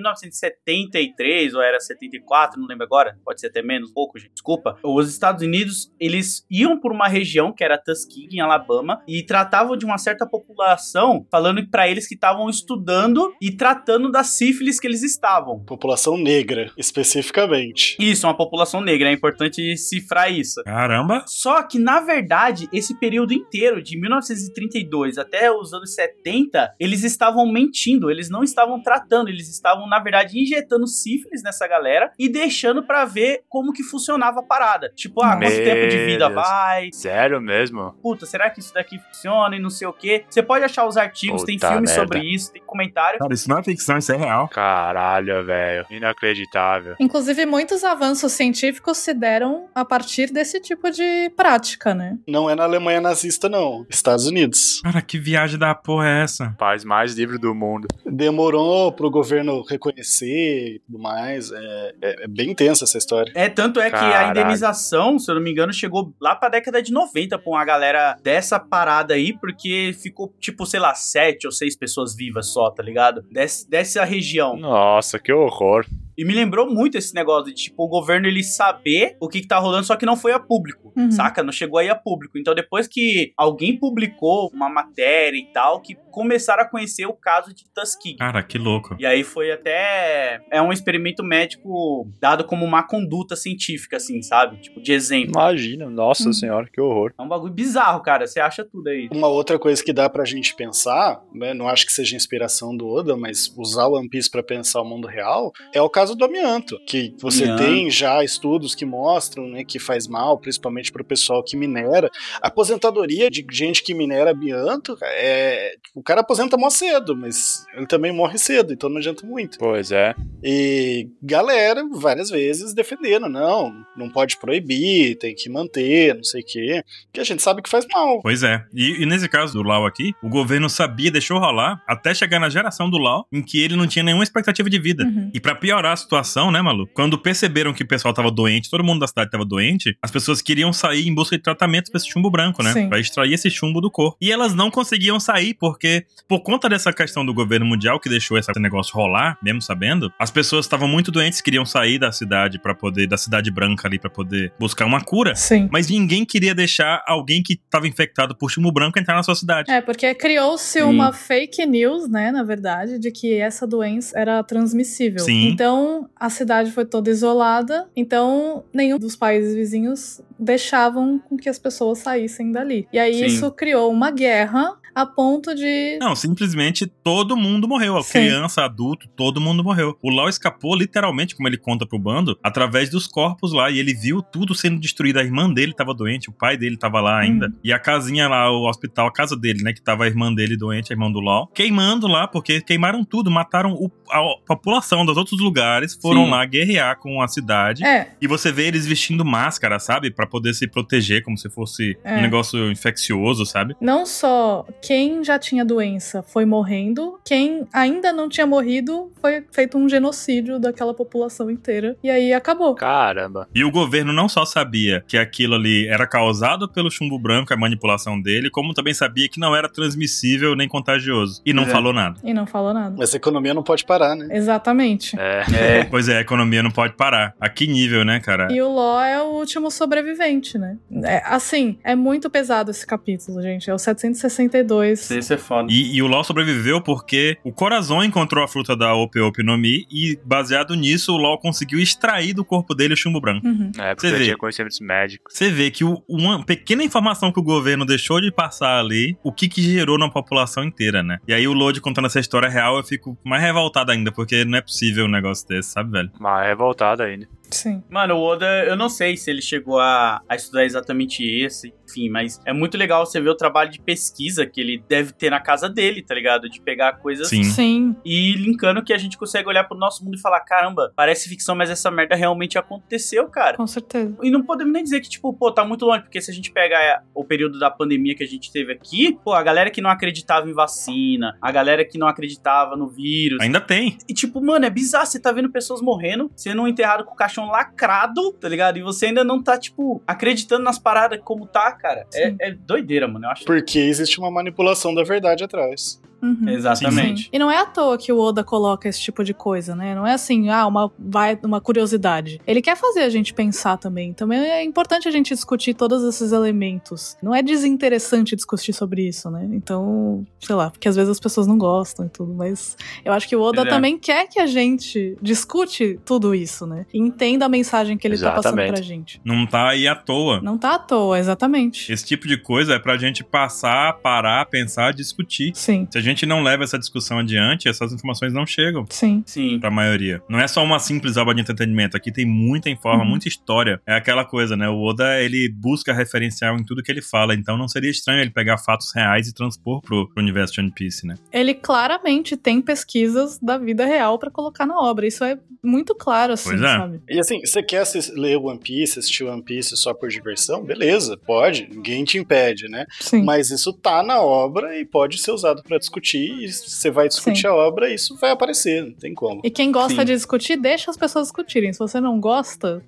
[0.64, 4.76] 1973, ou era 74, não lembro agora, pode ser até menos, pouco, gente, desculpa.
[4.82, 9.76] Os Estados Unidos, eles iam por uma região que era Tuskegee, em Alabama, e tratavam
[9.76, 14.87] de uma certa população, falando pra eles que estavam estudando e tratando da sífilis que
[14.87, 15.61] eles estavam.
[15.65, 17.97] População negra, especificamente.
[18.01, 20.62] Isso, uma população negra, é importante cifrar isso.
[20.65, 21.23] Caramba.
[21.27, 27.51] Só que, na verdade, esse período inteiro, de 1932 até os anos 70, eles estavam
[27.51, 32.82] mentindo, eles não estavam tratando, eles estavam, na verdade, injetando sífilis nessa galera e deixando
[32.82, 34.93] pra ver como que funcionava a parada.
[34.97, 36.35] Tipo, ah, quanto tempo de vida Deus.
[36.35, 36.91] vai?
[36.93, 37.93] Sério mesmo?
[38.03, 40.24] Puta, será que isso daqui funciona e não sei o quê?
[40.28, 41.99] Você pode achar os artigos, tem Puta filmes merda.
[42.02, 43.18] Sobre isso, tem comentário.
[43.18, 44.48] Cara, isso não é ficção, isso é real.
[44.48, 45.86] Caralho, velho.
[45.90, 46.97] Inacreditável.
[47.01, 52.18] Inclusive, muitos avanços científicos se deram a partir desse tipo de prática, né?
[52.27, 53.86] Não é na Alemanha nazista, não.
[53.89, 54.81] Estados Unidos.
[54.82, 56.55] Cara, que viagem da porra é essa?
[56.59, 57.89] Paz mais livre do mundo.
[58.06, 61.51] Demorou pro governo reconhecer e tudo mais.
[61.51, 63.32] É, é- é bem tensa essa história.
[63.35, 64.31] É, tanto é que a Caralho.
[64.31, 68.16] indenização, se eu não me engano, chegou lá pra década de 90 pra uma galera
[68.22, 72.83] dessa parada aí, porque ficou, tipo, sei lá, sete ou seis pessoas vivas só, tá
[72.83, 73.23] ligado?
[73.31, 74.57] Des, dessa região.
[74.57, 75.87] Nossa, que horror.
[76.20, 79.47] E me lembrou muito esse negócio de, tipo, o governo ele saber o que, que
[79.48, 81.10] tá rolando, só que não foi a público, Uhum.
[81.10, 81.42] saca?
[81.42, 82.36] Não chegou aí a público.
[82.38, 87.55] Então, depois que alguém publicou uma matéria e tal, que começaram a conhecer o caso
[87.55, 88.16] de Tuskegee.
[88.18, 88.97] Cara, que louco.
[88.98, 90.40] E aí foi até.
[90.51, 94.59] É um experimento médico dado como uma conduta científica, assim, sabe?
[94.59, 95.30] Tipo, de exemplo.
[95.30, 96.32] Imagina, nossa Hum.
[96.32, 97.12] senhora, que horror.
[97.18, 98.26] É um bagulho bizarro, cara.
[98.26, 99.09] Você acha tudo aí.
[99.12, 102.86] Uma outra coisa que dá pra gente pensar, né, não acho que seja inspiração do
[102.88, 106.24] Oda, mas usar o One Piece pra pensar o mundo real, é o caso do
[106.24, 107.62] amianto, que você Amianto.
[107.62, 112.11] tem já estudos que mostram, né, que faz mal, principalmente pro pessoal que minera.
[112.43, 117.87] A aposentadoria de gente que minera amianto, é, o cara aposenta mó cedo, mas ele
[117.87, 119.59] também morre cedo, então não adianta muito.
[119.59, 120.15] Pois é.
[120.43, 126.45] E galera, várias vezes defendendo, não, não pode proibir, tem que manter, não sei o
[126.47, 128.20] quê, que a gente sabe que faz mal.
[128.23, 128.65] Pois é.
[128.73, 132.49] E, e nesse caso do Lau aqui, o governo sabia, deixou rolar, até chegar na
[132.49, 135.05] geração do Lau, em que ele não tinha nenhuma expectativa de vida.
[135.05, 135.31] Uhum.
[135.32, 136.89] E pra piorar a situação, né, Malu?
[136.95, 140.41] Quando perceberam que o pessoal tava doente, todo mundo da cidade tava doente, as pessoas
[140.43, 142.73] queriam sair em busca de tratamento pra esse chumbo branco, né?
[142.73, 142.89] Sim.
[142.89, 144.17] Pra extrair esse chumbo do corpo.
[144.21, 148.39] E elas não conseguiam sair, porque por conta dessa questão do governo mundial que deixou
[148.39, 152.75] esse negócio rolar, mesmo sabendo, as pessoas estavam muito doentes, queriam sair da cidade para
[152.75, 155.35] poder, da cidade branca ali, pra poder buscar uma cura.
[155.35, 155.69] Sim.
[155.73, 159.71] Mas ninguém queria deixar alguém que estava infectado por chumbo branco entrar na sua cidade.
[159.71, 165.21] É, porque criou-se uma fake news, né, na verdade, de que essa doença era transmissível.
[165.21, 165.49] Sim.
[165.49, 165.80] Então,
[166.16, 171.98] a cidade foi toda isolada, então nenhum dos países vizinhos deixavam com que as pessoas
[171.98, 172.89] saíssem dali.
[172.93, 173.24] E aí Sim.
[173.27, 178.03] isso criou uma guerra a ponto de Não, simplesmente todo mundo morreu.
[178.03, 178.12] Sim.
[178.12, 179.97] Criança, adulto, todo mundo morreu.
[180.03, 183.71] O Lau escapou, literalmente, como ele conta pro bando, através dos corpos lá.
[183.71, 185.19] E ele viu tudo sendo destruído.
[185.19, 187.47] A irmã dele tava doente, o pai dele tava lá ainda.
[187.47, 187.55] Uhum.
[187.65, 189.73] E a casinha lá, o hospital, a casa dele, né?
[189.73, 191.47] Que tava a irmã dele doente, a irmã do Lau.
[191.49, 196.31] Queimando lá, porque queimaram tudo, mataram o- a população dos outros lugares foram Sim.
[196.31, 197.85] lá guerrear com a cidade.
[197.85, 198.12] É.
[198.21, 200.11] E você vê eles vestindo máscara, sabe?
[200.11, 202.17] Pra poder se proteger, como se fosse É.
[202.19, 203.77] um negócio infeccioso, sabe?
[203.81, 209.77] Não só quem já tinha doença foi morrendo, quem ainda não tinha morrido foi feito
[209.78, 211.97] um genocídio daquela população inteira.
[212.02, 212.74] E aí acabou.
[212.74, 213.48] Caramba.
[213.55, 217.57] E o governo não só sabia que aquilo ali era causado pelo chumbo branco, a
[217.57, 221.43] manipulação dele, como também sabia que não era transmissível nem contagioso.
[221.44, 221.66] E não É.
[221.66, 222.19] falou nada.
[222.24, 222.94] E não falou nada.
[222.98, 224.28] Mas a economia não pode parar, né?
[224.31, 225.19] Exatamente.
[225.19, 225.44] É.
[225.81, 225.85] É.
[225.85, 227.35] Pois é, a economia não pode parar.
[227.40, 228.48] A que nível, né, cara?
[228.52, 230.77] E o Law é o último sobrevivente, né?
[231.05, 233.69] É, assim, é muito pesado esse capítulo, gente.
[233.69, 234.69] É o 762.
[235.16, 235.68] Isso é foda.
[235.70, 239.56] E, e o LOL sobreviveu porque o Corazon encontrou a fruta da Ope Ope no
[239.59, 243.47] Mi e, baseado nisso, o LOL conseguiu extrair do corpo dele o chumbo branco.
[243.47, 243.70] Uhum.
[243.78, 244.24] É, porque vê.
[244.24, 245.34] tinha conhecimentos médicos.
[245.34, 249.32] Você vê que o- uma pequena informação que o governo deixou de passar ali, o
[249.32, 251.18] que que gerou na população inteira, né?
[251.26, 254.59] E aí o Lodi contando essa história real, eu fico mais revoltado ainda, porque não
[254.59, 256.10] é possível um negócio desse, sabe, velho?
[256.18, 257.26] Mas revoltado ainda.
[257.51, 257.82] Sim.
[257.89, 262.09] Mano, o Oda, eu não sei se ele chegou a, a estudar exatamente esse, enfim,
[262.09, 265.40] mas é muito legal você ver o trabalho de pesquisa que ele deve ter na
[265.40, 266.48] casa dele, tá ligado?
[266.48, 267.44] De pegar coisas Sim.
[267.44, 267.97] Sim.
[268.05, 271.55] e linkando que a gente consegue olhar pro nosso mundo e falar: caramba, parece ficção,
[271.55, 273.56] mas essa merda realmente aconteceu, cara.
[273.56, 274.16] Com certeza.
[274.22, 276.51] E não podemos nem dizer que, tipo, pô, tá muito longe, porque se a gente
[276.52, 279.81] pega é, o período da pandemia que a gente teve aqui, pô, a galera que
[279.81, 283.40] não acreditava em vacina, a galera que não acreditava no vírus.
[283.40, 283.98] Ainda tem.
[284.09, 285.06] E, tipo, mano, é bizarro.
[285.06, 288.79] Você tá vendo pessoas morrendo, sendo enterrado com o caixão lacrado, tá ligado?
[288.79, 292.07] E você ainda não tá, tipo, acreditando nas paradas como tá, cara.
[292.15, 293.27] É, é doideira, mano.
[293.27, 293.45] Eu acho.
[293.45, 296.01] Porque existe uma manipulação da verdade atrás.
[296.22, 296.48] Uhum.
[296.48, 297.24] Exatamente.
[297.24, 297.28] Sim.
[297.32, 299.94] E não é à toa que o Oda coloca esse tipo de coisa, né?
[299.94, 302.40] Não é assim, ah, uma, vai, uma curiosidade.
[302.47, 304.12] Ele quer fazer a gente pensar também.
[304.12, 307.16] Também é importante a gente discutir todos esses elementos.
[307.22, 309.48] Não é desinteressante discutir sobre isso, né?
[309.52, 313.28] Então, sei lá, porque às vezes as pessoas não gostam e tudo, mas eu acho
[313.28, 313.64] que o Oda é.
[313.64, 316.86] também quer que a gente discute tudo isso, né?
[316.92, 318.72] E entenda a mensagem que ele tá passando Exatamente.
[318.72, 319.20] pra gente.
[319.24, 320.40] Não tá aí à toa.
[320.40, 321.92] Não tá à toa, exatamente.
[321.92, 325.52] Esse tipo de coisa é pra gente passar, parar, pensar, discutir.
[325.55, 329.23] Sim, Se a gente não leva essa discussão adiante, essas informações não chegam sim.
[329.27, 329.59] Sim.
[329.59, 330.23] pra maioria.
[330.28, 331.97] Não é só uma simples obra de entretenimento.
[331.97, 333.11] Aqui tem muita informa, Uhum.
[333.11, 333.81] muita história.
[333.87, 334.69] É aquela coisa, né?
[334.69, 337.35] O Oda, ele busca referencial em tudo que ele fala.
[337.35, 340.73] Então não seria estranho ele pegar fatos reais e transpor pro, pro universo de One
[340.73, 341.15] Piece, né?
[341.32, 345.07] ele claramente tem pesquisas da vida real pra colocar na obra.
[345.07, 346.65] Isso é muito claro, assim, Pois é.
[346.65, 347.01] sabe?
[347.09, 347.85] E assim, você quer
[348.15, 350.65] ler One Piece, assistir One Piece só por diversão?
[350.65, 352.87] Beleza, pode, ninguém te impede, né?
[353.01, 353.23] Sim.
[353.23, 357.43] Mas isso tá na obra e pode ser usado pra discutir, e você vai discutir
[357.43, 357.47] Sim.
[357.48, 359.40] a obra, isso vai aparecer, não tem como.
[359.44, 360.05] E quem gosta Sim.
[360.05, 361.72] de discutir, deixa as pessoas discutirem.
[361.72, 362.82] Se você não gosta,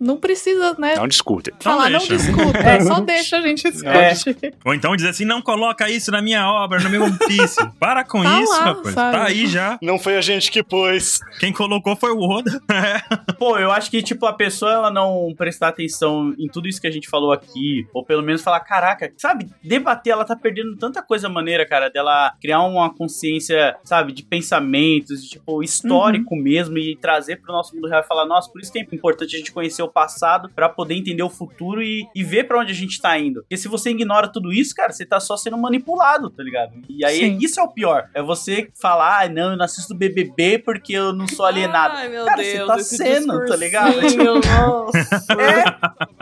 [0.00, 0.96] não precisa, né?
[0.96, 1.54] Não discutem.
[1.60, 2.16] falar, não, deixa.
[2.16, 2.58] discuta.
[2.58, 4.54] É, só deixa a gente discutir.
[4.64, 7.56] Ou então dizer assim, não coloca isso na minha obra, no meu One Piece.
[7.78, 8.94] Para com Tá isso, lá, rapaz.
[8.94, 9.16] sabe?
[9.16, 9.78] Tá aí já.
[9.82, 11.20] Não foi a gente que pôs.
[11.38, 12.60] Quem colocou foi o Oda.
[13.38, 16.86] Pô, eu acho que, tipo, a pessoa ela não prestar atenção em tudo isso que
[16.86, 21.02] a gente falou aqui, ou pelo menos falar, caraca, sabe, debater, ela tá perdendo tanta
[21.02, 26.96] coisa maneira, cara, dela criar uma consciência, sabe, de pensamentos, de, tipo, histórico mesmo, e
[26.96, 29.52] trazer pro nosso mundo real e falar, nossa, por isso que é importante a gente
[29.52, 33.00] conhecer o passado pra poder entender o futuro e, e ver pra onde a gente
[33.00, 33.40] tá indo.
[33.42, 36.72] Porque se você ignora tudo isso, cara, você tá só sendo manipulado, tá ligado?
[36.88, 37.38] E aí, Sim.
[37.40, 38.08] isso é o pior.
[38.14, 41.94] É você falar, ah, não, eu não assisto BBB porque eu não sou alienado.
[41.96, 43.92] Ai, meu Cara, Deus, você tá sendo, tá ligado?
[44.00, 44.98] discursinho, nossa.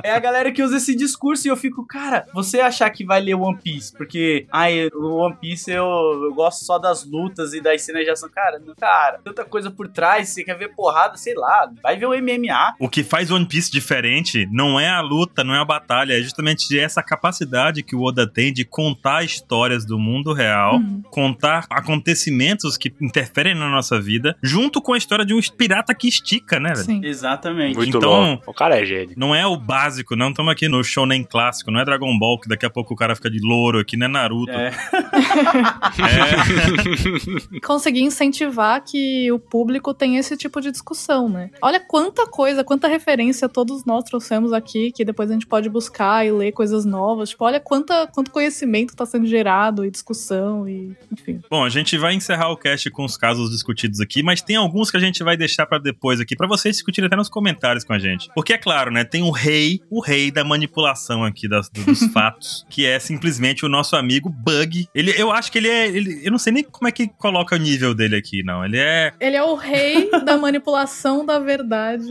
[0.03, 3.05] É, é a galera que usa esse discurso e eu fico, cara, você achar que
[3.05, 5.85] vai ler One Piece, porque, ai, o One Piece eu,
[6.25, 8.29] eu gosto só das lutas e das cenas de ação.
[8.31, 12.07] Cara, não, cara, tanta coisa por trás, você quer ver porrada, sei lá, vai ver
[12.07, 12.75] o MMA.
[12.79, 16.23] O que faz One Piece diferente não é a luta, não é a batalha, é
[16.23, 21.03] justamente essa capacidade que o Oda tem de contar histórias do mundo real, Uhum.
[21.11, 26.09] contar acontecimentos que interferem na nossa vida, junto com a história de um pirata que
[26.09, 26.85] estica, né, velho?
[26.85, 27.01] Sim.
[27.05, 27.77] Exatamente.
[27.77, 28.51] Muito Então- louco.
[28.51, 29.15] O cara é gênio.
[29.17, 32.49] Não é o básico, não estamos aqui no shonen clássico, não é Dragon Ball, que
[32.49, 34.51] daqui a pouco o cara fica de louro aqui, não é Naruto.
[34.53, 34.71] É.
[35.99, 37.61] É.
[37.65, 41.51] Conseguir incentivar que o público tenha esse tipo de discussão, né?
[41.63, 46.27] Olha quanta coisa, quanta referência todos nós trouxemos aqui, que depois a gente pode buscar
[46.27, 47.31] e ler coisas novas.
[47.31, 51.41] Tipo, olha quanta, quanto conhecimento tá sendo gerado e discussão e, enfim.
[51.51, 54.91] Bom, a gente vai encerrar o cast com os casos discutidos aqui, mas tem alguns
[54.91, 57.93] que a gente vai deixar pra depois aqui, pra vocês discutirem até nos comentários com
[57.93, 58.29] a gente.
[58.35, 62.01] Porque é claro, né, tem o rei, o rei da manipulação aqui das- do- dos
[62.13, 64.89] fatos, que é simplesmente o nosso amigo Bug.
[64.95, 65.80] Ele, eu acho que ele é.
[65.89, 68.65] Ele, eu não sei nem como é que coloca o nível dele aqui, não.
[68.65, 69.13] Ele é.
[69.21, 72.09] Ele é o rei da manipulação da verdade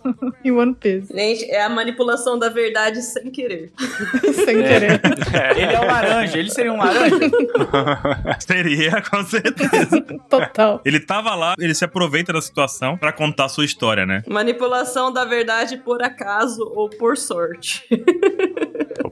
[0.44, 1.12] em One Piece.
[1.12, 3.72] Gente, é a manipulação da verdade sem querer.
[4.44, 5.00] Sem querer.
[5.56, 7.30] Ele é um laranja, ele seria um laranja?
[8.38, 10.00] Seria, com certeza.
[10.28, 10.80] Total.
[10.84, 14.22] Ele tava lá, ele se aproveita da situação pra contar a sua história, né?
[14.26, 17.86] Manipulação da verdade por acaso ou por sorte.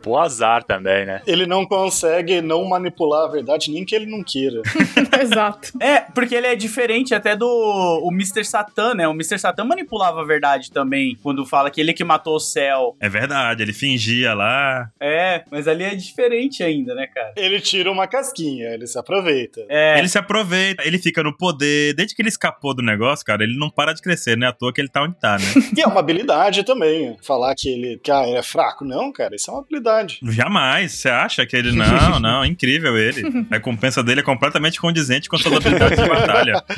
[0.08, 1.20] Por azar também, né?
[1.26, 4.62] Ele não consegue não manipular a verdade, nem que ele não queira.
[5.20, 5.72] Exato.
[5.80, 8.42] É, porque ele é diferente até do o Mr.
[8.42, 9.06] Satan, né?
[9.06, 9.38] O Mr.
[9.38, 12.96] Satan manipulava a verdade também, quando fala que ele que matou o céu.
[13.00, 14.90] É verdade, ele fingia lá.
[14.98, 17.34] É, mas ali é diferente ainda, né, cara?
[17.36, 19.66] Ele tira uma casquinha, ele se aproveita.
[19.68, 21.92] É, Ele se aproveita, ele fica no poder.
[21.94, 24.46] Desde que ele escapou do negócio, cara, ele não para de crescer, né?
[24.46, 25.44] À toa que ele tá onde tá, né?
[25.76, 27.16] E é uma habilidade também.
[27.22, 28.84] Falar que ele, que, ah, ele é fraco.
[28.84, 29.97] Não, cara, isso é uma habilidade.
[30.22, 30.92] Jamais.
[30.92, 31.72] Você acha que ele.
[31.72, 33.22] Não, não, é incrível ele.
[33.50, 36.62] A recompensa dele é completamente condizente com suas habilidades de batalha.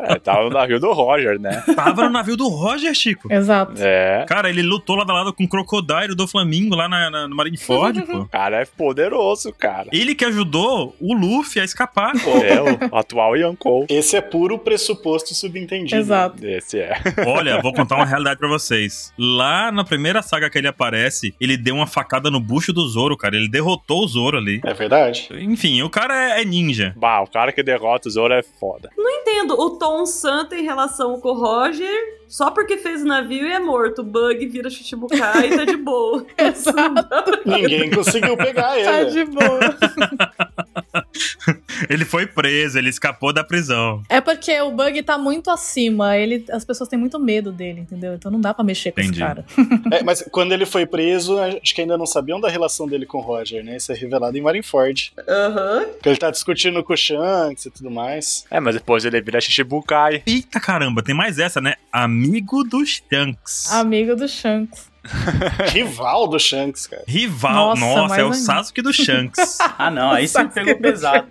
[0.00, 1.62] É, tava no navio do Roger, né?
[1.74, 3.30] Tava no navio do Roger, Chico.
[3.32, 3.72] Exato.
[3.78, 4.24] É.
[4.28, 7.36] Cara, ele lutou lado a lado com o Crocodile do Flamingo lá na, na- no
[7.36, 8.18] Marineford, pô.
[8.20, 9.88] O cara é poderoso, cara.
[9.92, 12.12] Ele que ajudou o Luffy a escapar.
[12.44, 13.86] É o atual Yonkou.
[13.88, 15.96] Esse é puro pressuposto subentendido.
[16.00, 16.44] Exato.
[16.46, 16.94] Esse é.
[17.26, 19.12] Olha, vou contar uma realidade pra vocês.
[19.18, 23.16] Lá na primeira saga que ele aparece, ele deu uma facada no bucho do Zoro,
[23.16, 23.36] cara.
[23.36, 24.60] Ele derrotou o Zoro ali.
[24.64, 25.28] É verdade.
[25.32, 26.94] Enfim, o cara é, é ninja.
[26.96, 28.90] Bah, o cara que derrota o Zoro é foda.
[28.96, 29.54] Não entendo.
[29.58, 33.58] O Tom Santa em relação com o Roger, só porque fez o navio e é
[33.60, 34.00] morto.
[34.00, 36.24] O Bug vira Shichibukai e tá de boa.
[37.44, 39.10] Ninguém conseguiu pegar Tá ele.
[39.10, 39.60] de boa.
[41.88, 44.02] Ele foi preso, ele escapou da prisão.
[44.08, 46.16] É porque o Bug tá muito acima.
[46.16, 48.14] Ele, as pessoas têm muito medo dele, entendeu?
[48.14, 49.22] Então não dá pra mexer com Entendi.
[49.22, 49.44] esse cara.
[49.90, 53.18] É, mas quando ele foi preso, acho que ainda não sabiam da relação dele com
[53.18, 53.76] o Roger, né?
[53.76, 55.12] Isso é revelado em Marineford.
[55.26, 55.86] Aham.
[56.02, 58.44] Que ele tá discutindo com o Shanks e tudo mais.
[58.50, 60.22] É, mas depois ele vira Shichibukai.
[60.26, 61.74] Eita caramba, tem mais essa, né?
[61.90, 63.72] Amigo dos Shanks.
[63.72, 64.90] Amigo do Shanks.
[65.72, 67.04] Rival do Shanks, cara.
[67.06, 67.76] Rival.
[67.76, 68.32] Nossa, Nossa, é o.
[68.32, 69.58] Sasuke dos Shanks.
[69.78, 71.28] Ah, não, aí você pegou pesado.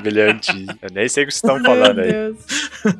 [0.00, 0.52] Brilhante.
[0.80, 2.34] Eu nem sei o que vocês estão Meu falando aí.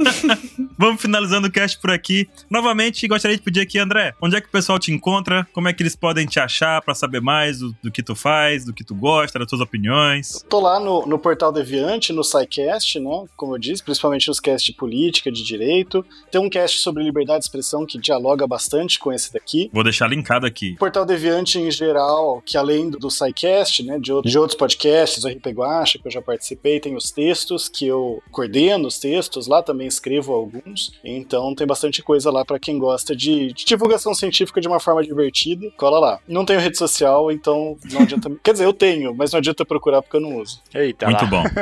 [0.76, 2.28] Vamos finalizando o cast por aqui.
[2.50, 5.46] Novamente, gostaria de pedir aqui, André, onde é que o pessoal te encontra?
[5.52, 8.64] Como é que eles podem te achar pra saber mais do, do que tu faz,
[8.64, 10.44] do que tu gosta, das tuas opiniões?
[10.48, 13.24] Tô lá no, no Portal Deviante, no SciCast, né?
[13.36, 16.04] Como eu disse, principalmente nos casts de política, de direito.
[16.30, 19.61] Tem um cast sobre liberdade de expressão que dialoga bastante com esse daqui.
[19.72, 20.72] Vou deixar linkado aqui.
[20.72, 24.56] O Portal Deviante em geral, que além do, do SciCast, né, de, outro- de outros
[24.58, 28.98] podcasts, o RP Guacha, que eu já participei, tem os textos que eu coordeno os
[28.98, 30.92] textos, lá também escrevo alguns.
[31.04, 35.02] Então tem bastante coisa lá pra quem gosta de, de divulgação científica de uma forma
[35.02, 35.70] divertida.
[35.76, 36.18] Cola lá.
[36.26, 38.30] Não tenho rede social, então não adianta.
[38.42, 40.60] Quer dizer, eu tenho, mas não adianta procurar porque eu não uso.
[40.74, 41.30] Eita Muito lá.
[41.30, 41.42] bom.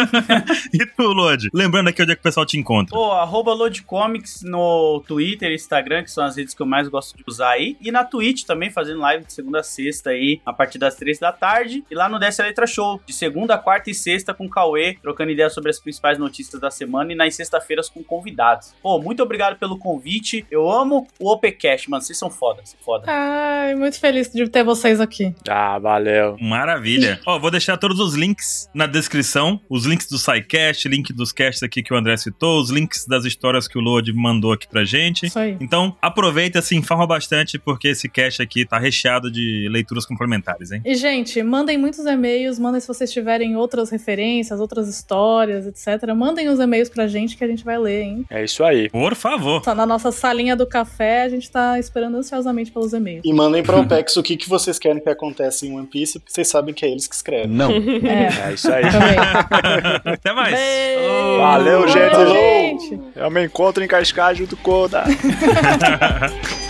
[0.72, 1.48] e tu, Lodi?
[1.52, 2.94] Lembrando aqui onde é que o pessoal te encontra.
[2.96, 7.16] Pô, arroba Loadcomics no Twitter e Instagram, que são as redes que eu mais gosto
[7.16, 7.76] de usar aí.
[7.80, 11.18] E na Twitch também, fazendo live de segunda a sexta aí, a partir das três
[11.18, 11.84] da tarde.
[11.90, 14.96] E lá no Desce a Letra Show, de segunda, quarta e sexta com o Cauê,
[15.02, 17.12] trocando ideias sobre as principais notícias da semana.
[17.12, 18.74] E nas sexta-feiras com convidados.
[18.82, 20.46] Pô, muito obrigado pelo convite.
[20.50, 22.02] Eu amo o OPCast, mano.
[22.02, 23.04] Vocês são foda, são foda.
[23.08, 25.34] Ai, muito feliz de ter vocês aqui.
[25.48, 26.36] Ah, valeu.
[26.40, 27.20] Maravilha.
[27.26, 29.60] Ó, vou deixar todos os links na descrição.
[29.68, 33.24] Os links do SciCast, link dos casts aqui que o André citou, os links das
[33.24, 35.26] histórias que o Lodi mandou aqui pra gente.
[35.26, 35.56] Isso aí.
[35.60, 40.80] Então, aproveita, se informa bastante, porque esse cast aqui tá recheado de leituras complementares, hein?
[40.84, 46.14] E, gente, mandem muitos e-mails, mandem se vocês tiverem outras referências, outras histórias, etc.
[46.14, 48.24] Mandem os e-mails pra gente que a gente vai ler, hein?
[48.30, 48.88] É isso aí.
[48.90, 49.60] Por favor.
[49.62, 53.22] Tá Na nossa salinha do café, a gente tá esperando ansiosamente pelos e-mails.
[53.24, 56.32] E mandem pra OPEX o que, que vocês querem que aconteça em One Piece, porque
[56.32, 57.48] vocês sabem que é eles que escrevem.
[57.50, 57.70] Não.
[57.72, 58.82] É, É isso aí.
[58.82, 59.16] também.
[60.14, 60.54] Até mais.
[60.54, 61.38] Beijo.
[61.38, 62.10] Valeu, gente.
[62.12, 62.30] Valeu,
[62.80, 63.00] gente.
[63.16, 65.04] Eu me encontro em Cascais junto com o Oda.